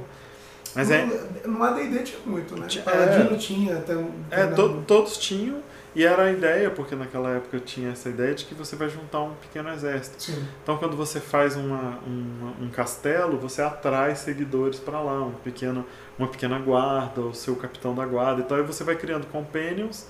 Mas 0.75 0.89
é, 0.89 1.05
No 1.45 1.57
no 1.59 1.63
AD&D 1.63 1.99
tinha 2.03 2.19
muito, 2.25 2.55
né? 2.55 2.65
Tinha- 2.67 2.83
Paladino 2.83 3.37
tinha, 3.37 3.77
até. 3.77 3.93
É, 4.31 4.47
to- 4.47 4.83
todos 4.87 5.17
tinham, 5.19 5.61
e 5.95 6.03
era 6.03 6.23
a 6.23 6.31
ideia, 6.31 6.71
porque 6.71 6.95
naquela 6.95 7.29
época 7.29 7.59
tinha 7.59 7.91
essa 7.91 8.09
ideia 8.09 8.33
de 8.33 8.45
que 8.45 8.55
você 8.55 8.75
vai 8.75 8.89
juntar 8.89 9.21
um 9.21 9.35
pequeno 9.35 9.69
exército. 9.69 10.23
Sim. 10.23 10.43
Então, 10.63 10.75
quando 10.77 10.97
você 10.97 11.19
faz 11.19 11.55
uma, 11.55 11.99
uma- 12.07 12.53
um 12.59 12.69
castelo, 12.71 13.37
você 13.37 13.61
atrai 13.61 14.15
seguidores 14.15 14.79
para 14.79 14.99
lá, 14.99 15.21
um 15.21 15.33
pequeno, 15.33 15.85
uma 16.17 16.27
pequena 16.27 16.57
guarda, 16.57 17.21
o 17.21 17.35
seu 17.35 17.55
capitão 17.55 17.93
da 17.93 18.03
guarda 18.07 18.41
e 18.41 18.45
tal, 18.45 18.57
e 18.57 18.63
você 18.63 18.83
vai 18.83 18.95
criando 18.95 19.27
companions 19.27 20.07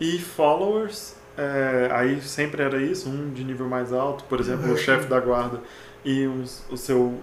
e 0.00 0.18
followers. 0.18 1.14
é, 1.40 1.88
aí 1.92 2.20
sempre 2.20 2.62
era 2.64 2.82
isso, 2.82 3.08
um 3.08 3.30
de 3.32 3.44
nível 3.44 3.68
mais 3.68 3.92
alto, 3.92 4.24
por 4.24 4.40
exemplo, 4.40 4.66
Uhum. 4.66 4.74
o 4.74 4.76
chefe 4.76 5.06
da 5.06 5.20
guarda 5.20 5.60
e 6.04 6.26
os- 6.26 6.64
o, 6.68 6.76
seu, 6.76 7.14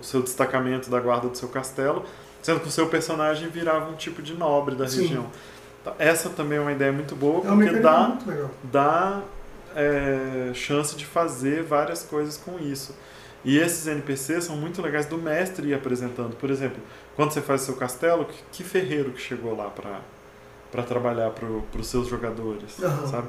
o 0.00 0.02
seu 0.02 0.22
destacamento 0.22 0.88
da 0.88 0.98
guarda 0.98 1.28
do 1.28 1.36
seu 1.36 1.46
castelo, 1.50 2.06
sendo 2.40 2.60
que 2.60 2.68
o 2.68 2.70
seu 2.70 2.86
personagem 2.88 3.50
virava 3.50 3.90
um 3.90 3.96
tipo 3.96 4.22
de 4.22 4.32
nobre 4.32 4.74
da 4.74 4.88
Sim. 4.88 5.02
região. 5.02 5.26
Então, 5.82 5.94
Essa 5.98 6.30
também 6.30 6.56
é 6.56 6.60
uma 6.62 6.72
ideia 6.72 6.90
muito 6.90 7.14
boa, 7.14 7.40
É 7.46 7.48
porque 7.54 7.78
dá 7.80 8.16
dá 8.64 9.20
é, 9.76 10.50
chance 10.54 10.96
de 10.96 11.04
fazer 11.04 11.62
várias 11.62 12.02
coisas 12.02 12.36
com 12.38 12.58
isso. 12.58 12.94
E 13.44 13.58
esses 13.58 13.86
NPCs 13.86 14.44
são 14.44 14.56
muito 14.56 14.80
legais 14.82 15.04
do 15.06 15.16
mestre 15.18 15.68
ir 15.68 15.74
apresentando. 15.74 16.34
Por 16.36 16.50
exemplo, 16.50 16.78
quando 17.16 17.32
você 17.32 17.40
faz 17.42 17.62
o 17.62 17.64
seu 17.66 17.76
castelo, 17.76 18.24
que, 18.24 18.42
que 18.52 18.64
ferreiro 18.64 19.10
que 19.12 19.20
chegou 19.20 19.54
lá 19.56 19.68
para 19.70 20.00
trabalhar 20.82 21.30
para 21.30 21.80
os 21.80 21.86
seus 21.86 22.08
jogadores, 22.08 22.82
Aham. 22.82 23.06
sabe? 23.06 23.28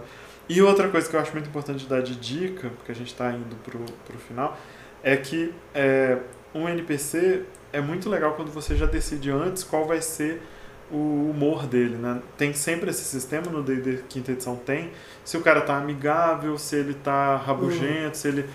E 0.49 0.61
outra 0.61 0.89
coisa 0.89 1.09
que 1.09 1.15
eu 1.15 1.19
acho 1.19 1.31
muito 1.31 1.47
importante 1.47 1.85
dar 1.85 2.01
de 2.01 2.15
dica, 2.15 2.69
porque 2.69 2.91
a 2.91 2.95
gente 2.95 3.07
está 3.07 3.31
indo 3.31 3.55
pro, 3.63 3.79
pro 4.05 4.17
final, 4.17 4.57
é 5.03 5.15
que 5.15 5.53
é, 5.73 6.17
um 6.53 6.67
NPC 6.67 7.43
é 7.71 7.79
muito 7.79 8.09
legal 8.09 8.33
quando 8.33 8.51
você 8.51 8.75
já 8.75 8.85
decide 8.85 9.31
antes 9.31 9.63
qual 9.63 9.85
vai 9.85 10.01
ser 10.01 10.41
o 10.91 11.29
humor 11.31 11.65
dele, 11.65 11.95
né? 11.95 12.21
Tem 12.37 12.53
sempre 12.53 12.89
esse 12.89 13.03
sistema 13.03 13.49
no 13.49 13.63
D&D 13.63 14.03
quinta 14.09 14.33
edição 14.33 14.57
tem, 14.57 14.91
se 15.23 15.37
o 15.37 15.41
cara 15.41 15.61
tá 15.61 15.77
amigável, 15.77 16.57
se 16.57 16.75
ele 16.75 16.93
tá 16.95 17.37
rabugento, 17.37 18.17
se 18.17 18.27
ele 18.27 18.45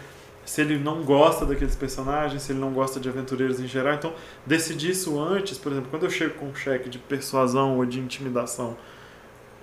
se 0.47 0.61
ele 0.61 0.79
não 0.79 1.03
gosta 1.03 1.45
daqueles 1.45 1.75
personagens, 1.75 2.41
se 2.43 2.53
ele 2.53 2.61
não 2.61 2.73
gosta 2.73 3.01
de 3.01 3.09
aventureiros 3.09 3.61
em 3.61 3.67
geral. 3.67 3.95
Então, 3.95 4.13
decidir 4.47 4.93
isso 4.93 5.21
antes, 5.21 5.59
por 5.59 5.73
exemplo, 5.73 5.91
quando 5.91 6.05
eu 6.05 6.11
chego 6.11 6.35
com 6.35 6.47
um 6.47 6.55
cheque 6.55 6.89
de 6.89 6.99
persuasão 6.99 7.77
ou 7.77 7.85
de 7.85 7.99
intimidação 7.99 8.77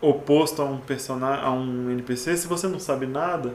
oposto 0.02 0.62
a 0.62 0.66
um 0.66 0.78
personagem, 0.78 1.46
a 1.46 1.52
um 1.52 1.90
NPC, 1.90 2.36
se 2.36 2.48
você 2.48 2.68
não 2.68 2.80
sabe 2.80 3.08
nada, 3.08 3.54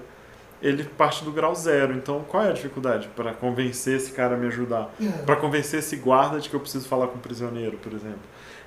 ele 0.62 0.82
parte 0.84 1.22
do 1.22 1.30
grau 1.30 1.54
zero. 1.54 1.92
Então, 1.92 2.24
qual 2.26 2.44
é 2.44 2.48
a 2.48 2.52
dificuldade 2.52 3.08
para 3.14 3.34
convencer 3.34 3.96
esse 3.96 4.12
cara 4.12 4.34
a 4.34 4.38
me 4.38 4.46
ajudar? 4.46 4.90
É. 4.98 5.06
Para 5.22 5.36
convencer 5.36 5.80
esse 5.80 5.96
guarda 5.96 6.40
de 6.40 6.48
que 6.48 6.56
eu 6.56 6.60
preciso 6.60 6.88
falar 6.88 7.08
com 7.08 7.18
um 7.18 7.20
prisioneiro, 7.20 7.76
por 7.76 7.92
exemplo. 7.92 8.20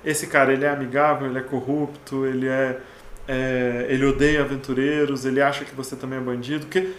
Esse 0.04 0.28
cara, 0.28 0.52
ele 0.52 0.64
é 0.64 0.68
amigável, 0.68 1.28
ele 1.28 1.38
é 1.38 1.42
corrupto, 1.42 2.24
ele 2.24 2.46
é, 2.46 2.78
é 3.26 3.86
ele 3.88 4.06
odeia 4.06 4.42
aventureiros, 4.42 5.24
ele 5.24 5.42
acha 5.42 5.64
que 5.64 5.74
você 5.74 5.96
também 5.96 6.20
é 6.20 6.22
bandido, 6.22 6.66
porque 6.66 6.92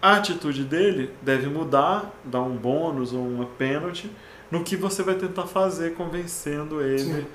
a 0.00 0.16
atitude 0.16 0.64
dele 0.64 1.10
deve 1.22 1.46
mudar, 1.48 2.14
dar 2.24 2.42
um 2.42 2.56
bônus 2.56 3.12
ou 3.12 3.26
uma 3.26 3.46
pênalti 3.46 4.10
no 4.50 4.62
que 4.62 4.76
você 4.76 5.02
vai 5.02 5.14
tentar 5.14 5.46
fazer 5.46 5.94
convencendo 5.94 6.80
ele. 6.80 6.98
Sim. 6.98 7.26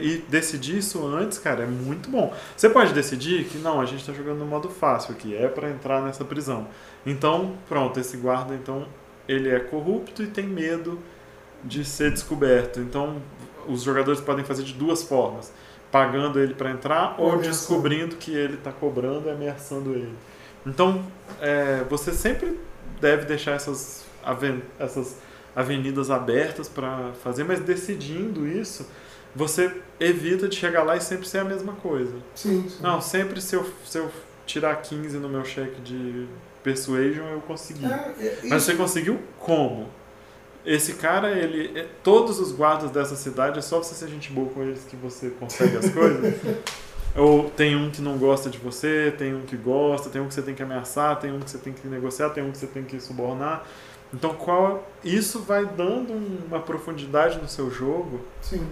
e 0.00 0.18
decidir 0.28 0.78
isso 0.78 1.04
antes, 1.06 1.38
cara, 1.38 1.64
é 1.64 1.66
muito 1.66 2.08
bom. 2.10 2.32
Você 2.56 2.68
pode 2.68 2.92
decidir 2.92 3.44
que 3.44 3.58
não, 3.58 3.80
a 3.80 3.86
gente 3.86 4.00
está 4.00 4.12
jogando 4.12 4.38
no 4.38 4.46
modo 4.46 4.68
fácil 4.68 5.12
aqui, 5.12 5.34
é 5.34 5.48
para 5.48 5.70
entrar 5.70 6.00
nessa 6.02 6.24
prisão. 6.24 6.68
Então, 7.04 7.56
pronto, 7.68 7.98
esse 7.98 8.16
guarda, 8.16 8.54
então, 8.54 8.86
ele 9.26 9.48
é 9.48 9.58
corrupto 9.58 10.22
e 10.22 10.26
tem 10.26 10.46
medo 10.46 10.98
de 11.64 11.84
ser 11.84 12.12
descoberto. 12.12 12.78
Então, 12.78 13.20
os 13.66 13.82
jogadores 13.82 14.20
podem 14.20 14.44
fazer 14.44 14.62
de 14.62 14.74
duas 14.74 15.02
formas: 15.02 15.52
pagando 15.90 16.38
ele 16.38 16.54
para 16.54 16.70
entrar 16.70 17.16
Ou 17.18 17.38
descobrindo 17.38 18.16
que 18.16 18.32
ele 18.32 18.54
está 18.54 18.70
cobrando 18.70 19.28
e 19.28 19.30
ameaçando 19.30 19.90
ele. 19.92 20.14
Então, 20.66 21.04
é, 21.40 21.84
você 21.88 22.12
sempre 22.12 22.58
deve 23.00 23.26
deixar 23.26 23.52
essas, 23.52 24.04
aven 24.22 24.62
essas 24.78 25.16
avenidas 25.54 26.10
abertas 26.10 26.68
para 26.68 27.12
fazer, 27.22 27.44
mas 27.44 27.60
decidindo 27.60 28.46
isso, 28.46 28.86
você 29.34 29.70
evita 30.00 30.48
de 30.48 30.56
chegar 30.56 30.82
lá 30.82 30.96
e 30.96 31.00
sempre 31.00 31.28
ser 31.28 31.38
a 31.38 31.44
mesma 31.44 31.74
coisa. 31.74 32.14
Sim, 32.34 32.66
sim. 32.68 32.82
Não, 32.82 33.00
sempre 33.00 33.40
se 33.40 33.54
eu, 33.54 33.64
se 33.84 33.98
eu 33.98 34.10
tirar 34.46 34.76
15 34.76 35.18
no 35.18 35.28
meu 35.28 35.44
cheque 35.44 35.80
de 35.80 36.26
persuasion, 36.62 37.26
eu 37.28 37.40
consegui. 37.42 37.84
É, 37.86 38.14
é, 38.18 38.38
Mas 38.44 38.62
você 38.62 38.74
conseguiu 38.74 39.20
como? 39.38 39.88
Esse 40.64 40.94
cara, 40.94 41.30
ele. 41.30 41.78
é- 41.78 41.86
Todos 42.02 42.40
os 42.40 42.50
guardas 42.50 42.90
dessa 42.90 43.16
cidade, 43.16 43.58
é 43.58 43.62
só 43.62 43.82
você 43.82 43.94
ser 43.94 44.08
gente 44.08 44.32
boa 44.32 44.48
com 44.50 44.62
eles 44.62 44.82
que 44.84 44.96
você 44.96 45.28
consegue 45.30 45.76
as 45.76 45.90
coisas. 45.90 46.34
Ou 47.16 47.48
tem 47.50 47.76
um 47.76 47.90
que 47.90 48.02
não 48.02 48.18
gosta 48.18 48.50
de 48.50 48.58
você, 48.58 49.14
tem 49.16 49.34
um 49.34 49.42
que 49.42 49.56
gosta, 49.56 50.10
tem 50.10 50.20
um 50.20 50.26
que 50.26 50.34
você 50.34 50.42
tem 50.42 50.54
que 50.54 50.62
ameaçar, 50.62 51.18
tem 51.20 51.32
um 51.32 51.38
que 51.38 51.50
você 51.50 51.58
tem 51.58 51.72
que 51.72 51.86
negociar, 51.86 52.30
tem 52.30 52.42
um 52.42 52.50
que 52.50 52.58
você 52.58 52.66
tem 52.66 52.82
que 52.82 52.98
subornar. 53.00 53.64
Então, 54.12 54.34
qual 54.34 54.88
isso 55.02 55.40
vai 55.40 55.64
dando 55.64 56.12
uma 56.46 56.60
profundidade 56.60 57.38
no 57.38 57.48
seu 57.48 57.70
jogo 57.70 58.20
Sim. 58.40 58.66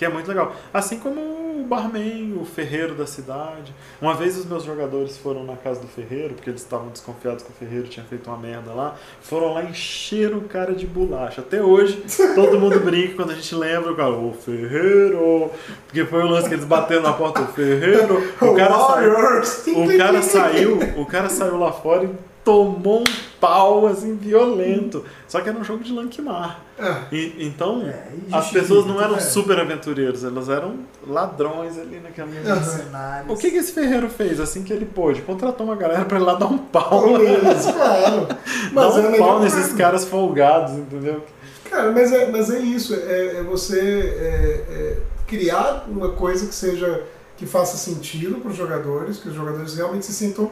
Que 0.00 0.04
é 0.06 0.08
muito 0.08 0.26
legal. 0.26 0.56
Assim 0.72 0.98
como 0.98 1.20
o 1.20 1.66
barman, 1.68 2.32
o 2.40 2.44
ferreiro 2.46 2.94
da 2.94 3.06
cidade. 3.06 3.70
Uma 4.00 4.14
vez 4.14 4.34
os 4.38 4.46
meus 4.46 4.64
jogadores 4.64 5.18
foram 5.18 5.44
na 5.44 5.56
casa 5.56 5.78
do 5.78 5.86
ferreiro, 5.88 6.32
porque 6.32 6.48
eles 6.48 6.62
estavam 6.62 6.88
desconfiados 6.88 7.44
que 7.44 7.50
o 7.50 7.52
ferreiro 7.52 7.86
tinha 7.86 8.06
feito 8.06 8.30
uma 8.30 8.38
merda 8.38 8.72
lá. 8.72 8.96
Foram 9.20 9.52
lá 9.52 9.62
encher 9.62 10.34
o 10.34 10.40
cara 10.40 10.72
de 10.72 10.86
bolacha. 10.86 11.42
Até 11.42 11.62
hoje, 11.62 12.02
todo 12.34 12.58
mundo 12.58 12.80
brinca 12.80 13.16
quando 13.16 13.32
a 13.32 13.34
gente 13.34 13.54
lembra 13.54 13.92
o 13.92 13.94
cara, 13.94 14.12
o 14.12 14.32
ferreiro. 14.32 15.50
Porque 15.84 16.02
foi 16.06 16.22
o 16.22 16.28
lance 16.28 16.48
que 16.48 16.54
eles 16.54 16.64
bateram 16.64 17.02
na 17.02 17.12
porta, 17.12 17.42
o 17.42 17.48
ferreiro. 17.48 18.26
O 18.40 18.54
cara 18.56 19.44
saiu. 19.44 19.84
O 19.84 19.98
cara 19.98 20.22
saiu, 20.22 20.78
o 20.96 21.04
cara 21.04 21.28
saiu 21.28 21.58
lá 21.58 21.72
fora 21.72 22.04
e 22.04 22.29
tomou 22.50 23.00
um 23.00 23.04
pau 23.40 23.86
assim 23.86 24.16
violento. 24.16 25.04
Só 25.28 25.40
que 25.40 25.48
era 25.48 25.56
um 25.56 25.62
jogo 25.62 25.84
de 25.84 25.92
Lankmar. 25.92 26.60
É, 26.76 27.14
E, 27.14 27.46
então, 27.46 27.82
É, 27.82 28.08
as 28.32 28.50
pessoas 28.50 28.84
não 28.86 29.00
eram 29.00 29.14
né? 29.14 29.20
super 29.20 29.58
aventureiros, 29.60 30.24
elas 30.24 30.48
eram 30.48 30.80
ladrões 31.06 31.78
ali 31.78 32.00
naquela. 32.00 32.28
Aham. 32.28 32.62
Cenários. 32.62 33.32
O 33.32 33.40
que, 33.40 33.50
que 33.50 33.58
esse 33.58 33.72
ferreiro 33.72 34.08
fez 34.08 34.40
assim 34.40 34.64
que 34.64 34.72
ele 34.72 34.84
pôde? 34.84 35.22
Contratou 35.22 35.64
uma 35.66 35.76
galera 35.76 36.04
pra 36.04 36.18
ir 36.18 36.22
lá 36.22 36.34
dar 36.34 36.46
um 36.46 36.58
pau. 36.58 37.18
Menos, 37.18 37.66
claro. 37.70 38.26
Dar 38.26 38.38
Mas 38.72 38.96
é 38.96 39.04
a 39.04 39.08
um 39.08 39.10
melhor 39.10 39.28
pau 39.28 39.40
nesses 39.40 39.72
caras 39.74 40.04
folgados, 40.04 40.72
entendeu? 40.72 41.22
Cara, 41.70 41.92
mas 41.92 42.12
é, 42.12 42.28
mas 42.32 42.50
é 42.50 42.58
isso, 42.58 42.92
é, 42.94 43.36
é 43.36 43.42
você 43.44 43.78
é, 43.78 44.74
é, 44.74 44.96
criar 45.28 45.84
uma 45.88 46.10
coisa 46.10 46.46
que 46.46 46.54
seja 46.54 47.04
que 47.36 47.46
faça 47.46 47.76
sentido 47.78 48.38
para 48.40 48.50
os 48.50 48.56
jogadores, 48.56 49.18
que 49.18 49.28
os 49.28 49.34
jogadores 49.34 49.74
realmente 49.74 50.04
se 50.04 50.12
sintam 50.12 50.50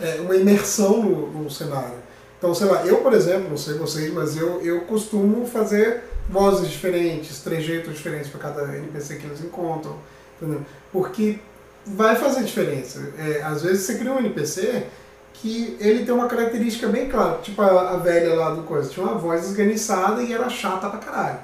é, 0.00 0.20
uma 0.20 0.36
imersão 0.36 1.02
no, 1.02 1.42
no 1.42 1.50
cenário. 1.50 2.06
Então, 2.38 2.54
sei 2.54 2.66
lá, 2.66 2.84
eu, 2.84 2.98
por 2.98 3.12
exemplo, 3.12 3.48
não 3.48 3.56
sei 3.56 3.74
vocês, 3.74 4.12
mas 4.12 4.36
eu, 4.36 4.60
eu 4.60 4.82
costumo 4.82 5.46
fazer 5.46 6.02
vozes 6.28 6.68
diferentes, 6.68 7.40
trejeitos 7.40 7.94
diferentes 7.94 8.28
para 8.28 8.40
cada 8.40 8.76
NPC 8.76 9.16
que 9.16 9.26
eles 9.26 9.42
encontram, 9.42 9.96
entendeu? 10.40 10.60
Porque 10.92 11.38
vai 11.86 12.16
fazer 12.16 12.44
diferença. 12.44 13.12
É, 13.18 13.42
às 13.42 13.62
vezes 13.62 13.84
você 13.84 13.94
cria 13.96 14.12
um 14.12 14.18
NPC 14.18 14.84
que 15.32 15.76
ele 15.80 16.04
tem 16.04 16.14
uma 16.14 16.28
característica 16.28 16.88
bem 16.88 17.08
clara, 17.08 17.38
tipo 17.38 17.60
a, 17.62 17.90
a 17.90 17.96
velha 17.96 18.34
lá 18.34 18.50
do 18.50 18.62
coisa, 18.62 18.88
tinha 18.88 19.04
uma 19.04 19.18
voz 19.18 19.44
esganiçada 19.44 20.22
e 20.22 20.32
era 20.32 20.48
chata 20.48 20.88
pra 20.88 20.98
caralho. 20.98 21.38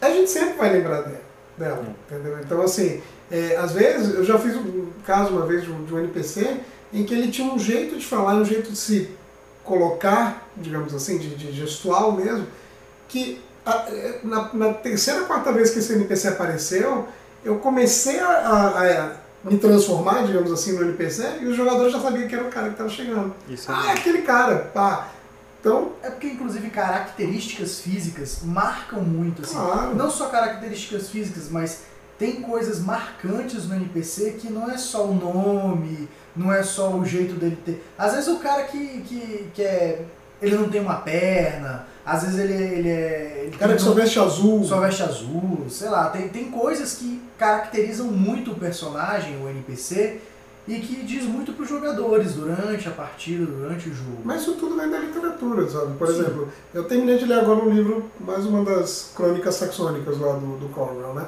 A 0.00 0.10
gente 0.10 0.30
sempre 0.30 0.56
vai 0.56 0.72
lembrar 0.72 1.02
dela, 1.02 1.20
dela 1.56 1.84
entendeu? 2.10 2.38
Então, 2.40 2.62
assim, 2.62 3.00
é, 3.30 3.56
às 3.56 3.72
vezes, 3.72 4.14
eu 4.14 4.24
já 4.24 4.38
fiz 4.38 4.54
um 4.56 4.90
caso 5.04 5.30
uma 5.30 5.46
vez 5.46 5.62
de 5.62 5.70
um, 5.70 5.84
de 5.84 5.94
um 5.94 5.98
NPC 5.98 6.56
em 7.00 7.04
que 7.04 7.12
ele 7.14 7.30
tinha 7.30 7.52
um 7.52 7.58
jeito 7.58 7.96
de 7.96 8.04
falar, 8.04 8.34
um 8.34 8.44
jeito 8.44 8.70
de 8.70 8.76
se 8.78 9.10
colocar, 9.64 10.48
digamos 10.56 10.94
assim, 10.94 11.18
de, 11.18 11.34
de 11.34 11.52
gestual 11.52 12.12
mesmo, 12.12 12.46
que 13.08 13.40
a- 13.64 13.84
na, 14.22 14.50
na 14.54 14.72
terceira, 14.74 15.22
quarta 15.24 15.52
vez 15.52 15.70
que 15.70 15.78
esse 15.80 15.92
NPC 15.92 16.28
apareceu, 16.28 17.06
eu 17.44 17.56
comecei 17.58 18.18
a, 18.20 18.28
a- 18.28 18.82
a 19.44 19.50
me 19.50 19.58
transformar, 19.58 20.24
digamos 20.26 20.50
assim, 20.52 20.72
no 20.72 20.82
NPC 20.82 21.38
e 21.42 21.46
os 21.46 21.56
jogadores 21.56 21.92
já 21.92 22.00
sabiam 22.00 22.26
que 22.28 22.34
era 22.34 22.44
o 22.44 22.50
cara 22.50 22.66
que 22.66 22.72
estava 22.72 22.88
chegando. 22.90 23.34
Isso 23.48 23.70
é 23.70 23.74
Ah, 23.74 23.86
é 23.88 23.92
aquele 23.92 24.22
cara, 24.22 24.56
pá. 24.72 25.08
Então, 25.60 25.92
É 26.02 26.10
porque, 26.10 26.28
inclusive, 26.28 26.70
características 26.70 27.80
físicas 27.80 28.38
marcam 28.44 29.00
muito, 29.02 29.42
assim. 29.42 29.54
Claro. 29.56 29.94
Não 29.96 30.08
só 30.10 30.26
características 30.28 31.08
físicas, 31.08 31.48
mas 31.50 31.80
tem 32.18 32.40
coisas 32.40 32.80
marcantes 32.80 33.66
no 33.66 33.74
NPC 33.74 34.32
que 34.40 34.50
não 34.50 34.70
é 34.70 34.78
só 34.78 35.04
o 35.04 35.14
nome, 35.14 36.08
não 36.34 36.52
é 36.52 36.62
só 36.62 36.90
o 36.90 37.04
jeito 37.04 37.34
dele 37.34 37.58
ter. 37.64 37.84
Às 37.96 38.14
vezes 38.14 38.28
o 38.28 38.38
cara 38.38 38.64
que, 38.64 39.00
que, 39.02 39.50
que 39.54 39.62
é. 39.62 40.04
Ele 40.40 40.54
não 40.54 40.68
tem 40.68 40.82
uma 40.82 40.96
perna, 40.96 41.86
às 42.04 42.22
vezes 42.22 42.38
ele, 42.38 42.52
ele 42.52 42.88
é. 42.88 43.42
Ele 43.46 43.56
o 43.56 43.58
cara 43.58 43.74
que 43.74 43.82
só 43.82 43.92
veste 43.92 44.18
azul. 44.18 44.62
só 44.64 44.80
veste 44.80 45.02
azul, 45.02 45.66
sei 45.68 45.88
lá, 45.88 46.10
tem, 46.10 46.28
tem 46.28 46.50
coisas 46.50 46.94
que 46.94 47.22
caracterizam 47.38 48.06
muito 48.06 48.52
o 48.52 48.54
personagem, 48.54 49.42
o 49.42 49.48
NPC, 49.48 50.20
e 50.68 50.74
que 50.80 51.02
diz 51.04 51.24
muito 51.24 51.52
para 51.52 51.62
os 51.62 51.68
jogadores 51.68 52.34
durante 52.34 52.88
a 52.88 52.90
partida, 52.90 53.46
durante 53.46 53.88
o 53.88 53.94
jogo. 53.94 54.18
Mas 54.24 54.42
isso 54.42 54.54
tudo 54.54 54.76
vem 54.76 54.90
da 54.90 54.98
literatura, 54.98 55.68
sabe? 55.68 55.96
Por 55.96 56.08
Sim. 56.08 56.20
exemplo, 56.20 56.48
eu 56.74 56.84
terminei 56.84 57.18
de 57.18 57.24
ler 57.24 57.40
agora 57.40 57.64
um 57.64 57.70
livro, 57.70 58.10
mais 58.20 58.44
uma 58.44 58.64
das 58.64 59.10
crônicas 59.14 59.54
saxônicas 59.54 60.18
lá 60.18 60.34
do, 60.34 60.58
do 60.58 60.68
Cornwell, 60.68 61.14
né? 61.14 61.26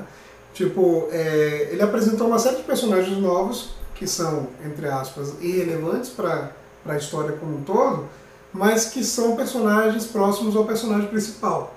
Tipo, 0.59 1.07
é, 1.13 1.69
ele 1.71 1.81
apresentou 1.81 2.27
uma 2.27 2.39
série 2.41 2.57
de 2.57 2.65
personagens 2.65 3.17
novos 3.17 3.75
que 3.95 4.09
são, 4.09 4.49
entre 4.67 4.89
aspas, 4.89 5.35
irrelevantes 5.41 6.11
para 6.11 6.51
a 6.85 6.97
história 6.97 7.37
como 7.37 7.59
um 7.59 7.63
todo, 7.63 8.09
mas 8.53 8.87
que 8.87 9.05
são 9.05 9.37
personagens 9.37 10.07
próximos 10.07 10.57
ao 10.57 10.65
personagem 10.65 11.07
principal. 11.07 11.73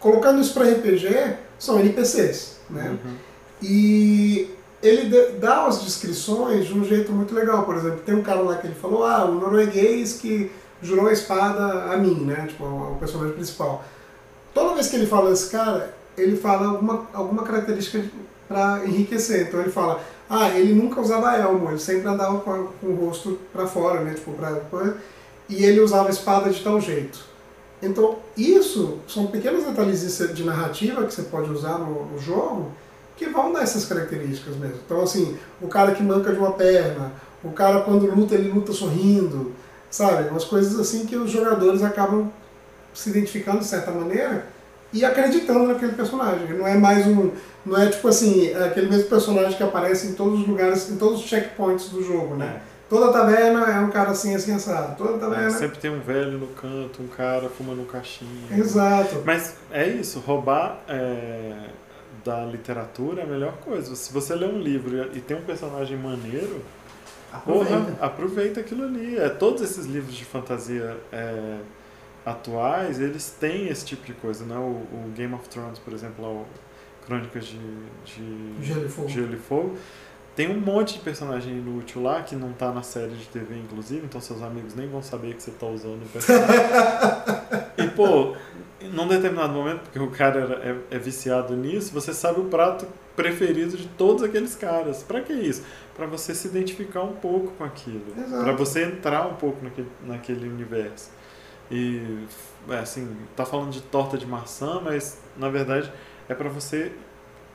Colocando 0.00 0.40
isso 0.40 0.52
para 0.52 0.68
RPG, 0.68 1.36
são 1.60 1.78
NPCs, 1.78 2.56
né? 2.68 2.98
Uhum. 3.04 3.14
E 3.62 4.52
ele 4.82 5.38
dá 5.38 5.66
as 5.66 5.84
descrições 5.84 6.66
de 6.66 6.76
um 6.76 6.84
jeito 6.84 7.12
muito 7.12 7.32
legal. 7.32 7.62
Por 7.62 7.76
exemplo, 7.76 8.00
tem 8.04 8.16
um 8.16 8.22
cara 8.22 8.40
lá 8.40 8.56
que 8.56 8.66
ele 8.66 8.74
falou, 8.74 9.04
ah, 9.04 9.26
o 9.26 9.34
norueguês 9.36 10.14
que 10.14 10.50
jurou 10.82 11.06
a 11.06 11.12
espada 11.12 11.84
a 11.92 11.96
mim, 11.96 12.24
né? 12.24 12.46
Tipo, 12.48 12.64
o 12.64 12.96
personagem 12.98 13.34
principal. 13.34 13.84
Toda 14.52 14.74
vez 14.74 14.88
que 14.88 14.96
ele 14.96 15.06
fala 15.06 15.30
desse 15.30 15.48
cara, 15.50 15.99
ele 16.16 16.36
fala 16.36 16.66
alguma, 16.68 17.06
alguma 17.12 17.42
característica 17.42 18.02
para 18.48 18.82
enriquecer. 18.84 19.48
Então 19.48 19.60
ele 19.60 19.70
fala, 19.70 20.02
ah, 20.28 20.50
ele 20.50 20.74
nunca 20.74 21.00
usava 21.00 21.36
elmo, 21.36 21.68
ele 21.70 21.78
sempre 21.78 22.08
andava 22.08 22.38
com, 22.40 22.68
com 22.80 22.86
o 22.86 22.94
rosto 23.06 23.38
para 23.52 23.66
fora, 23.66 24.00
né? 24.00 24.14
Tipo, 24.14 24.32
pra, 24.32 24.94
e 25.48 25.64
ele 25.64 25.80
usava 25.80 26.10
espada 26.10 26.50
de 26.50 26.62
tal 26.62 26.80
jeito. 26.80 27.18
Então, 27.82 28.18
isso 28.36 28.98
são 29.08 29.26
pequenos 29.28 29.64
detalhes 29.64 30.00
de- 30.18 30.32
de 30.34 30.44
narrativa 30.44 31.04
que 31.04 31.14
você 31.14 31.22
pode 31.22 31.50
usar 31.50 31.78
no, 31.78 32.04
no 32.06 32.18
jogo 32.18 32.70
que 33.16 33.26
vão 33.26 33.52
dar 33.52 33.62
essas 33.62 33.84
características 33.86 34.56
mesmo. 34.56 34.76
Então, 34.84 35.00
assim, 35.02 35.36
o 35.60 35.66
cara 35.68 35.92
que 35.92 36.02
manca 36.02 36.32
de 36.32 36.38
uma 36.38 36.52
perna, 36.52 37.12
o 37.42 37.50
cara 37.52 37.80
quando 37.80 38.06
luta, 38.14 38.34
ele 38.34 38.50
luta 38.50 38.72
sorrindo, 38.72 39.52
sabe? 39.90 40.28
Umas 40.28 40.44
coisas 40.44 40.78
assim 40.78 41.06
que 41.06 41.16
os 41.16 41.30
jogadores 41.30 41.82
acabam 41.82 42.30
se 42.94 43.10
identificando 43.10 43.58
de 43.60 43.64
certa 43.66 43.90
maneira 43.90 44.46
e 44.92 45.04
acreditando 45.04 45.66
naquele 45.66 45.92
personagem. 45.92 46.48
Não 46.48 46.66
é 46.66 46.76
mais 46.76 47.06
um. 47.06 47.30
Não 47.64 47.80
é 47.80 47.88
tipo 47.88 48.08
assim, 48.08 48.48
é 48.48 48.64
aquele 48.64 48.88
mesmo 48.88 49.08
personagem 49.08 49.56
que 49.56 49.62
aparece 49.62 50.08
em 50.08 50.14
todos 50.14 50.40
os 50.40 50.46
lugares, 50.46 50.90
em 50.90 50.96
todos 50.96 51.20
os 51.20 51.26
checkpoints 51.26 51.88
do 51.90 52.02
jogo, 52.02 52.34
né? 52.34 52.60
Toda 52.88 53.12
taverna 53.12 53.66
é 53.70 53.78
um 53.78 53.90
cara 53.90 54.10
assim, 54.10 54.34
assim, 54.34 54.52
assado. 54.52 54.96
Toda 54.96 55.16
taverna. 55.18 55.46
É, 55.46 55.50
sempre 55.50 55.78
tem 55.78 55.90
um 55.90 56.00
velho 56.00 56.38
no 56.38 56.48
canto, 56.48 57.00
um 57.00 57.06
cara 57.06 57.48
fumando 57.48 57.82
um 57.82 57.84
cachinho. 57.84 58.48
Exato. 58.50 59.22
Mas 59.24 59.54
é 59.70 59.86
isso, 59.86 60.18
roubar 60.18 60.80
é, 60.88 61.52
da 62.24 62.44
literatura 62.44 63.20
é 63.20 63.24
a 63.24 63.28
melhor 63.28 63.52
coisa. 63.64 63.94
Se 63.94 64.12
você 64.12 64.34
lê 64.34 64.46
um 64.46 64.58
livro 64.58 65.08
e 65.14 65.20
tem 65.20 65.36
um 65.36 65.42
personagem 65.42 65.96
maneiro, 65.96 66.62
Aproveita. 67.32 67.78
porra, 67.78 67.96
aproveita 68.00 68.60
aquilo 68.60 68.84
ali. 68.84 69.16
É, 69.16 69.28
todos 69.28 69.62
esses 69.62 69.86
livros 69.86 70.14
de 70.14 70.24
fantasia 70.24 70.96
é, 71.12 71.58
atuais, 72.24 73.00
eles 73.00 73.34
têm 73.38 73.68
esse 73.68 73.84
tipo 73.84 74.04
de 74.04 74.12
coisa, 74.14 74.44
né? 74.44 74.56
O, 74.56 74.82
o 74.96 75.12
Game 75.14 75.34
of 75.34 75.48
Thrones, 75.48 75.78
por 75.78 75.92
exemplo, 75.92 76.24
lá, 76.24 76.30
o 76.30 76.46
Crônicas 77.06 77.46
de, 77.46 77.58
de 78.04 78.64
Gelo 78.64 78.86
e 78.86 78.88
Fogo. 78.88 79.08
Gelo 79.08 79.34
e 79.34 79.38
Fogo. 79.38 79.76
Tem 80.36 80.48
um 80.48 80.60
monte 80.60 80.94
de 80.94 81.00
personagem 81.00 81.52
inútil 81.58 82.02
lá 82.02 82.22
que 82.22 82.36
não 82.36 82.52
tá 82.52 82.70
na 82.72 82.82
série 82.82 83.14
de 83.14 83.26
TV, 83.28 83.56
inclusive, 83.58 84.04
então 84.06 84.20
seus 84.20 84.42
amigos 84.42 84.74
nem 84.74 84.88
vão 84.88 85.02
saber 85.02 85.34
que 85.34 85.42
você 85.42 85.50
tá 85.50 85.66
usando 85.66 86.02
o 86.02 86.08
personagem. 86.08 86.56
e, 87.76 87.88
pô, 87.88 88.36
num 88.80 89.08
determinado 89.08 89.52
momento, 89.52 89.80
porque 89.80 89.98
o 89.98 90.10
cara 90.10 90.60
é, 90.62 90.96
é 90.96 90.98
viciado 90.98 91.54
nisso, 91.56 91.92
você 91.92 92.14
sabe 92.14 92.40
o 92.40 92.44
prato 92.44 92.86
preferido 93.16 93.76
de 93.76 93.86
todos 93.88 94.22
aqueles 94.22 94.54
caras. 94.54 95.02
Pra 95.02 95.20
que 95.20 95.32
isso? 95.32 95.62
Pra 95.94 96.06
você 96.06 96.34
se 96.34 96.48
identificar 96.48 97.02
um 97.02 97.12
pouco 97.12 97.48
com 97.58 97.64
aquilo. 97.64 98.06
Pra 98.42 98.52
você 98.52 98.84
entrar 98.84 99.26
um 99.26 99.34
pouco 99.34 99.62
naquele, 99.62 99.88
naquele 100.06 100.48
universo. 100.48 101.10
E, 101.70 102.26
é, 102.68 102.78
assim, 102.78 103.08
tá 103.36 103.44
falando 103.44 103.70
de 103.70 103.80
torta 103.80 104.18
de 104.18 104.26
maçã, 104.26 104.80
mas, 104.84 105.18
na 105.36 105.48
verdade, 105.48 105.90
é 106.28 106.34
pra 106.34 106.48
você 106.48 106.92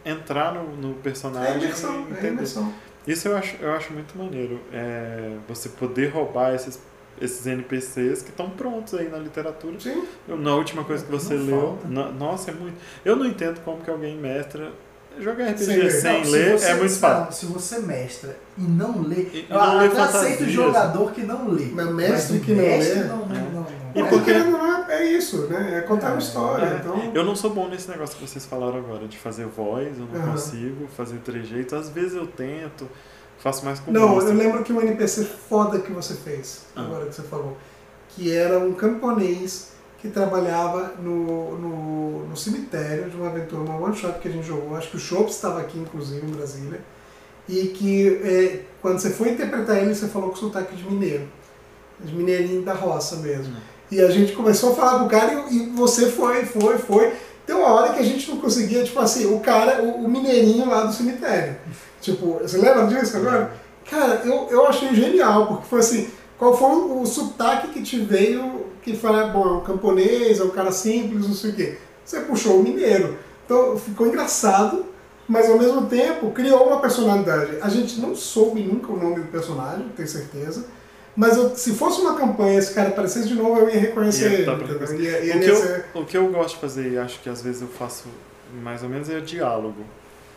entrar 0.06 0.54
no, 0.54 0.76
no 0.76 0.92
É 0.92 1.02
personagem 1.04 1.58
imersão, 1.64 1.94
e 1.94 1.98
é 1.98 2.12
entender. 2.12 2.28
imersão. 2.30 2.74
Isso 3.08 3.28
eu 3.28 3.38
acho, 3.38 3.56
eu 3.62 3.72
acho 3.74 3.94
muito 3.94 4.18
maneiro. 4.18 4.60
É, 4.74 5.36
você 5.48 5.70
poder 5.70 6.08
roubar 6.12 6.54
esses, 6.56 6.80
esses 7.22 7.46
NPCs 7.46 8.22
que 8.24 8.30
estão 8.30 8.50
prontos 8.50 8.94
aí 8.96 9.10
na 9.10 9.18
literatura. 9.18 9.80
Sim. 9.80 10.06
Na 10.28 10.56
última 10.56 10.84
coisa 10.84 11.06
que 11.06 11.12
você 11.12 11.36
Não 11.36 11.46
leu. 11.46 11.80
na- 11.88 12.12
nossa, 12.12 12.52
é 12.52 12.54
muito. 12.54 12.78
Eu 13.04 13.16
não 13.16 13.26
entendo 13.26 13.60
como 13.64 13.82
que 13.82 13.90
alguém 13.90 14.18
mestra. 14.18 14.72
Jogar 15.20 15.46
RPG 15.52 15.66
Sem 15.66 15.78
ler. 15.78 15.84
Não, 16.18 16.24
se 16.26 16.32
ler 16.32 16.52
você- 16.60 16.66
é 16.66 16.74
muito 16.76 16.92
não, 16.92 17.00
fácil. 17.00 17.48
Se 17.48 17.54
você 17.54 17.80
mestra 17.80 18.36
e 18.58 18.62
não 18.64 19.02
lê. 19.04 19.16
E- 19.22 19.46
eu 19.50 19.56
não 19.58 19.78
lê 19.78 19.86
até 19.88 20.00
aceito 20.02 20.30
fantasias. 20.32 20.52
jogador 20.52 21.12
que 21.12 21.22
não 21.24 21.48
lê. 21.50 21.66
Mas 21.74 21.90
mestre 21.94 22.38
o 22.38 22.42
que 22.42 22.52
não 22.54 22.62
mestre 22.64 23.00
lê- 23.00 23.06
Não, 23.06 23.18
não, 23.26 23.36
É. 23.36 23.40
não, 23.40 23.52
não. 23.62 23.85
E 23.96 24.02
É. 24.02 24.06
porque 24.10 24.30
é, 24.32 24.86
é 24.90 25.04
isso, 25.06 25.48
né? 25.48 25.78
É 25.78 25.82
contar 25.82 26.08
uma 26.10 26.16
É, 26.18 26.20
história. 26.20 26.66
é. 26.66 26.78
Então, 26.82 27.12
Eu 27.14 27.24
não 27.24 27.36
sou 27.36 27.50
bom 27.52 27.68
nesse 27.70 27.90
negócio 27.90 28.18
que 28.18 28.28
vocês 28.28 28.46
falaram 28.46 28.78
agora, 28.78 29.08
de 29.08 29.18
fazer 29.18 29.46
voz, 29.46 29.98
eu 29.98 30.06
não 30.12 30.22
Aham. 30.22 30.32
consigo 30.34 30.88
fazer 30.98 31.18
trejeito. 31.20 31.76
Às 31.76 31.90
vezes 31.90 32.14
eu 32.14 32.28
tento, 32.28 32.88
faço 33.40 33.64
mais 33.66 33.80
com 33.80 33.92
Não, 33.92 34.20
eu 34.22 34.34
lembro 34.34 34.64
que 34.64 34.74
um 34.74 34.82
NPC 34.82 35.24
foda 35.24 35.80
que 35.80 35.92
você 35.92 36.14
fez, 36.14 36.66
Ah. 36.76 36.82
agora 36.82 37.06
que 37.06 37.16
você 37.16 37.24
falou, 37.24 37.58
que 38.10 38.32
era 38.36 38.60
um 38.60 38.74
camponês 38.74 39.72
que 40.02 40.10
trabalhava 40.10 40.94
no, 41.00 41.58
no, 41.58 42.28
no 42.28 42.38
cemitério 42.38 43.10
de 43.10 43.16
uma 43.16 43.28
aventura, 43.30 43.62
uma 43.62 43.80
one 43.82 43.96
shot 43.96 44.20
que 44.20 44.28
a 44.28 44.32
gente 44.32 44.46
jogou. 44.46 44.76
Acho 44.76 44.90
que 44.92 44.98
o 44.98 45.00
Chops 45.00 45.34
estava 45.36 45.62
aqui, 45.62 45.80
inclusive, 45.80 46.26
em 46.26 46.30
Brasília. 46.32 46.80
E 47.48 47.68
que 47.68 48.08
é, 48.24 48.62
quando 48.82 49.00
você 49.00 49.10
foi 49.12 49.30
interpretar 49.30 49.78
ele, 49.78 49.96
você 49.96 50.08
falou 50.08 50.30
com 50.32 50.36
sotaque 50.36 50.76
de 50.76 50.84
mineiro. 50.84 51.28
De 52.00 52.14
mineirinho 52.14 52.62
da 52.62 52.74
roça 52.74 53.16
mesmo. 53.18 53.56
Hum. 53.56 53.60
E 53.92 54.02
a 54.02 54.10
gente 54.10 54.34
começou 54.34 54.72
a 54.72 54.76
falar 54.76 55.00
com 55.00 55.06
o 55.06 55.10
cara 55.10 55.46
e, 55.50 55.56
e 55.56 55.70
você 55.70 56.10
foi, 56.10 56.46
foi, 56.46 56.78
foi. 56.78 57.14
Tem 57.46 57.56
uma 57.56 57.68
hora 57.68 57.94
que 57.94 58.00
a 58.00 58.04
gente 58.04 58.30
não 58.30 58.38
conseguia, 58.38 58.84
tipo 58.84 59.00
assim, 59.00 59.26
o 59.26 59.40
cara, 59.40 59.84
o, 59.84 60.06
o 60.06 60.10
mineirinho 60.10 60.68
lá 60.68 60.86
do 60.86 60.94
cemitério. 60.94 61.56
Tipo, 62.02 62.40
você 62.42 62.58
lembra 62.58 62.88
disso 62.88 63.18
agora? 63.18 63.54
Cara, 63.90 64.22
eu, 64.26 64.48
eu 64.50 64.68
achei 64.68 64.94
genial, 64.96 65.48
porque 65.48 65.68
foi 65.68 65.80
assim, 65.80 66.10
qual 66.38 66.58
foi 66.58 66.70
o, 66.70 67.02
o 67.02 67.06
sotaque 67.06 67.68
que 67.68 67.84
te 67.84 68.00
veio 68.00 68.66
que 68.82 68.96
fala, 68.96 69.28
bom, 69.28 69.48
é 69.48 69.52
um 69.54 69.62
camponês, 69.62 70.40
é 70.40 70.44
um 70.44 70.50
cara 70.50 70.72
simples, 70.72 71.28
não 71.28 71.34
sei 71.34 71.52
o 71.52 71.56
quê. 71.56 71.78
Você 72.04 72.20
puxou 72.22 72.60
o 72.60 72.64
mineiro. 72.64 73.18
Então 73.44 73.78
ficou 73.78 74.08
engraçado, 74.08 74.86
mas 75.28 75.50
ao 75.50 75.58
mesmo 75.58 75.88
tempo 75.88 76.30
criou 76.32 76.68
uma 76.68 76.80
personalidade. 76.80 77.58
A 77.62 77.70
gente 77.70 78.00
não 78.00 78.16
soube 78.16 78.62
nunca 78.62 78.92
o 78.92 78.98
nome 78.98 79.22
do 79.22 79.32
personagem, 79.32 79.90
tenho 79.96 80.08
certeza. 80.08 80.66
Mas 81.16 81.38
eu- 81.38 81.56
se 81.56 81.74
fosse 81.74 82.02
uma 82.02 82.16
campanha, 82.16 82.60
esse 82.60 82.74
cara 82.74 82.90
aparecesse 82.90 83.28
de 83.28 83.36
novo, 83.36 83.60
eu 83.62 83.70
ia 83.70 83.80
reconhecer 83.80 84.30
Ia 84.30 84.34
ele. 84.40 84.52
entendeu? 84.52 84.80
reconhecer. 84.80 85.02
Ia- 85.02 85.20
O 85.22 85.26
ia 85.26 85.40
que, 85.40 85.50
eu, 85.50 85.56
ser- 85.56 85.86
o 85.94 86.06
que 86.06 86.18
eu 86.18 86.28
gosto 86.30 86.56
de 86.56 86.62
fazer, 86.62 86.92
e 86.94 86.98
acho 86.98 87.20
que 87.22 87.30
às 87.30 87.42
vezes 87.42 87.62
eu 87.62 87.68
faço 87.70 88.06
mais 88.62 88.84
ou 88.84 88.90
menos, 88.90 89.10
é 89.10 89.20
diálogo. 89.20 89.84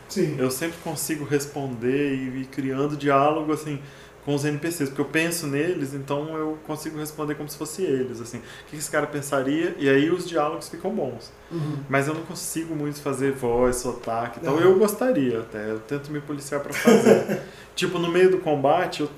Sim. 0.07 0.35
Eu 0.39 0.49
sempre 0.49 0.77
consigo 0.83 1.23
responder 1.25 2.13
e 2.15 2.41
ir 2.41 2.45
criando 2.51 2.97
diálogo, 2.97 3.51
assim, 3.53 3.79
com 4.25 4.33
os 4.35 4.43
NPCs, 4.43 4.89
porque 4.89 5.01
eu 5.01 5.05
penso 5.05 5.47
neles, 5.47 5.93
então 5.93 6.35
eu 6.35 6.57
consigo 6.65 6.97
responder 6.97 7.35
como 7.35 7.47
se 7.49 7.57
fosse 7.57 7.83
eles, 7.83 8.19
assim. 8.21 8.37
O 8.37 8.41
que 8.69 8.75
esse 8.75 8.89
cara 8.89 9.05
pensaria? 9.07 9.75
E 9.77 9.87
aí 9.89 10.09
os 10.09 10.27
diálogos 10.27 10.67
ficam 10.69 10.91
bons. 10.91 11.31
Uhum. 11.51 11.77
Mas 11.89 12.07
eu 12.07 12.13
não 12.13 12.21
consigo 12.23 12.75
muito 12.75 13.01
fazer 13.01 13.31
voz, 13.33 13.77
sotaque, 13.77 14.39
então 14.41 14.55
Não. 14.55 14.61
eu 14.63 14.77
gostaria 14.79 15.39
até, 15.39 15.69
eu 15.71 15.79
tento 15.79 16.11
me 16.11 16.19
policiar 16.19 16.61
pra 16.61 16.73
fazer. 16.73 17.41
tipo, 17.75 17.99
no 17.99 18.09
meio 18.11 18.31
do 18.31 18.39
combate, 18.39 19.01
eu 19.01 19.09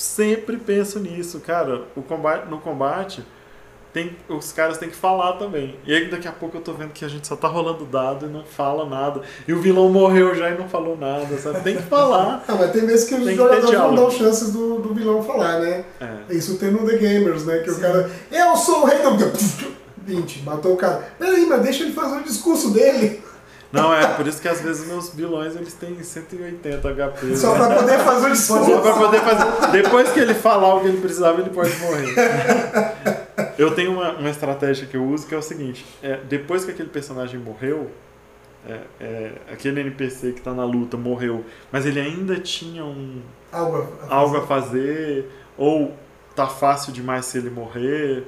sempre 0.00 0.56
penso 0.56 0.98
nisso, 0.98 1.40
cara. 1.40 1.82
O 1.96 2.02
combate, 2.02 2.48
no 2.48 2.58
combate, 2.58 3.24
tem, 3.92 4.16
os 4.28 4.52
caras 4.52 4.78
têm 4.78 4.88
que 4.88 4.96
falar 4.96 5.34
também. 5.34 5.76
E 5.84 5.94
aí 5.94 6.08
daqui 6.08 6.28
a 6.28 6.32
pouco 6.32 6.56
eu 6.56 6.60
tô 6.60 6.72
vendo 6.72 6.92
que 6.92 7.04
a 7.04 7.08
gente 7.08 7.26
só 7.26 7.34
tá 7.36 7.48
rolando 7.48 7.84
dado 7.84 8.26
e 8.26 8.28
não 8.28 8.44
fala 8.44 8.84
nada. 8.86 9.22
E 9.46 9.52
o 9.52 9.60
vilão 9.60 9.88
morreu 9.88 10.34
já 10.34 10.50
e 10.50 10.58
não 10.58 10.68
falou 10.68 10.96
nada, 10.96 11.36
sabe? 11.38 11.60
Tem 11.62 11.76
que 11.76 11.82
falar. 11.82 12.44
Ah, 12.48 12.54
mas 12.58 12.70
tem 12.72 12.86
vezes 12.86 13.08
que 13.08 13.14
os 13.14 13.24
jogadores 13.24 13.64
não 13.64 13.70
diálogo. 13.70 13.96
dão 13.96 14.10
chances 14.10 14.52
do, 14.52 14.78
do 14.78 14.94
vilão 14.94 15.22
falar, 15.22 15.60
né? 15.60 15.84
É. 16.00 16.34
Isso 16.34 16.58
tem 16.58 16.70
no 16.70 16.86
The 16.86 16.96
Gamers, 16.96 17.44
né? 17.44 17.58
Que 17.58 17.70
o 17.70 17.74
Sim. 17.74 17.80
cara. 17.80 18.10
Eu 18.30 18.56
sou 18.56 18.82
o 18.82 18.84
rei 18.86 18.98
do. 18.98 19.10
20, 20.08 20.42
matou 20.42 20.72
o 20.72 20.76
cara. 20.76 21.12
Peraí, 21.18 21.44
mas 21.44 21.62
deixa 21.62 21.84
ele 21.84 21.92
fazer 21.92 22.16
o 22.16 22.22
discurso 22.24 22.70
dele. 22.70 23.22
Não, 23.70 23.92
é 23.94 24.06
por 24.14 24.26
isso 24.26 24.40
que 24.40 24.48
às 24.48 24.60
vezes 24.62 24.86
meus 24.86 25.12
vilões 25.14 25.54
eles 25.54 25.74
têm 25.74 26.02
180 26.02 26.78
HP. 26.94 27.36
Só 27.36 27.54
né? 27.56 27.66
pra 27.66 27.76
poder 27.76 27.98
fazer 27.98 28.30
o 28.30 28.36
Só 28.36 28.58
discurso. 28.58 28.82
pra 28.82 28.92
poder 28.94 29.20
fazer. 29.20 29.70
Depois 29.72 30.10
que 30.10 30.20
ele 30.20 30.34
falar 30.34 30.74
o 30.76 30.80
que 30.80 30.86
ele 30.86 31.00
precisava, 31.00 31.40
ele 31.40 31.50
pode 31.50 31.76
morrer. 31.76 32.14
Eu 33.58 33.74
tenho 33.74 33.92
uma, 33.92 34.12
uma 34.12 34.30
estratégia 34.30 34.86
que 34.86 34.96
eu 34.96 35.04
uso 35.04 35.26
que 35.26 35.34
é 35.34 35.38
o 35.38 35.42
seguinte: 35.42 35.84
é, 36.02 36.18
depois 36.28 36.64
que 36.64 36.70
aquele 36.70 36.88
personagem 36.88 37.38
morreu, 37.38 37.90
é, 38.66 38.80
é, 39.00 39.32
aquele 39.52 39.80
NPC 39.80 40.32
que 40.32 40.40
tá 40.40 40.54
na 40.54 40.64
luta 40.64 40.96
morreu, 40.96 41.44
mas 41.70 41.84
ele 41.84 42.00
ainda 42.00 42.36
tinha 42.38 42.84
um, 42.84 43.20
Algo 43.52 43.76
a 43.78 43.82
fazer. 43.84 44.12
algo 44.12 44.36
a 44.36 44.46
fazer, 44.46 45.30
ou 45.56 45.94
tá 46.34 46.46
fácil 46.46 46.92
demais 46.92 47.26
se 47.26 47.38
ele 47.38 47.50
morrer 47.50 48.24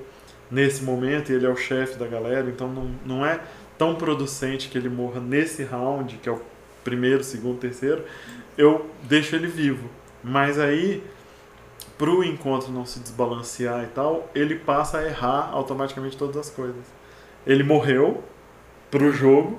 nesse 0.51 0.82
momento 0.82 1.30
e 1.30 1.34
ele 1.36 1.47
é 1.47 1.49
o 1.49 1.57
chefe 1.57 1.97
da 1.97 2.07
galera, 2.07 2.49
então 2.49 2.66
não, 2.68 2.91
não 3.07 3.24
é 3.26 3.38
tão 3.81 3.95
producente 3.95 4.68
que 4.68 4.76
ele 4.76 4.91
morra 4.91 5.20
nesse 5.20 5.64
round, 5.64 6.18
que 6.18 6.28
é 6.28 6.33
o 6.33 6.43
primeiro, 6.85 7.24
segundo, 7.24 7.59
terceiro, 7.59 8.05
eu 8.59 8.85
deixo 9.05 9.35
ele 9.35 9.47
vivo. 9.47 9.89
Mas 10.22 10.59
aí, 10.59 11.03
pro 11.97 12.22
encontro 12.22 12.70
não 12.70 12.85
se 12.85 13.01
desbalancear 13.01 13.85
e 13.85 13.87
tal, 13.87 14.31
ele 14.35 14.57
passa 14.57 14.99
a 14.99 15.07
errar 15.07 15.49
automaticamente 15.51 16.14
todas 16.14 16.37
as 16.37 16.51
coisas. 16.51 16.85
Ele 17.47 17.62
morreu 17.62 18.22
pro 18.91 19.11
jogo, 19.11 19.59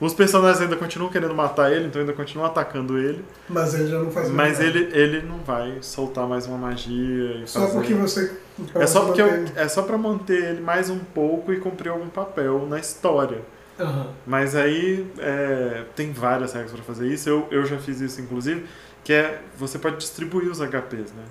os 0.00 0.14
personagens 0.14 0.60
ainda 0.62 0.76
continuam 0.76 1.10
querendo 1.10 1.34
matar 1.34 1.70
ele, 1.72 1.86
então 1.86 2.00
ainda 2.00 2.12
continuam 2.14 2.46
atacando 2.46 2.98
ele, 2.98 3.24
Mas 3.48 3.74
ele 3.74 3.86
já 3.88 3.98
não 3.98 4.10
faz 4.10 4.28
mas 4.30 4.58
nada. 4.58 4.64
ele, 4.64 4.90
ele 4.98 5.22
não 5.26 5.38
vai 5.38 5.78
soltar 5.82 6.26
mais 6.26 6.46
uma 6.46 6.56
magia 6.56 7.42
e 7.42 7.46
Só 7.46 7.60
fazer... 7.60 7.72
porque 7.74 7.94
você. 7.94 8.32
É 8.74 8.86
só 8.86 9.04
porque 9.04 9.20
eu, 9.22 9.26
manter- 9.30 9.52
é 9.60 9.68
só 9.68 9.82
para 9.82 9.98
manter 9.98 10.42
ele 10.52 10.60
mais 10.60 10.88
um 10.90 10.98
pouco 10.98 11.52
e 11.52 11.60
cumprir 11.60 11.90
algum 11.90 12.08
papel 12.08 12.66
na 12.66 12.78
história. 12.78 13.42
Aham. 13.78 14.08
Mas 14.26 14.54
aí 14.56 15.06
é, 15.18 15.84
tem 15.96 16.12
várias 16.12 16.52
regras 16.52 16.72
para 16.72 16.82
fazer 16.82 17.06
isso. 17.06 17.28
Eu, 17.28 17.46
eu 17.50 17.64
já 17.64 17.78
fiz 17.78 18.00
isso 18.00 18.20
inclusive, 18.20 18.66
que 19.04 19.12
é 19.12 19.40
você 19.56 19.78
pode 19.78 19.96
distribuir 19.96 20.50
os 20.50 20.60
HPs, 20.60 21.12
né? 21.12 21.24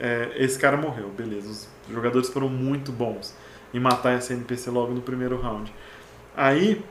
É, 0.00 0.32
esse 0.36 0.58
cara 0.58 0.76
morreu, 0.76 1.08
beleza. 1.16 1.48
Os 1.48 1.68
jogadores 1.94 2.28
foram 2.28 2.48
muito 2.48 2.90
bons 2.92 3.34
em 3.72 3.80
matar 3.80 4.18
esse 4.18 4.32
NPC 4.32 4.70
logo 4.70 4.92
no 4.92 5.00
primeiro 5.00 5.40
round. 5.40 5.72
Aí 6.36 6.84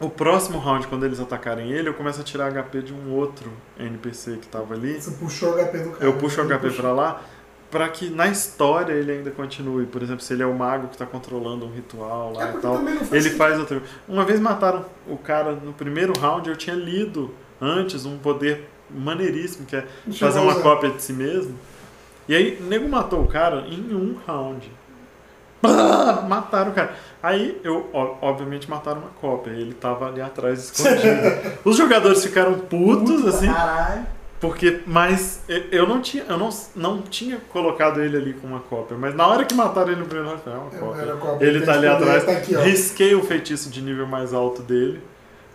o 0.00 0.08
próximo 0.08 0.58
round, 0.58 0.86
quando 0.86 1.04
eles 1.04 1.18
atacarem 1.20 1.72
ele, 1.72 1.88
eu 1.88 1.94
começo 1.94 2.20
a 2.20 2.24
tirar 2.24 2.50
HP 2.52 2.82
de 2.82 2.92
um 2.94 3.12
outro 3.14 3.50
NPC 3.78 4.36
que 4.36 4.46
tava 4.46 4.74
ali. 4.74 5.00
Você 5.00 5.10
puxou 5.12 5.50
o 5.50 5.54
HP 5.54 5.78
do 5.78 5.90
cara. 5.90 6.04
Eu 6.04 6.12
puxo 6.14 6.40
o 6.40 6.44
Ele 6.44 6.54
HP 6.54 6.68
puxou. 6.68 6.82
pra 6.82 6.92
lá 6.92 7.22
para 7.70 7.86
que 7.90 8.08
na 8.08 8.26
história 8.28 8.94
ele 8.94 9.12
ainda 9.12 9.30
continue. 9.30 9.84
Por 9.86 10.02
exemplo, 10.02 10.22
se 10.22 10.32
ele 10.32 10.42
é 10.42 10.46
o 10.46 10.54
mago 10.54 10.88
que 10.88 10.96
tá 10.96 11.04
controlando 11.04 11.66
um 11.66 11.70
ritual 11.70 12.32
É 12.34 12.36
lá 12.38 12.44
e 12.44 12.52
porque 12.52 12.62
tal, 12.66 12.76
faz 12.78 13.12
ele 13.12 13.20
sentido. 13.22 13.36
faz 13.36 13.58
outra. 13.58 13.82
Uma 14.08 14.24
vez 14.24 14.40
mataram 14.40 14.84
o 15.06 15.18
cara 15.18 15.52
no 15.52 15.72
primeiro 15.74 16.18
round, 16.18 16.48
eu 16.48 16.56
tinha 16.56 16.74
lido 16.76 17.34
antes 17.60 18.06
um 18.06 18.16
poder 18.18 18.68
maneiríssimo 18.90 19.66
que 19.66 19.76
é 19.76 19.86
Deixa 20.06 20.24
fazer 20.24 20.38
uma 20.40 20.52
usar. 20.52 20.62
cópia 20.62 20.90
de 20.90 21.02
si 21.02 21.12
mesmo. 21.12 21.54
E 22.26 22.34
aí, 22.34 22.58
o 22.60 22.64
nego 22.64 22.88
matou 22.88 23.22
o 23.22 23.26
cara 23.26 23.66
em 23.68 23.94
um 23.94 24.16
round. 24.26 24.70
Mataram 26.28 26.70
o 26.70 26.74
cara. 26.74 26.92
Aí, 27.22 27.60
eu, 27.64 27.88
obviamente, 28.22 28.70
mataram 28.70 29.00
uma 29.00 29.10
cópia. 29.20 29.50
Ele 29.50 29.74
tava 29.74 30.06
ali 30.08 30.20
atrás, 30.20 30.64
escondido. 30.64 31.58
Os 31.64 31.76
jogadores 31.76 32.22
ficaram 32.22 32.54
putos, 32.54 33.26
assim. 33.26 33.52
Caralho. 33.52 34.06
Porque, 34.40 34.82
mas 34.86 35.40
eu- 35.72 35.88
não 35.88 36.00
tinha, 36.00 36.22
eu 36.28 36.38
não, 36.38 36.48
não 36.76 37.02
tinha 37.02 37.38
colocado 37.52 38.00
ele 38.00 38.16
ali 38.16 38.32
com 38.34 38.46
uma 38.46 38.60
cópia, 38.60 38.96
mas 38.96 39.12
na 39.12 39.26
hora 39.26 39.44
que 39.44 39.52
mataram 39.52 39.90
ele 39.90 40.00
no 40.00 40.06
primeiro 40.06 40.38
round, 40.46 40.76
eu 40.76 40.80
falei, 40.94 41.10
é 41.10 41.12
uma 41.12 41.20
cópia. 41.20 41.44
Ele 41.44 41.60
tá 41.66 41.72
ali 41.72 41.88
atrás, 41.88 42.24
Tá 42.24 42.32
aqui, 42.32 42.54
risquei 42.56 43.16
o 43.16 43.22
feitiço 43.24 43.68
de 43.68 43.82
nível 43.82 44.06
mais 44.06 44.32
alto 44.32 44.62
dele 44.62 45.02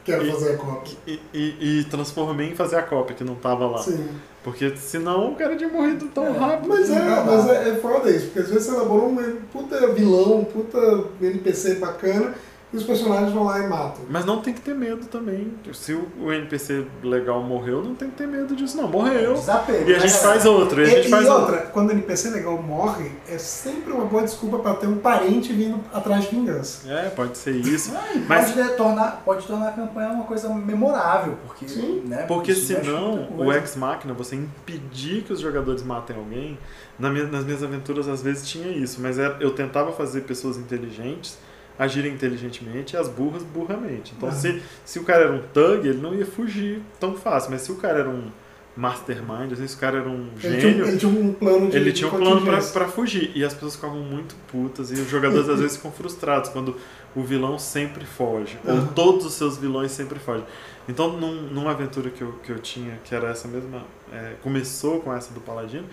Quero 0.03 0.25
e- 0.25 0.31
fazer 0.31 0.53
a 0.53 0.57
cópia. 0.57 0.97
e, 1.07 1.19
e- 1.33 1.79
e 1.79 1.83
transformei 1.85 2.49
em 2.51 2.55
fazer 2.55 2.75
a 2.77 2.83
cópia, 2.83 3.15
que 3.15 3.23
não 3.23 3.35
tava 3.35 3.65
lá. 3.67 3.77
Sim. 3.79 4.07
Porque 4.43 4.75
senão 4.75 5.31
o 5.31 5.35
cara 5.35 5.55
tinha 5.55 5.69
morrido 5.69 6.07
tão 6.07 6.25
É, 6.25 6.31
rápido. 6.37 6.67
Mas 6.67 6.89
é, 6.89 6.99
Não, 6.99 7.25
mas 7.25 7.49
é, 7.49 7.69
é 7.69 7.75
foda 7.75 8.09
isso, 8.11 8.25
porque 8.25 8.39
às 8.39 8.49
vezes 8.49 8.65
você 8.67 8.75
elabora 8.75 9.03
um 9.05 9.35
puta 9.53 9.87
vilão, 9.93 10.39
um 10.39 10.43
puta 10.45 11.05
NPC 11.21 11.75
bacana, 11.75 12.33
e 12.73 12.77
os 12.77 12.83
personagens 12.83 13.31
vão 13.31 13.43
lá 13.43 13.59
e 13.59 13.67
matam. 13.67 14.03
Mas 14.09 14.25
não 14.25 14.41
tem 14.41 14.53
que 14.53 14.61
ter 14.61 14.73
medo 14.73 15.05
também. 15.05 15.53
Se 15.73 15.93
o, 15.93 16.31
NPC 16.33 16.85
legal 17.03 17.41
morreu, 17.43 17.83
não 17.83 17.93
tem 17.93 18.09
que 18.09 18.15
ter 18.17 18.27
medo 18.27 18.55
disso, 18.55 18.75
não. 18.77 18.87
Morreu. 18.87 19.35
Desapego. 19.35 19.89
E 19.89 19.95
a 19.95 19.99
gente 19.99 20.11
né, 20.13 20.17
faz 20.19 20.45
outro. 20.45 20.81
E 20.81 20.85
a 20.85 20.87
E, 20.87 20.89
gente 20.91 21.07
e 21.07 21.09
faz 21.09 21.27
outro. 21.27 21.41
outra, 21.53 21.57
quando 21.67 21.89
o 21.89 21.91
NPC 21.93 22.31
legal 22.31 22.61
morre, 22.61 23.11
é 23.29 23.37
sempre 23.37 23.93
uma 23.93 24.05
boa 24.05 24.23
desculpa 24.23 24.57
pra 24.59 24.73
ter 24.73 24.87
um 24.87 24.97
parente 24.97 25.53
vindo 25.53 25.79
atrás 25.93 26.23
de 26.25 26.31
vingança. 26.35 26.91
É, 26.91 27.09
pode 27.09 27.37
ser 27.37 27.51
isso. 27.55 27.91
E 28.15 28.19
Mas- 28.27 28.51
pode, 28.51 28.63
de- 28.69 28.75
tornar, 28.75 29.21
pode 29.23 29.45
tornar 29.45 29.69
a 29.69 29.71
campanha 29.73 30.09
uma 30.09 30.23
coisa 30.25 30.49
memorável, 30.49 31.37
porque, 31.45 31.67
Sim. 31.67 32.03
né? 32.07 32.23
Porque 32.27 32.55
senão, 32.55 33.27
o. 33.37 33.53
Ex-Máquina, 33.53 34.13
você 34.13 34.35
impedir 34.35 35.21
que 35.23 35.31
os 35.31 35.39
jogadores 35.39 35.83
matem 35.83 36.15
alguém, 36.15 36.57
na 36.97 37.09
minha- 37.09 37.27
nas 37.27 37.43
minhas 37.45 37.61
aventuras 37.63 38.07
às 38.07 38.21
vezes 38.21 38.47
tinha 38.47 38.67
isso, 38.69 38.99
mas 39.01 39.19
era- 39.19 39.37
eu 39.39 39.51
tentava 39.51 39.91
fazer 39.91 40.21
pessoas 40.21 40.57
inteligentes 40.57 41.37
agirem 41.77 42.13
inteligentemente 42.13 42.95
e 42.95 42.97
as 42.97 43.07
burras 43.07 43.43
burramente. 43.43 44.13
Então, 44.15 44.31
se, 44.31 44.61
se 44.85 44.99
o 44.99 45.03
cara 45.03 45.23
era 45.23 45.33
um 45.33 45.41
thug, 45.53 45.87
ele 45.87 45.99
não 45.99 46.13
ia 46.13 46.25
fugir 46.25 46.81
tão 46.99 47.15
fácil, 47.15 47.51
mas 47.51 47.61
se 47.61 47.71
o 47.71 47.75
cara 47.75 47.99
era 47.99 48.09
um 48.09 48.29
mastermind, 48.75 49.51
assim, 49.51 49.67
se 49.67 49.75
o 49.75 49.79
cara 49.79 49.99
era 49.99 50.09
um 50.09 50.29
Ele 50.43 50.57
tinha, 50.57 50.61
gênio, 50.61 50.87
ele 50.87 50.97
tinha 50.97 51.11
um 51.11 51.33
plano 51.33 51.69
de 51.69 51.77
ele 51.77 51.93
tinha 51.93 52.07
um 52.07 52.17
plano 52.17 52.41
pra, 52.41 52.59
pra 52.59 52.87
fugir. 52.87 53.31
E 53.35 53.43
as 53.43 53.53
pessoas 53.53 53.75
ficavam 53.75 53.99
muito 53.99 54.35
putas. 54.51 54.91
E 54.91 54.95
os 54.95 55.09
jogadores 55.09 55.47
às 55.47 55.59
vezes 55.59 55.77
ficam 55.77 55.91
frustrados 55.91 56.49
quando 56.49 56.75
o 57.15 57.21
vilão 57.21 57.59
sempre 57.59 58.05
foge. 58.05 58.57
Ou 58.65 58.87
todos 58.87 59.25
os 59.25 59.33
seus 59.33 59.57
vilões 59.57 59.91
sempre 59.91 60.19
fogem. 60.19 60.45
Então, 60.89 61.15
num, 61.17 61.43
numa 61.43 61.71
aventura 61.71 62.09
que 62.09 62.21
eu, 62.21 62.33
que 62.43 62.51
eu 62.51 62.59
tinha, 62.59 62.99
que 63.03 63.13
era 63.13 63.29
essa 63.29 63.47
mesma. 63.47 63.83
é, 64.11 64.33
começou 64.41 64.99
com 65.01 65.13
essa 65.13 65.33
do 65.33 65.39
Paladino. 65.39 65.85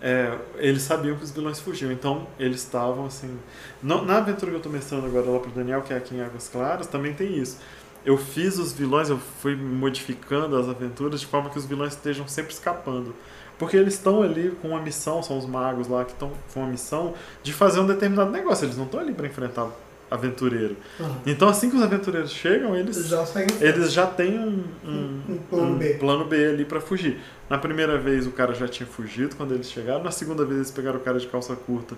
É, 0.00 0.36
eles 0.56 0.82
sabiam 0.82 1.16
que 1.16 1.24
os 1.24 1.30
vilões 1.30 1.58
fugiam, 1.58 1.90
então 1.90 2.26
eles 2.38 2.62
estavam 2.62 3.06
assim. 3.06 3.38
na 3.82 4.18
aventura 4.18 4.52
que 4.52 4.56
eu 4.56 4.62
tô 4.62 4.68
mestrando 4.68 5.06
agora 5.06 5.28
lá 5.28 5.40
pro 5.40 5.50
Daniel, 5.50 5.82
que 5.82 5.92
é 5.92 5.96
aqui 5.96 6.14
em 6.14 6.20
Águas 6.20 6.48
Claras, 6.48 6.86
também 6.86 7.14
tem 7.14 7.36
isso. 7.36 7.58
Eu 8.04 8.16
fiz 8.16 8.58
os 8.58 8.72
vilões, 8.72 9.10
eu 9.10 9.18
fui 9.18 9.56
modificando 9.56 10.56
as 10.56 10.68
aventuras 10.68 11.20
de 11.20 11.26
forma 11.26 11.50
que 11.50 11.58
os 11.58 11.66
vilões 11.66 11.94
estejam 11.94 12.26
sempre 12.28 12.52
escapando. 12.52 13.14
Porque 13.58 13.76
eles 13.76 13.94
estão 13.94 14.22
ali 14.22 14.56
com 14.62 14.68
uma 14.68 14.80
missão, 14.80 15.20
são 15.20 15.36
os 15.36 15.44
magos 15.44 15.88
lá 15.88 16.04
que 16.04 16.12
estão 16.12 16.30
com 16.54 16.60
uma 16.60 16.68
missão 16.68 17.14
de 17.42 17.52
fazer 17.52 17.80
um 17.80 17.86
determinado 17.86 18.30
negócio. 18.30 18.64
Eles 18.64 18.76
não 18.76 18.84
estão 18.84 19.00
ali 19.00 19.12
para 19.12 19.26
enfrentar 19.26 19.68
aventureiro. 20.10 20.76
Aham. 21.00 21.16
Então, 21.26 21.48
assim 21.48 21.68
que 21.70 21.76
os 21.76 21.82
aventureiros 21.82 22.30
chegam, 22.30 22.74
eles 22.74 23.06
já 23.08 23.24
eles 23.60 23.92
já 23.92 24.06
têm 24.06 24.38
um, 24.38 24.64
um, 24.84 25.20
Um 25.28 25.38
plano 25.50 25.76
B. 25.76 25.94
plano 25.94 26.24
B 26.24 26.46
ali 26.46 26.64
pra 26.64 26.80
fugir. 26.80 27.18
Na 27.48 27.58
primeira 27.58 27.98
vez 27.98 28.26
o 28.26 28.30
cara 28.30 28.54
já 28.54 28.66
tinha 28.68 28.86
fugido 28.86 29.36
quando 29.36 29.54
eles 29.54 29.70
chegaram, 29.70 30.02
na 30.02 30.10
segunda 30.10 30.44
vez 30.44 30.56
eles 30.58 30.70
pegaram 30.70 30.98
o 30.98 31.00
cara 31.02 31.18
de 31.18 31.26
calça 31.26 31.54
curta 31.56 31.94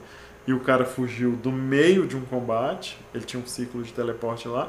e 0.46 0.52
o 0.52 0.60
cara 0.60 0.84
fugiu 0.84 1.32
do 1.32 1.52
meio 1.52 2.06
de 2.06 2.16
um 2.16 2.22
combate, 2.22 2.98
ele 3.14 3.24
tinha 3.24 3.42
um 3.42 3.46
ciclo 3.46 3.82
de 3.82 3.92
teleporte 3.92 4.48
lá. 4.48 4.68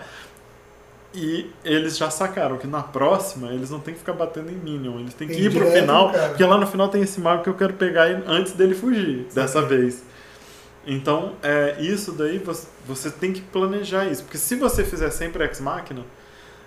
E 1.13 1.49
eles 1.65 1.97
já 1.97 2.09
sacaram 2.09 2.57
que 2.57 2.65
na 2.65 2.81
próxima 2.81 3.51
eles 3.53 3.69
não 3.69 3.79
tem 3.81 3.93
que 3.93 3.99
ficar 3.99 4.13
batendo 4.13 4.49
em 4.49 4.55
Minion, 4.55 4.97
eles 4.99 5.13
têm 5.13 5.27
que 5.27 5.33
Tem 5.33 5.43
ir 5.43 5.49
pro 5.51 5.59
direto 5.65 5.81
final, 5.81 6.09
cara. 6.11 6.29
porque 6.29 6.43
lá 6.43 6.57
no 6.57 6.65
final 6.65 6.87
tem 6.87 7.01
esse 7.01 7.19
mago 7.19 7.43
que 7.43 7.49
eu 7.49 7.53
quero 7.53 7.73
pegar 7.73 8.05
antes 8.25 8.53
dele 8.53 8.73
fugir, 8.73 9.27
dessa 9.35 9.61
vez. 9.61 10.03
Então, 10.85 11.33
é, 11.43 11.75
isso 11.79 12.11
daí 12.13 12.39
você, 12.39 12.67
você 12.87 13.09
tem 13.11 13.31
que 13.31 13.41
planejar 13.41 14.05
isso. 14.07 14.23
Porque 14.23 14.37
se 14.37 14.55
você 14.55 14.83
fizer 14.83 15.09
sempre 15.11 15.43
ex-máquina, 15.43 16.03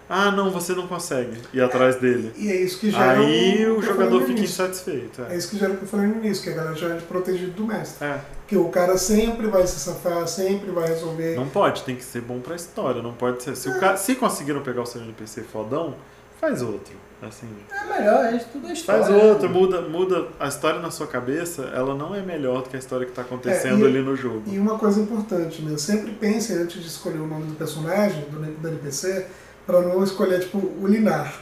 ah, 0.09 0.31
não, 0.31 0.51
você 0.51 0.73
não 0.75 0.87
consegue 0.87 1.37
ir 1.53 1.61
atrás 1.63 1.97
dele. 1.97 2.31
E 2.37 2.49
é 2.53 2.57
isso 2.61 2.79
que 2.79 2.91
gera 2.91 3.19
Aí 3.19 3.67
o 3.67 3.79
o 3.79 3.81
que 3.81 3.87
eu 3.89 3.93
jogador 3.95 4.21
fica 4.21 4.33
início. 4.39 4.45
insatisfeito. 4.63 5.23
É 5.23 5.35
É. 5.35 5.37
isso 5.37 5.49
que 5.51 5.59
gera 5.59 5.73
o 5.73 5.77
que 5.77 5.83
eu 5.85 5.89
falei 5.89 6.07
no 6.07 6.17
início, 6.17 6.45
que 6.45 6.51
a 6.51 6.53
galera 6.55 6.77
já 6.77 6.89
é 6.91 7.01
protegido 7.01 7.53
do 7.53 7.67
mestre. 7.67 8.07
É, 8.07 8.21
Porque 8.43 8.57
o 8.57 8.69
cara 8.69 8.97
sempre 8.99 9.47
vai 9.49 9.67
se 9.67 9.81
safar, 9.81 10.29
sempre 10.29 10.71
vai 10.71 10.87
resolver. 10.89 11.35
não 11.35 11.49
pode, 11.49 11.83
tem 11.85 11.97
que 11.97 12.05
ser 12.05 12.21
bom 12.21 12.39
pra 12.39 12.55
história. 12.55 13.03
Não 13.03 13.15
pode 13.15 13.43
ser. 13.43 13.57
Se, 13.57 13.69
o 13.69 13.81
cara, 13.81 13.97
se 13.97 14.15
conseguiram 14.15 14.61
pegar 14.63 14.83
o 14.83 14.87
seu 14.87 15.01
NPC 15.01 15.41
fodão, 15.43 15.95
faz 16.41 16.61
outro. 16.63 16.95
Assim, 17.29 17.49
É 17.71 17.85
melhor, 17.99 18.25
é 18.27 18.39
tudo 18.39 18.67
a 18.67 18.73
história. 18.73 19.05
faz 19.05 19.23
outro, 19.23 19.49
muda, 19.51 19.81
muda 19.83 20.27
a 20.39 20.49
história 20.49 20.81
na 20.81 20.91
sua 20.91 21.07
cabeça, 21.07 21.63
ela 21.75 21.95
não 21.95 22.15
é 22.15 22.21
melhor 22.23 22.63
do 22.63 22.69
que 22.69 22.77
a 22.77 22.79
história 22.79 23.07
que 23.07 23.13
tá 23.13 23.23
acontecendo 23.23 23.85
É, 23.85 23.89
e- 23.89 23.91
ali 23.91 24.03
no 24.03 24.15
jogo. 24.17 24.43
E 24.47 24.59
uma 24.59 24.79
coisa 24.79 25.01
importante, 25.01 25.63
né? 25.63 25.77
Sempre 25.79 26.13
pense 26.13 26.53
antes 26.53 26.81
de 26.81 26.87
escolher 26.89 27.19
o 27.21 27.27
nome 27.27 27.47
do 27.47 27.55
personagem, 27.55 28.21
do, 28.31 28.39
do 28.41 28.69
NPC, 28.69 29.27
para 29.67 29.81
não 29.81 30.03
escolher, 30.05 30.41
tipo, 30.41 30.59
o 30.59 30.87
Linar. 30.87 31.35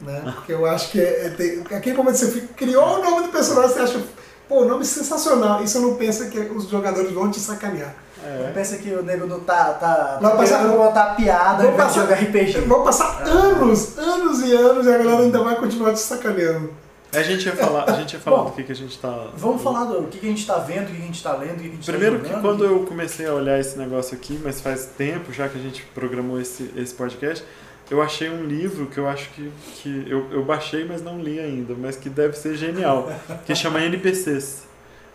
Né? 0.00 0.22
Porque 0.34 0.52
eu 0.52 0.66
acho 0.66 0.90
que 0.90 1.00
é, 1.00 1.26
é, 1.26 1.30
tem, 1.30 1.60
aquele 1.76 1.96
momento 1.96 2.14
que 2.14 2.18
você 2.26 2.30
fica- 2.32 2.54
criou 2.54 2.98
o 2.98 3.02
nome 3.02 3.26
do 3.26 3.32
personagem, 3.32 3.70
você 3.74 3.80
acha, 3.80 4.02
pô, 4.48 4.64
nome 4.64 4.84
sensacional. 4.84 5.62
E 5.62 5.68
você 5.68 5.78
não 5.78 5.94
pensa 5.96 6.26
que 6.26 6.38
os 6.38 6.68
jogadores 6.68 7.10
vão 7.12 7.30
te 7.30 7.38
sacanear. 7.40 7.94
É. 8.26 8.50
Pensa 8.52 8.76
que 8.78 8.90
o 8.90 9.02
nego 9.02 9.26
não 9.26 9.40
tá, 9.40 9.72
tá, 9.74 10.18
Vai 10.20 10.30
tá 10.32 10.36
passar- 10.36 10.58
querendo 10.58 10.76
botar 10.76 11.04
piada 11.14 11.62
Vou 11.64 11.72
passar- 11.72 12.00
jogar 12.00 12.14
RPG. 12.16 12.60
Vão 12.62 12.82
passar 12.84 13.22
anos, 13.22 13.96
anos 13.98 14.40
e 14.42 14.52
anos 14.52 14.86
e 14.86 14.92
a 14.94 14.98
galera 14.98 15.22
ainda 15.22 15.42
vai 15.42 15.56
continuar 15.56 15.92
te 15.92 16.00
sacaneando. 16.00 16.70
A 17.14 17.22
gente 17.22 17.46
ia 17.46 17.54
falar, 17.56 17.84
a 17.88 17.92
gente 17.92 18.12
ia 18.14 18.20
falar 18.20 18.38
Bom, 18.38 18.44
do 18.46 18.50
que, 18.52 18.64
que 18.64 18.72
a 18.72 18.74
gente 18.74 18.98
tá. 18.98 19.28
Vamos 19.36 19.62
falar 19.62 19.84
do 19.84 20.02
que, 20.08 20.18
que 20.18 20.26
a 20.26 20.28
gente 20.28 20.46
tá 20.46 20.58
vendo, 20.58 20.82
o 20.84 20.86
que, 20.86 20.96
que 20.96 21.02
a 21.02 21.06
gente 21.06 21.22
tá 21.22 21.32
lendo, 21.34 21.52
o 21.52 21.56
que, 21.56 21.62
que 21.62 21.68
a 21.68 21.70
gente 21.76 21.86
Primeiro 21.86 22.16
tá 22.16 22.22
que 22.22 22.28
jogando. 22.28 22.42
quando 22.42 22.64
eu 22.64 22.80
comecei 22.84 23.26
a 23.26 23.32
olhar 23.32 23.58
esse 23.60 23.78
negócio 23.78 24.14
aqui, 24.16 24.38
mas 24.42 24.60
faz 24.60 24.86
tempo 24.98 25.32
já 25.32 25.48
que 25.48 25.56
a 25.56 25.62
gente 25.62 25.82
programou 25.94 26.38
esse, 26.40 26.70
esse 26.76 26.92
podcast, 26.92 27.44
eu 27.90 28.02
achei 28.02 28.28
um 28.28 28.44
livro 28.44 28.86
que 28.86 28.98
eu 28.98 29.08
acho 29.08 29.30
que, 29.30 29.50
que 29.76 30.04
eu, 30.10 30.26
eu 30.32 30.44
baixei, 30.44 30.84
mas 30.84 31.00
não 31.00 31.18
li 31.20 31.38
ainda, 31.38 31.74
mas 31.78 31.96
que 31.96 32.10
deve 32.10 32.36
ser 32.36 32.56
genial, 32.56 33.08
que 33.46 33.54
chama 33.54 33.80
NPCs. 33.80 34.64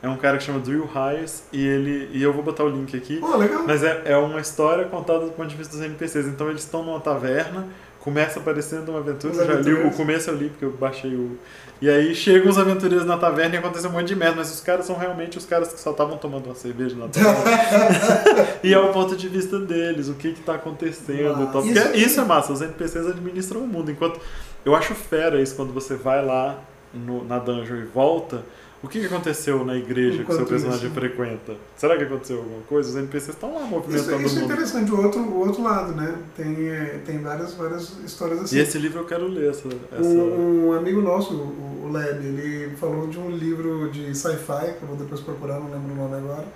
É 0.04 0.10
um 0.10 0.18
cara 0.18 0.38
que 0.38 0.43
chama 0.43 0.60
Drew 0.60 0.89
Hayes 0.95 1.43
e 1.54 1.64
ele 1.66 2.10
e 2.12 2.24
eu 2.24 2.34
vou 2.34 2.41
botar 2.43 2.64
o 2.64 2.70
link 2.70 2.95
aqui. 2.97 3.18
Pô, 3.18 3.38
legal. 3.38 3.64
Mas 3.68 3.84
é, 3.84 4.02
é 4.06 4.18
uma 4.18 4.39
história 4.41 4.86
contada 4.86 5.26
do 5.26 5.32
ponto 5.32 5.47
de 5.47 5.56
vista 5.56 5.76
dos 5.78 5.86
NPCs. 5.86 6.26
Então 6.28 6.49
eles 6.49 6.64
estão 6.64 6.84
numa 6.84 6.99
taverna, 6.99 7.68
começa 7.99 8.39
aparecendo 8.39 8.89
uma 8.89 8.97
aventura, 8.99 9.34
eu 9.36 9.45
já 9.45 9.54
li, 9.54 9.74
o 9.74 9.91
começo 9.91 10.30
eu 10.32 10.36
li 10.36 10.49
porque 10.49 10.66
eu 10.66 10.72
baixei 10.72 11.14
o. 11.14 11.38
E 11.80 11.88
aí 11.89 12.14
chegam 12.16 12.49
os 12.49 12.58
aventureiros 12.58 13.06
na 13.08 13.16
taverna 13.18 13.56
e 13.56 13.58
acontece 13.60 13.86
um 13.88 13.91
monte 13.91 14.08
de 14.08 14.16
merda, 14.16 14.38
mas 14.38 14.52
os 14.52 14.62
caras 14.62 14.86
são 14.86 14.95
realmente 14.97 15.38
os 15.38 15.45
caras 15.45 15.72
que 15.74 15.80
só 15.80 15.91
estavam 15.91 16.18
tomando 16.18 16.45
uma 16.47 16.56
cerveja 16.56 16.95
na 16.95 17.08
taverna. 17.08 18.47
e 18.64 18.74
é 18.74 18.80
o 18.80 18.91
ponto 18.91 19.16
de 19.16 19.28
vista 19.28 19.60
deles, 19.60 20.08
o 20.10 20.14
que 20.16 20.32
que 20.34 20.41
tá 20.41 20.56
acontecendo 20.56 21.45
tal. 21.52 21.62
Porque 21.64 21.78
Isso- 21.78 21.95
isso, 21.95 22.22
é 22.22 22.26
massa, 22.26 22.52
os 22.54 22.62
NPCs 22.62 23.08
administram 23.08 23.62
o 23.62 23.68
mundo. 23.68 23.91
Enquanto. 23.91 24.20
Eu 24.64 24.76
acho 24.76 24.93
fera 24.93 25.41
isso 25.41 25.56
quando 25.56 25.74
você 25.74 25.95
vai 25.95 26.24
lá 26.24 26.60
no- 26.93 27.24
na 27.24 27.39
dungeon 27.39 27.78
e 27.78 27.86
volta. 27.86 28.43
O 28.84 28.88
que, 28.88 29.00
que 29.00 29.06
aconteceu 29.06 29.64
na 29.64 29.76
igreja 29.76 30.24
que 30.24 30.24
o 30.24 30.26
seu 30.26 30.36
Enquanto 30.36 30.50
personagem 30.50 30.86
isso. 30.86 30.94
frequenta? 30.96 31.56
Será 31.78 31.98
que 31.98 32.04
aconteceu 32.04 32.38
alguma 32.38 32.62
coisa? 32.64 32.90
Os 32.90 32.96
NPCs 32.96 33.30
estão 33.36 33.54
lá 33.54 33.62
Isso, 33.62 33.70
movimentando 33.70 34.02
isso 34.02 34.36
o 34.36 34.40
é 34.40 34.42
mundo. 34.42 34.52
interessante, 34.52 34.92
o 34.92 35.04
outro, 35.04 35.22
o 35.22 35.40
outro 35.40 35.64
lado, 35.64 35.94
né? 35.94 36.16
Tem, 36.36 36.68
é, 36.68 37.00
tem 37.06 37.20
várias, 37.20 37.54
várias 37.54 37.92
histórias 38.04 38.42
assim. 38.42 38.56
E 38.56 38.60
esse 38.60 38.80
livro 38.80 39.00
eu 39.02 39.06
quero 39.06 39.28
ler 39.28 39.52
essa. 39.52 39.68
essa... 39.92 40.02
Um, 40.04 40.70
um 40.70 40.74
amigo 40.74 41.00
nosso, 41.00 41.34
o, 41.34 41.86
o 41.86 41.92
Leb, 41.92 42.26
ele 42.26 42.76
falou 42.78 43.08
de 43.08 43.20
um 43.20 43.30
livro 43.30 43.92
de 43.92 44.16
sci-fi, 44.16 44.74
que 44.78 44.82
eu 44.82 44.88
vou 44.88 44.98
depois 44.98 45.22
procurar, 45.22 45.60
não 45.60 45.70
lembro 45.70 45.94
o 45.94 45.96
nome 45.96 46.16
agora, 46.16 46.48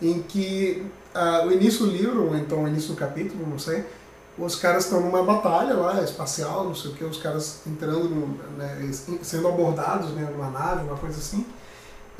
em 0.00 0.22
que 0.22 0.82
ah, 1.14 1.44
o 1.46 1.52
início 1.52 1.84
do 1.84 1.92
livro, 1.92 2.28
ou 2.28 2.36
então 2.36 2.64
o 2.64 2.68
início 2.68 2.94
do 2.94 2.96
capítulo, 2.96 3.46
não 3.46 3.58
sei, 3.58 3.84
os 4.40 4.56
caras 4.56 4.84
estão 4.84 5.00
numa 5.00 5.22
batalha 5.22 5.74
lá, 5.74 6.02
espacial, 6.02 6.64
não 6.64 6.74
sei 6.74 6.90
o 6.90 6.94
que, 6.94 7.04
os 7.04 7.18
caras 7.18 7.60
entrando, 7.66 8.08
no, 8.08 8.26
né, 8.56 8.90
sendo 9.22 9.48
abordados 9.48 10.10
né, 10.10 10.28
numa 10.32 10.50
nave, 10.50 10.84
uma 10.84 10.96
coisa 10.96 11.18
assim, 11.18 11.44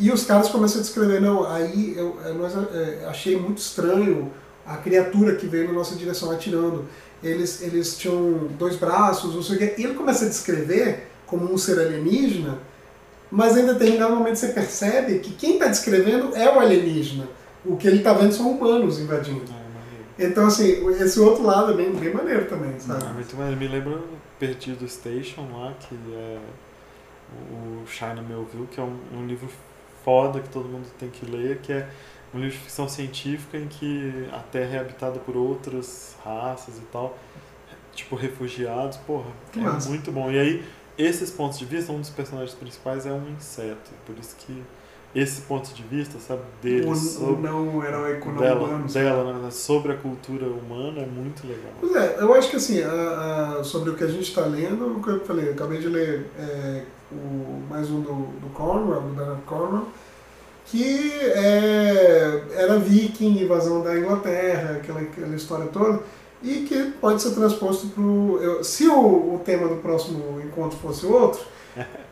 e 0.00 0.10
os 0.10 0.24
caras 0.24 0.48
começam 0.48 0.80
a 0.80 0.82
descrever, 0.82 1.20
não, 1.20 1.46
aí 1.46 1.94
eu, 1.94 2.18
eu 2.24 2.34
nós, 2.34 2.54
é, 2.74 3.04
achei 3.06 3.38
muito 3.38 3.58
estranho 3.58 4.30
a 4.66 4.78
criatura 4.78 5.36
que 5.36 5.46
veio 5.46 5.66
na 5.66 5.74
nossa 5.74 5.94
direção 5.94 6.30
atirando. 6.30 6.86
Eles, 7.22 7.60
eles 7.60 7.98
tinham 7.98 8.48
dois 8.58 8.76
braços, 8.76 9.34
não 9.34 9.42
sei 9.42 9.56
o 9.56 9.58
quê. 9.58 9.74
E 9.76 9.84
ele 9.84 9.92
começa 9.92 10.24
a 10.24 10.28
descrever 10.28 11.08
como 11.26 11.52
um 11.52 11.58
ser 11.58 11.78
alienígena, 11.78 12.58
mas 13.30 13.58
em 13.58 13.66
determinado 13.66 14.16
momento 14.16 14.36
você 14.36 14.48
percebe 14.48 15.18
que 15.18 15.32
quem 15.32 15.54
está 15.54 15.66
descrevendo 15.66 16.34
é 16.34 16.48
o 16.48 16.58
alienígena. 16.58 17.28
O 17.62 17.76
que 17.76 17.86
ele 17.86 17.98
está 17.98 18.14
vendo 18.14 18.32
são 18.32 18.50
humanos 18.50 18.98
invadindo. 18.98 19.59
Ah. 20.20 20.24
Então, 20.26 20.46
assim, 20.46 20.86
esse 21.00 21.18
outro 21.20 21.42
lado 21.44 21.72
é 21.72 21.76
bem, 21.76 21.92
bem 21.92 22.12
maneiro 22.12 22.46
também, 22.46 22.78
sabe? 22.78 23.04
Ah, 23.06 23.12
muito 23.12 23.34
maneiro. 23.36 23.58
Me 23.60 23.68
lembra 23.68 24.00
Perdido 24.38 24.88
Station 24.88 25.46
lá, 25.52 25.74
que 25.80 25.94
é 26.14 26.38
o 27.52 27.86
China 27.86 28.22
Melville, 28.22 28.66
que 28.66 28.80
é 28.80 28.82
um, 28.82 28.96
um 29.14 29.26
livro 29.26 29.48
foda 30.04 30.40
que 30.40 30.48
todo 30.48 30.68
mundo 30.68 30.88
tem 30.98 31.10
que 31.10 31.24
ler, 31.26 31.58
que 31.58 31.72
é 31.72 31.88
um 32.34 32.38
livro 32.38 32.54
de 32.56 32.62
ficção 32.62 32.88
científica 32.88 33.56
em 33.58 33.66
que 33.68 34.28
a 34.32 34.38
Terra 34.38 34.76
é 34.76 34.78
habitada 34.80 35.18
por 35.20 35.36
outras 35.36 36.16
raças 36.24 36.78
e 36.78 36.82
tal, 36.92 37.18
tipo 37.94 38.16
refugiados, 38.16 38.96
porra, 38.98 39.30
Que 39.52 39.58
é 39.60 39.62
massa. 39.62 39.88
muito 39.88 40.10
bom. 40.10 40.30
E 40.30 40.38
aí 40.38 40.64
esses 40.98 41.30
pontos 41.30 41.58
de 41.58 41.64
vista, 41.64 41.92
um 41.92 42.00
dos 42.00 42.10
personagens 42.10 42.54
principais 42.54 43.06
é 43.06 43.12
um 43.12 43.28
inseto. 43.30 43.90
Por 44.06 44.18
isso 44.18 44.36
que 44.36 44.62
esse 45.14 45.40
ponto 45.42 45.72
de 45.74 45.82
vista, 45.82 46.18
sabe, 46.20 46.42
dele 46.62 46.86
O, 46.88 46.94
sobre, 46.94 47.42
não 47.42 47.82
heróico, 47.84 48.30
não 48.30 48.38
dela, 48.40 48.60
humano. 48.64 48.86
dela 48.88 49.32
verdade, 49.32 49.54
sobre 49.54 49.92
a 49.92 49.96
cultura 49.96 50.46
humana 50.46 51.00
é 51.00 51.06
muito 51.06 51.44
legal. 51.46 51.72
Pois 51.80 51.94
é, 51.96 52.16
eu 52.20 52.32
acho 52.34 52.48
que 52.50 52.56
assim, 52.56 52.80
a- 52.82 53.56
a- 53.58 53.64
sobre 53.64 53.90
o 53.90 53.94
que 53.96 54.04
a 54.04 54.06
gente 54.06 54.22
está 54.28 54.42
lendo, 54.42 54.86
o 54.98 55.02
que 55.02 55.08
eu 55.10 55.20
falei, 55.24 55.48
eu 55.48 55.52
acabei 55.52 55.78
de 55.78 55.88
ler 55.88 56.26
é, 56.38 56.84
o, 57.10 57.60
mais 57.68 57.90
um 57.90 58.00
do, 58.00 58.12
do 58.40 58.50
Cornwell, 58.54 59.00
do 59.00 59.14
Bernard 59.16 59.42
Cornwell, 59.46 59.86
que 60.66 61.10
é, 61.22 62.42
era 62.54 62.78
viking, 62.78 63.42
invasão 63.42 63.82
da 63.82 63.98
Inglaterra, 63.98 64.76
aquela, 64.76 65.00
aquela 65.00 65.34
história 65.34 65.66
toda, 65.66 66.00
e 66.42 66.60
que 66.68 66.92
pode 67.00 67.20
ser 67.20 67.32
transposto 67.34 67.88
para 67.88 68.02
o... 68.02 68.62
Se 68.62 68.86
o, 68.86 69.34
o 69.34 69.42
tema 69.44 69.66
do 69.68 69.76
próximo 69.76 70.40
encontro 70.40 70.78
fosse 70.78 71.04
outro, 71.04 71.40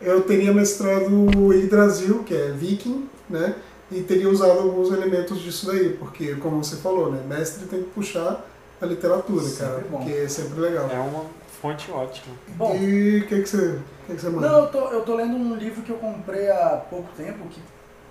eu 0.01 0.21
teria 0.21 0.53
mestrado 0.53 1.09
o 1.37 1.53
Yggdrasil, 1.53 2.23
que 2.23 2.33
é 2.33 2.51
viking, 2.51 3.07
né? 3.29 3.55
E 3.91 4.01
teria 4.01 4.29
usado 4.29 4.59
alguns 4.59 4.91
elementos 4.91 5.39
disso 5.39 5.65
daí, 5.67 5.89
porque, 5.93 6.35
como 6.35 6.63
você 6.63 6.75
falou, 6.77 7.11
né? 7.11 7.23
Mestre 7.27 7.65
tem 7.65 7.81
que 7.83 7.89
puxar 7.89 8.45
a 8.81 8.85
literatura, 8.85 9.43
Sempre 9.43 9.65
cara, 9.65 9.83
bom. 9.89 9.97
porque 9.97 10.11
é 10.13 10.27
sempre 10.27 10.59
legal. 10.59 10.87
É 10.91 10.99
uma 10.99 11.25
fonte 11.61 11.91
ótima. 11.91 12.35
Bom, 12.49 12.75
E 12.75 13.19
o 13.19 13.27
que, 13.27 13.41
que, 13.41 13.49
você, 13.49 13.57
o 13.57 13.81
que, 14.07 14.15
que 14.15 14.21
você 14.21 14.29
manda? 14.29 14.47
Não, 14.47 14.59
eu 14.59 14.67
tô, 14.67 14.87
eu 14.89 15.01
tô 15.01 15.15
lendo 15.15 15.35
um 15.35 15.55
livro 15.55 15.81
que 15.81 15.89
eu 15.89 15.97
comprei 15.97 16.49
há 16.49 16.81
pouco 16.89 17.09
tempo, 17.17 17.47
que 17.49 17.59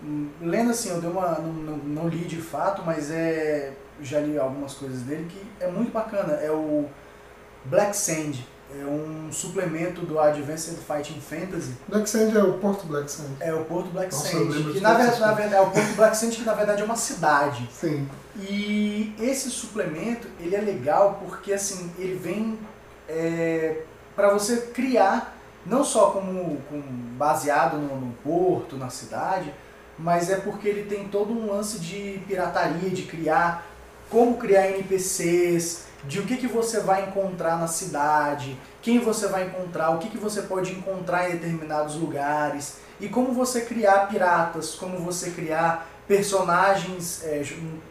hum, 0.04 0.28
lendo 0.42 0.70
assim, 0.70 0.90
eu 0.90 1.00
dei 1.00 1.08
uma. 1.08 1.38
Não, 1.38 1.52
não, 1.52 1.76
não 1.76 2.08
li 2.08 2.24
de 2.24 2.36
fato, 2.36 2.82
mas 2.84 3.10
é. 3.10 3.72
Já 4.00 4.20
li 4.20 4.38
algumas 4.38 4.74
coisas 4.74 5.00
dele 5.02 5.26
que 5.28 5.40
é 5.58 5.68
muito 5.68 5.90
bacana. 5.92 6.34
É 6.34 6.50
o 6.52 6.84
Black 7.64 7.96
Sand. 7.96 8.44
É 8.70 8.84
um 8.84 9.32
suplemento 9.32 10.02
do 10.02 10.20
Advanced 10.20 10.76
Fighting 10.86 11.20
Fantasy. 11.20 11.72
Black 11.88 12.08
Sand 12.08 12.36
é 12.36 12.42
o 12.42 12.54
Porto 12.58 12.86
Black 12.86 13.10
Sand. 13.10 13.36
É 13.40 13.54
o 13.54 13.64
Porto 13.64 13.88
Black 13.90 14.12
Nossa, 14.14 14.28
Sand. 14.28 14.72
Que 14.72 14.80
na, 14.80 14.94
ver- 14.94 15.18
na 15.18 15.32
verdade 15.32 15.54
é 15.54 15.60
o 15.60 15.70
Porto 15.70 15.96
Black 15.96 16.16
Sand, 16.16 16.30
que 16.30 16.42
na 16.42 16.52
verdade 16.52 16.82
é 16.82 16.84
uma 16.84 16.96
cidade. 16.96 17.66
Sim. 17.72 18.06
E 18.36 19.14
esse 19.18 19.50
suplemento, 19.50 20.28
ele 20.38 20.54
é 20.54 20.60
legal 20.60 21.18
porque 21.24 21.52
assim, 21.52 21.90
ele 21.98 22.14
vem 22.14 22.58
é, 23.08 23.82
para 24.14 24.30
você 24.32 24.58
criar, 24.58 25.34
não 25.64 25.82
só 25.82 26.10
como, 26.10 26.60
como 26.68 26.82
baseado 27.16 27.78
no, 27.78 27.96
no 27.98 28.12
porto, 28.22 28.76
na 28.76 28.90
cidade, 28.90 29.52
mas 29.98 30.30
é 30.30 30.36
porque 30.36 30.68
ele 30.68 30.84
tem 30.84 31.08
todo 31.08 31.32
um 31.32 31.50
lance 31.50 31.78
de 31.78 32.20
pirataria, 32.28 32.90
de 32.90 33.02
criar, 33.02 33.66
como 34.10 34.36
criar 34.36 34.68
NPCs, 34.70 35.87
de 36.04 36.20
o 36.20 36.24
que, 36.24 36.36
que 36.36 36.46
você 36.46 36.80
vai 36.80 37.06
encontrar 37.06 37.58
na 37.58 37.66
cidade, 37.66 38.58
quem 38.80 38.98
você 38.98 39.26
vai 39.26 39.46
encontrar, 39.46 39.90
o 39.90 39.98
que, 39.98 40.08
que 40.08 40.18
você 40.18 40.42
pode 40.42 40.72
encontrar 40.72 41.28
em 41.28 41.32
determinados 41.32 41.96
lugares, 41.96 42.76
e 43.00 43.08
como 43.08 43.32
você 43.32 43.62
criar 43.62 44.08
piratas, 44.08 44.74
como 44.74 44.98
você 44.98 45.30
criar 45.30 45.88
personagens, 46.06 47.22
é, 47.24 47.42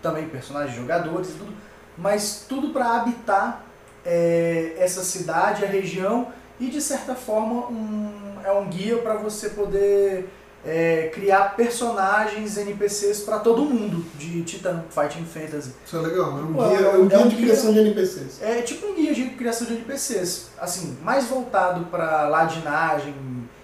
também 0.01 0.27
personagens 0.27 0.75
jogadores 0.75 1.29
tudo, 1.37 1.53
mas 1.97 2.45
tudo 2.47 2.69
para 2.69 2.97
habitar 2.97 3.63
é, 4.05 4.75
essa 4.77 5.03
cidade, 5.03 5.63
a 5.63 5.67
região 5.67 6.31
e 6.59 6.67
de 6.67 6.81
certa 6.81 7.13
forma 7.13 7.67
um, 7.67 8.37
é 8.43 8.51
um 8.51 8.67
guia 8.67 8.97
para 8.97 9.15
você 9.15 9.49
poder 9.49 10.29
é, 10.65 11.09
criar 11.13 11.55
personagens 11.55 12.57
NPCs 12.57 13.21
para 13.21 13.39
todo 13.39 13.61
mundo 13.63 14.03
de 14.17 14.41
Titan 14.43 14.83
Fighting 14.89 15.25
Fantasy. 15.25 15.71
Isso 15.85 15.97
é 15.97 15.99
legal. 16.01 16.37
É 16.37 16.41
um 16.41 16.53
Pô, 16.53 16.63
guia, 16.67 16.77
é 16.77 16.83
é 16.83 16.97
um 16.97 17.01
um 17.03 17.07
guia 17.07 17.17
de 17.19 17.35
guia- 17.35 17.45
criação 17.45 17.73
de 17.73 17.79
NPCs. 17.79 18.41
É 18.41 18.61
tipo 18.61 18.87
um 18.87 18.95
guia 18.95 19.13
de 19.13 19.29
criação 19.29 19.67
de 19.67 19.73
NPCs, 19.73 20.49
assim, 20.59 20.97
mais 21.03 21.25
voltado 21.25 21.85
para 21.85 22.27
ladinagem, 22.27 23.13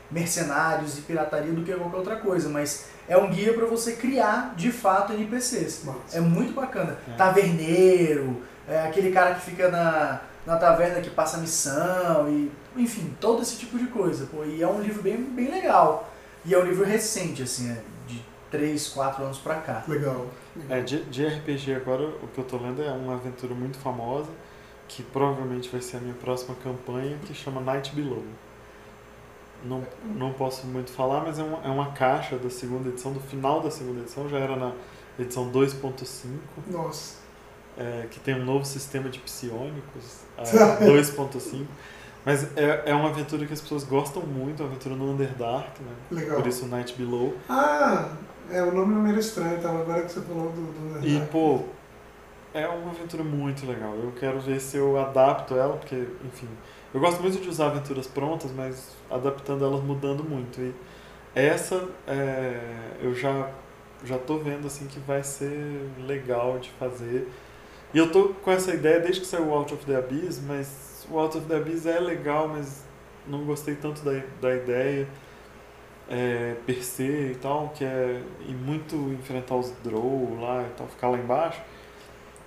mercenários 0.09 0.97
e 0.97 1.01
pirataria 1.01 1.51
do 1.51 1.63
que 1.63 1.73
qualquer 1.73 1.97
outra 1.97 2.15
coisa, 2.17 2.47
mas 2.47 2.85
é 3.09 3.17
um 3.17 3.29
guia 3.31 3.53
para 3.53 3.65
você 3.65 3.93
criar 3.93 4.53
de 4.55 4.71
fato 4.71 5.11
NPCs. 5.13 5.81
Massa. 5.83 6.17
É 6.17 6.21
muito 6.21 6.53
bacana. 6.53 6.97
É. 7.11 7.15
Taverneiro, 7.17 8.41
é 8.67 8.83
aquele 8.87 9.11
cara 9.11 9.33
que 9.35 9.41
fica 9.41 9.69
na, 9.69 10.21
na 10.45 10.55
taverna 10.57 11.01
que 11.01 11.09
passa 11.09 11.37
missão, 11.37 12.29
e 12.29 12.51
enfim, 12.77 13.13
todo 13.19 13.41
esse 13.41 13.57
tipo 13.57 13.77
de 13.77 13.87
coisa. 13.87 14.27
Pô, 14.31 14.43
e 14.45 14.61
é 14.61 14.67
um 14.67 14.79
livro 14.81 15.01
bem, 15.01 15.17
bem 15.17 15.49
legal. 15.49 16.09
E 16.45 16.53
é 16.53 16.57
um 16.57 16.65
livro 16.65 16.83
recente, 16.85 17.41
assim, 17.41 17.69
é 17.71 17.81
de 18.07 18.21
3, 18.51 18.89
4 18.89 19.23
anos 19.23 19.37
pra 19.37 19.55
cá. 19.55 19.83
Legal. 19.87 20.27
É, 20.69 20.81
de, 20.81 21.03
de 21.05 21.25
RPG 21.25 21.75
agora, 21.75 22.03
o 22.03 22.27
que 22.27 22.37
eu 22.37 22.43
tô 22.43 22.57
lendo 22.57 22.81
é 22.83 22.91
uma 22.91 23.13
aventura 23.13 23.53
muito 23.53 23.77
famosa, 23.77 24.29
que 24.87 25.01
provavelmente 25.01 25.69
vai 25.69 25.81
ser 25.81 25.97
a 25.97 25.99
minha 25.99 26.13
próxima 26.15 26.55
campanha, 26.63 27.17
que 27.25 27.33
chama 27.33 27.61
Night 27.61 27.95
Below. 27.95 28.23
Não, 29.63 29.81
não 30.03 30.33
posso 30.33 30.67
muito 30.67 30.91
falar, 30.91 31.21
mas 31.21 31.39
é 31.39 31.43
uma, 31.43 31.63
é 31.63 31.69
uma 31.69 31.91
caixa 31.93 32.37
da 32.37 32.49
segunda 32.49 32.89
edição, 32.89 33.13
do 33.13 33.21
final 33.21 33.61
da 33.61 33.71
segunda 33.71 34.01
edição, 34.01 34.27
já 34.27 34.37
era 34.37 34.57
na 34.57 34.73
edição 35.17 35.49
2.5, 35.49 36.27
Nossa. 36.67 37.15
é, 37.77 38.07
que 38.11 38.19
tem 38.19 38.35
um 38.35 38.43
novo 38.43 38.65
sistema 38.65 39.09
de 39.09 39.19
psionicos, 39.19 40.23
a 40.37 40.43
2.5. 40.43 41.65
Mas 42.25 42.55
é, 42.55 42.83
é 42.85 42.95
uma 42.95 43.09
aventura 43.09 43.45
que 43.45 43.53
as 43.53 43.61
pessoas 43.61 43.83
gostam 43.83 44.23
muito, 44.23 44.63
uma 44.63 44.69
aventura 44.69 44.95
no 44.95 45.11
Underdark, 45.11 45.81
né? 45.81 45.93
Legal. 46.11 46.37
Por 46.37 46.47
isso 46.47 46.67
Night 46.67 46.93
Below. 46.95 47.35
Ah, 47.49 48.09
é, 48.49 48.61
o 48.63 48.71
nome 48.73 48.95
não 48.95 49.07
era 49.07 49.19
estranho, 49.19 49.61
tá? 49.61 49.69
Agora 49.69 50.01
que 50.03 50.11
você 50.11 50.21
falou 50.21 50.51
do, 50.51 51.01
do 51.01 51.07
E, 51.07 51.19
pô, 51.27 51.63
é 52.53 52.67
uma 52.67 52.91
aventura 52.91 53.23
muito 53.23 53.65
legal. 53.65 53.93
Eu 53.95 54.13
quero 54.17 54.39
ver 54.39 54.61
se 54.61 54.77
eu 54.77 54.97
adapto 54.97 55.55
ela, 55.55 55.75
porque, 55.75 56.07
enfim, 56.23 56.47
eu 56.93 56.99
gosto 56.99 57.21
muito 57.21 57.41
de 57.41 57.49
usar 57.49 57.67
aventuras 57.67 58.07
prontas, 58.07 58.51
mas 58.51 58.89
adaptando 59.09 59.65
elas 59.65 59.83
mudando 59.83 60.23
muito. 60.23 60.61
E 60.61 60.73
essa, 61.35 61.89
é, 62.07 62.59
eu 63.01 63.13
já, 63.13 63.49
já 64.05 64.17
tô 64.17 64.37
vendo, 64.37 64.67
assim, 64.67 64.87
que 64.87 64.99
vai 64.99 65.23
ser 65.23 65.89
legal 66.07 66.59
de 66.59 66.69
fazer. 66.79 67.27
E 67.93 67.97
eu 67.97 68.11
tô 68.11 68.29
com 68.29 68.51
essa 68.51 68.73
ideia 68.73 68.99
desde 68.99 69.21
que 69.21 69.27
saiu 69.27 69.47
o 69.47 69.53
Out 69.53 69.73
of 69.73 69.85
the 69.85 69.95
Abyss, 69.95 70.41
mas 70.47 70.82
o 71.09 71.19
Out 71.19 71.37
of 71.37 71.47
the 71.47 71.57
Abyss 71.57 71.85
é 71.85 71.99
legal, 71.99 72.47
mas 72.47 72.83
não 73.27 73.43
gostei 73.45 73.75
tanto 73.75 74.01
da, 74.03 74.21
da 74.41 74.55
ideia. 74.55 75.07
É, 76.09 76.55
per 76.65 76.83
se 76.83 77.03
e 77.31 77.37
tal, 77.41 77.69
que 77.69 77.83
é 77.85 78.21
e 78.45 78.51
muito 78.51 78.95
enfrentar 79.13 79.55
os 79.55 79.71
Drow 79.83 80.37
lá 80.39 80.61
e 80.63 80.69
tal, 80.77 80.85
ficar 80.87 81.07
lá 81.09 81.17
embaixo. 81.17 81.61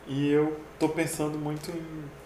E 0.07 0.31
eu 0.31 0.61
tô 0.79 0.91
pensando 0.91 1.39
muito 1.39 1.71
em 1.71 1.83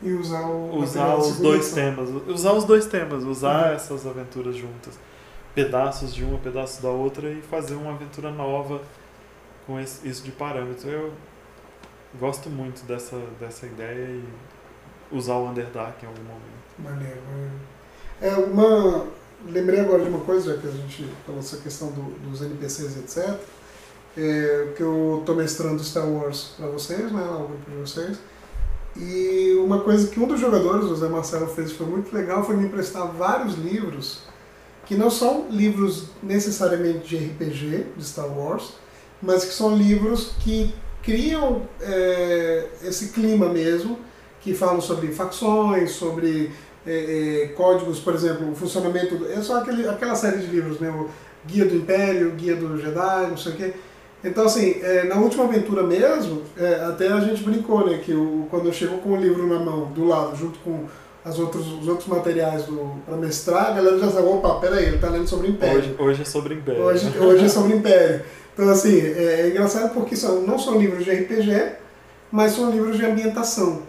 E 0.08 0.12
usar 0.12 0.42
o 0.42 0.76
usar 0.76 1.16
os 1.16 1.38
dois 1.38 1.72
temas. 1.72 2.10
Usar 2.26 2.52
os 2.52 2.64
dois 2.64 2.86
temas, 2.86 3.22
usar 3.24 3.68
Uhum. 3.68 3.74
essas 3.74 4.06
aventuras 4.06 4.56
juntas. 4.56 4.98
Pedaços 5.54 6.12
de 6.12 6.24
uma, 6.24 6.36
pedaços 6.38 6.82
da 6.82 6.90
outra 6.90 7.30
e 7.30 7.40
fazer 7.42 7.74
uma 7.74 7.92
aventura 7.92 8.30
nova 8.30 8.82
com 9.66 9.78
esse, 9.78 10.06
isso 10.06 10.24
de 10.24 10.32
parâmetros. 10.32 10.84
Eu 10.84 11.12
gosto 12.18 12.50
muito 12.50 12.84
dessa, 12.86 13.16
dessa 13.38 13.66
ideia 13.66 14.08
e 14.16 14.24
usar 15.12 15.34
o 15.34 15.48
Underdark 15.48 16.02
em 16.02 16.06
algum 16.06 16.22
momento. 16.22 16.50
Maneiro, 16.78 17.20
maneiro. 17.30 17.52
É 18.20 18.34
uma. 18.34 19.06
Lembrei 19.46 19.80
agora 19.80 20.02
de 20.02 20.08
uma 20.11 20.20
coisa, 20.20 20.54
já 20.54 20.61
que 20.61 20.68
a 20.68 20.70
gente 20.70 21.08
falou 21.24 21.40
essa 21.40 21.56
questão 21.58 21.88
do- 21.92 22.18
dos 22.28 22.42
NPCs, 22.42 22.96
etc. 22.98 23.38
É, 24.16 24.72
que 24.76 24.82
eu 24.82 25.22
tô 25.24 25.34
mestrando 25.34 25.82
Star 25.82 26.06
Wars 26.06 26.52
para 26.56 26.66
vocês, 26.66 27.11
né? 27.12 27.22
O 27.22 27.46
grupo 27.48 27.70
de 27.70 27.76
vocês. 27.76 28.18
E 28.96 29.54
uma 29.64 29.80
coisa 29.80 30.08
que 30.08 30.18
um 30.18 30.26
dos 30.26 30.40
jogadores, 30.40 30.84
o 30.86 30.96
Zé 30.96 31.08
Marcelo, 31.08 31.46
fez 31.46 31.72
foi 31.72 31.86
muito 31.86 32.12
legal 32.14 32.44
foi 32.44 32.56
me 32.56 32.66
emprestar 32.66 33.06
vários 33.12 33.54
livros 33.54 34.22
que 34.84 34.96
não 34.96 35.08
são 35.11 35.46
livros 35.48 36.06
necessariamente 36.22 37.06
de 37.06 37.16
RPG, 37.16 37.86
de 37.96 38.04
Star 38.04 38.26
Wars, 38.26 38.72
mas 39.22 39.44
que 39.44 39.54
são 39.54 39.76
livros 39.76 40.32
que 40.40 40.74
criam 41.02 41.62
é, 41.80 42.66
esse 42.82 43.08
clima 43.11 43.48
mesmo, 43.48 43.96
que 44.41 44.55
falam 44.55 44.80
sobre 44.80 45.09
facções, 45.09 45.91
sobre 45.93 46.51
é, 46.86 47.45
é, 47.45 47.49
códigos, 47.49 47.99
por 48.01 48.14
exemplo, 48.14 48.51
o 48.51 48.55
funcionamento. 48.55 49.16
do- 49.16 49.30
É 49.30 49.41
só 49.43 49.59
aquele, 49.59 49.86
aquela 49.88 50.14
série 50.14 50.38
de 50.38 50.47
livros, 50.47 50.80
né? 50.80 50.88
O 50.91 51.09
Guia 51.47 51.64
do 51.66 51.74
Império, 51.76 52.30
Guia 52.32 52.57
do 52.57 52.80
Jedi, 52.80 53.26
não 53.28 53.36
sei 53.36 53.53
o 53.53 53.57
quê. 53.57 53.72
Então, 54.24 54.45
assim, 54.45 54.76
é, 54.82 55.05
na 55.05 55.16
última 55.16 55.45
aventura 55.45 55.82
mesmo, 55.82 56.43
é, 56.57 56.74
até 56.86 57.09
a 57.09 57.20
gente 57.20 57.43
brincou, 57.43 57.86
né? 57.86 57.99
Que 58.05 58.12
o, 58.12 58.47
quando 58.51 58.66
eu 58.66 58.72
chego 58.72 58.99
com 58.99 59.11
o 59.11 59.16
livro 59.16 59.47
na 59.47 59.59
mão, 59.59 59.86
do 59.93 60.07
lado, 60.07 60.36
junto 60.36 60.59
com 60.61 60.84
as 61.24 61.38
outros, 61.38 61.66
os 61.80 61.86
outros 61.88 62.09
materiais 62.09 62.64
para 63.07 63.16
mestrar, 63.16 63.66
a 63.68 63.72
galera 63.72 63.99
já 63.99 64.11
sabe, 64.11 64.26
opa, 64.28 64.55
peraí, 64.55 64.86
ele 64.86 64.99
tá 64.99 65.09
lendo 65.11 65.28
sobre 65.28 65.49
o 65.49 65.51
Império. 65.51 65.78
Hoje, 65.78 65.95
hoje 65.99 66.22
é 66.22 66.24
sobre 66.24 66.55
Império. 66.55 66.82
Hoje, 66.82 67.18
hoje 67.18 67.45
é 67.45 67.49
sobre 67.49 67.74
Império. 67.76 68.22
Então, 68.55 68.68
assim, 68.70 68.99
é, 69.01 69.41
é 69.43 69.49
engraçado 69.51 69.93
porque 69.93 70.16
são, 70.16 70.41
não 70.43 70.59
são 70.59 70.78
livros 70.78 71.05
de 71.05 71.11
RPG, 71.11 71.72
mas 72.32 72.53
são 72.53 72.70
livros 72.70 72.97
de 72.97 73.05
ambientação. 73.05 73.82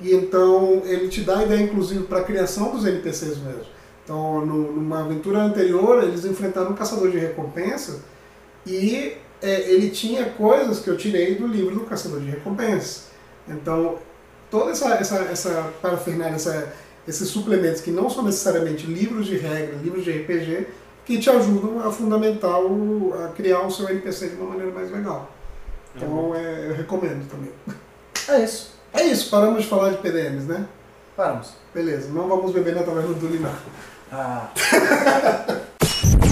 E 0.00 0.14
então 0.14 0.82
ele 0.84 1.08
te 1.08 1.20
dá 1.22 1.38
a 1.38 1.44
ideia, 1.44 1.62
inclusive, 1.62 2.04
para 2.04 2.18
a 2.20 2.24
criação 2.24 2.70
dos 2.70 2.84
NPCs 2.86 3.38
mesmo. 3.38 3.62
Então, 4.04 4.44
no- 4.44 4.72
numa 4.72 5.00
aventura 5.00 5.38
anterior, 5.42 6.02
eles 6.02 6.24
enfrentaram 6.24 6.70
um 6.70 6.74
caçador 6.74 7.10
de 7.10 7.18
recompensa 7.18 8.00
e 8.66 9.16
é, 9.40 9.70
ele 9.70 9.90
tinha 9.90 10.24
coisas 10.26 10.80
que 10.80 10.88
eu 10.88 10.96
tirei 10.96 11.34
do 11.34 11.46
livro 11.46 11.74
do 11.74 11.80
caçador 11.82 12.20
de 12.20 12.30
recompensas. 12.30 13.04
Então, 13.48 13.98
toda 14.50 14.70
essa, 14.70 14.94
essa, 14.94 15.16
essa 15.24 15.72
parafernália, 15.82 16.34
essa, 16.36 16.72
esses 17.06 17.28
suplementos 17.28 17.80
que 17.80 17.90
não 17.90 18.08
são 18.08 18.24
necessariamente 18.24 18.86
livros 18.86 19.26
de 19.26 19.36
regra, 19.36 19.76
livros 19.82 20.04
de 20.04 20.10
RPG, 20.12 20.66
que 21.04 21.18
te 21.18 21.28
ajudam 21.28 21.80
a 21.86 21.90
fundamentar, 21.90 22.60
o, 22.60 23.12
a 23.24 23.28
criar 23.28 23.60
o 23.66 23.70
seu 23.70 23.88
NPC 23.88 24.28
de 24.30 24.36
uma 24.36 24.50
maneira 24.50 24.70
mais 24.72 24.90
legal. 24.90 25.30
Então 25.96 26.32
é, 26.34 26.68
eu 26.70 26.74
recomendo 26.74 27.28
também. 27.28 27.50
É 28.28 28.44
isso. 28.44 28.71
É 28.92 29.04
isso, 29.04 29.30
paramos 29.30 29.62
de 29.62 29.68
falar 29.68 29.90
de 29.90 29.98
PDMs, 29.98 30.46
né? 30.46 30.66
Paramos. 31.16 31.54
Beleza, 31.74 32.10
não 32.12 32.28
vamos 32.28 32.52
beber 32.52 32.74
na 32.74 32.82
taverna 32.82 33.14
do 33.14 33.26
Linar. 33.26 33.58
Ah. 34.12 34.50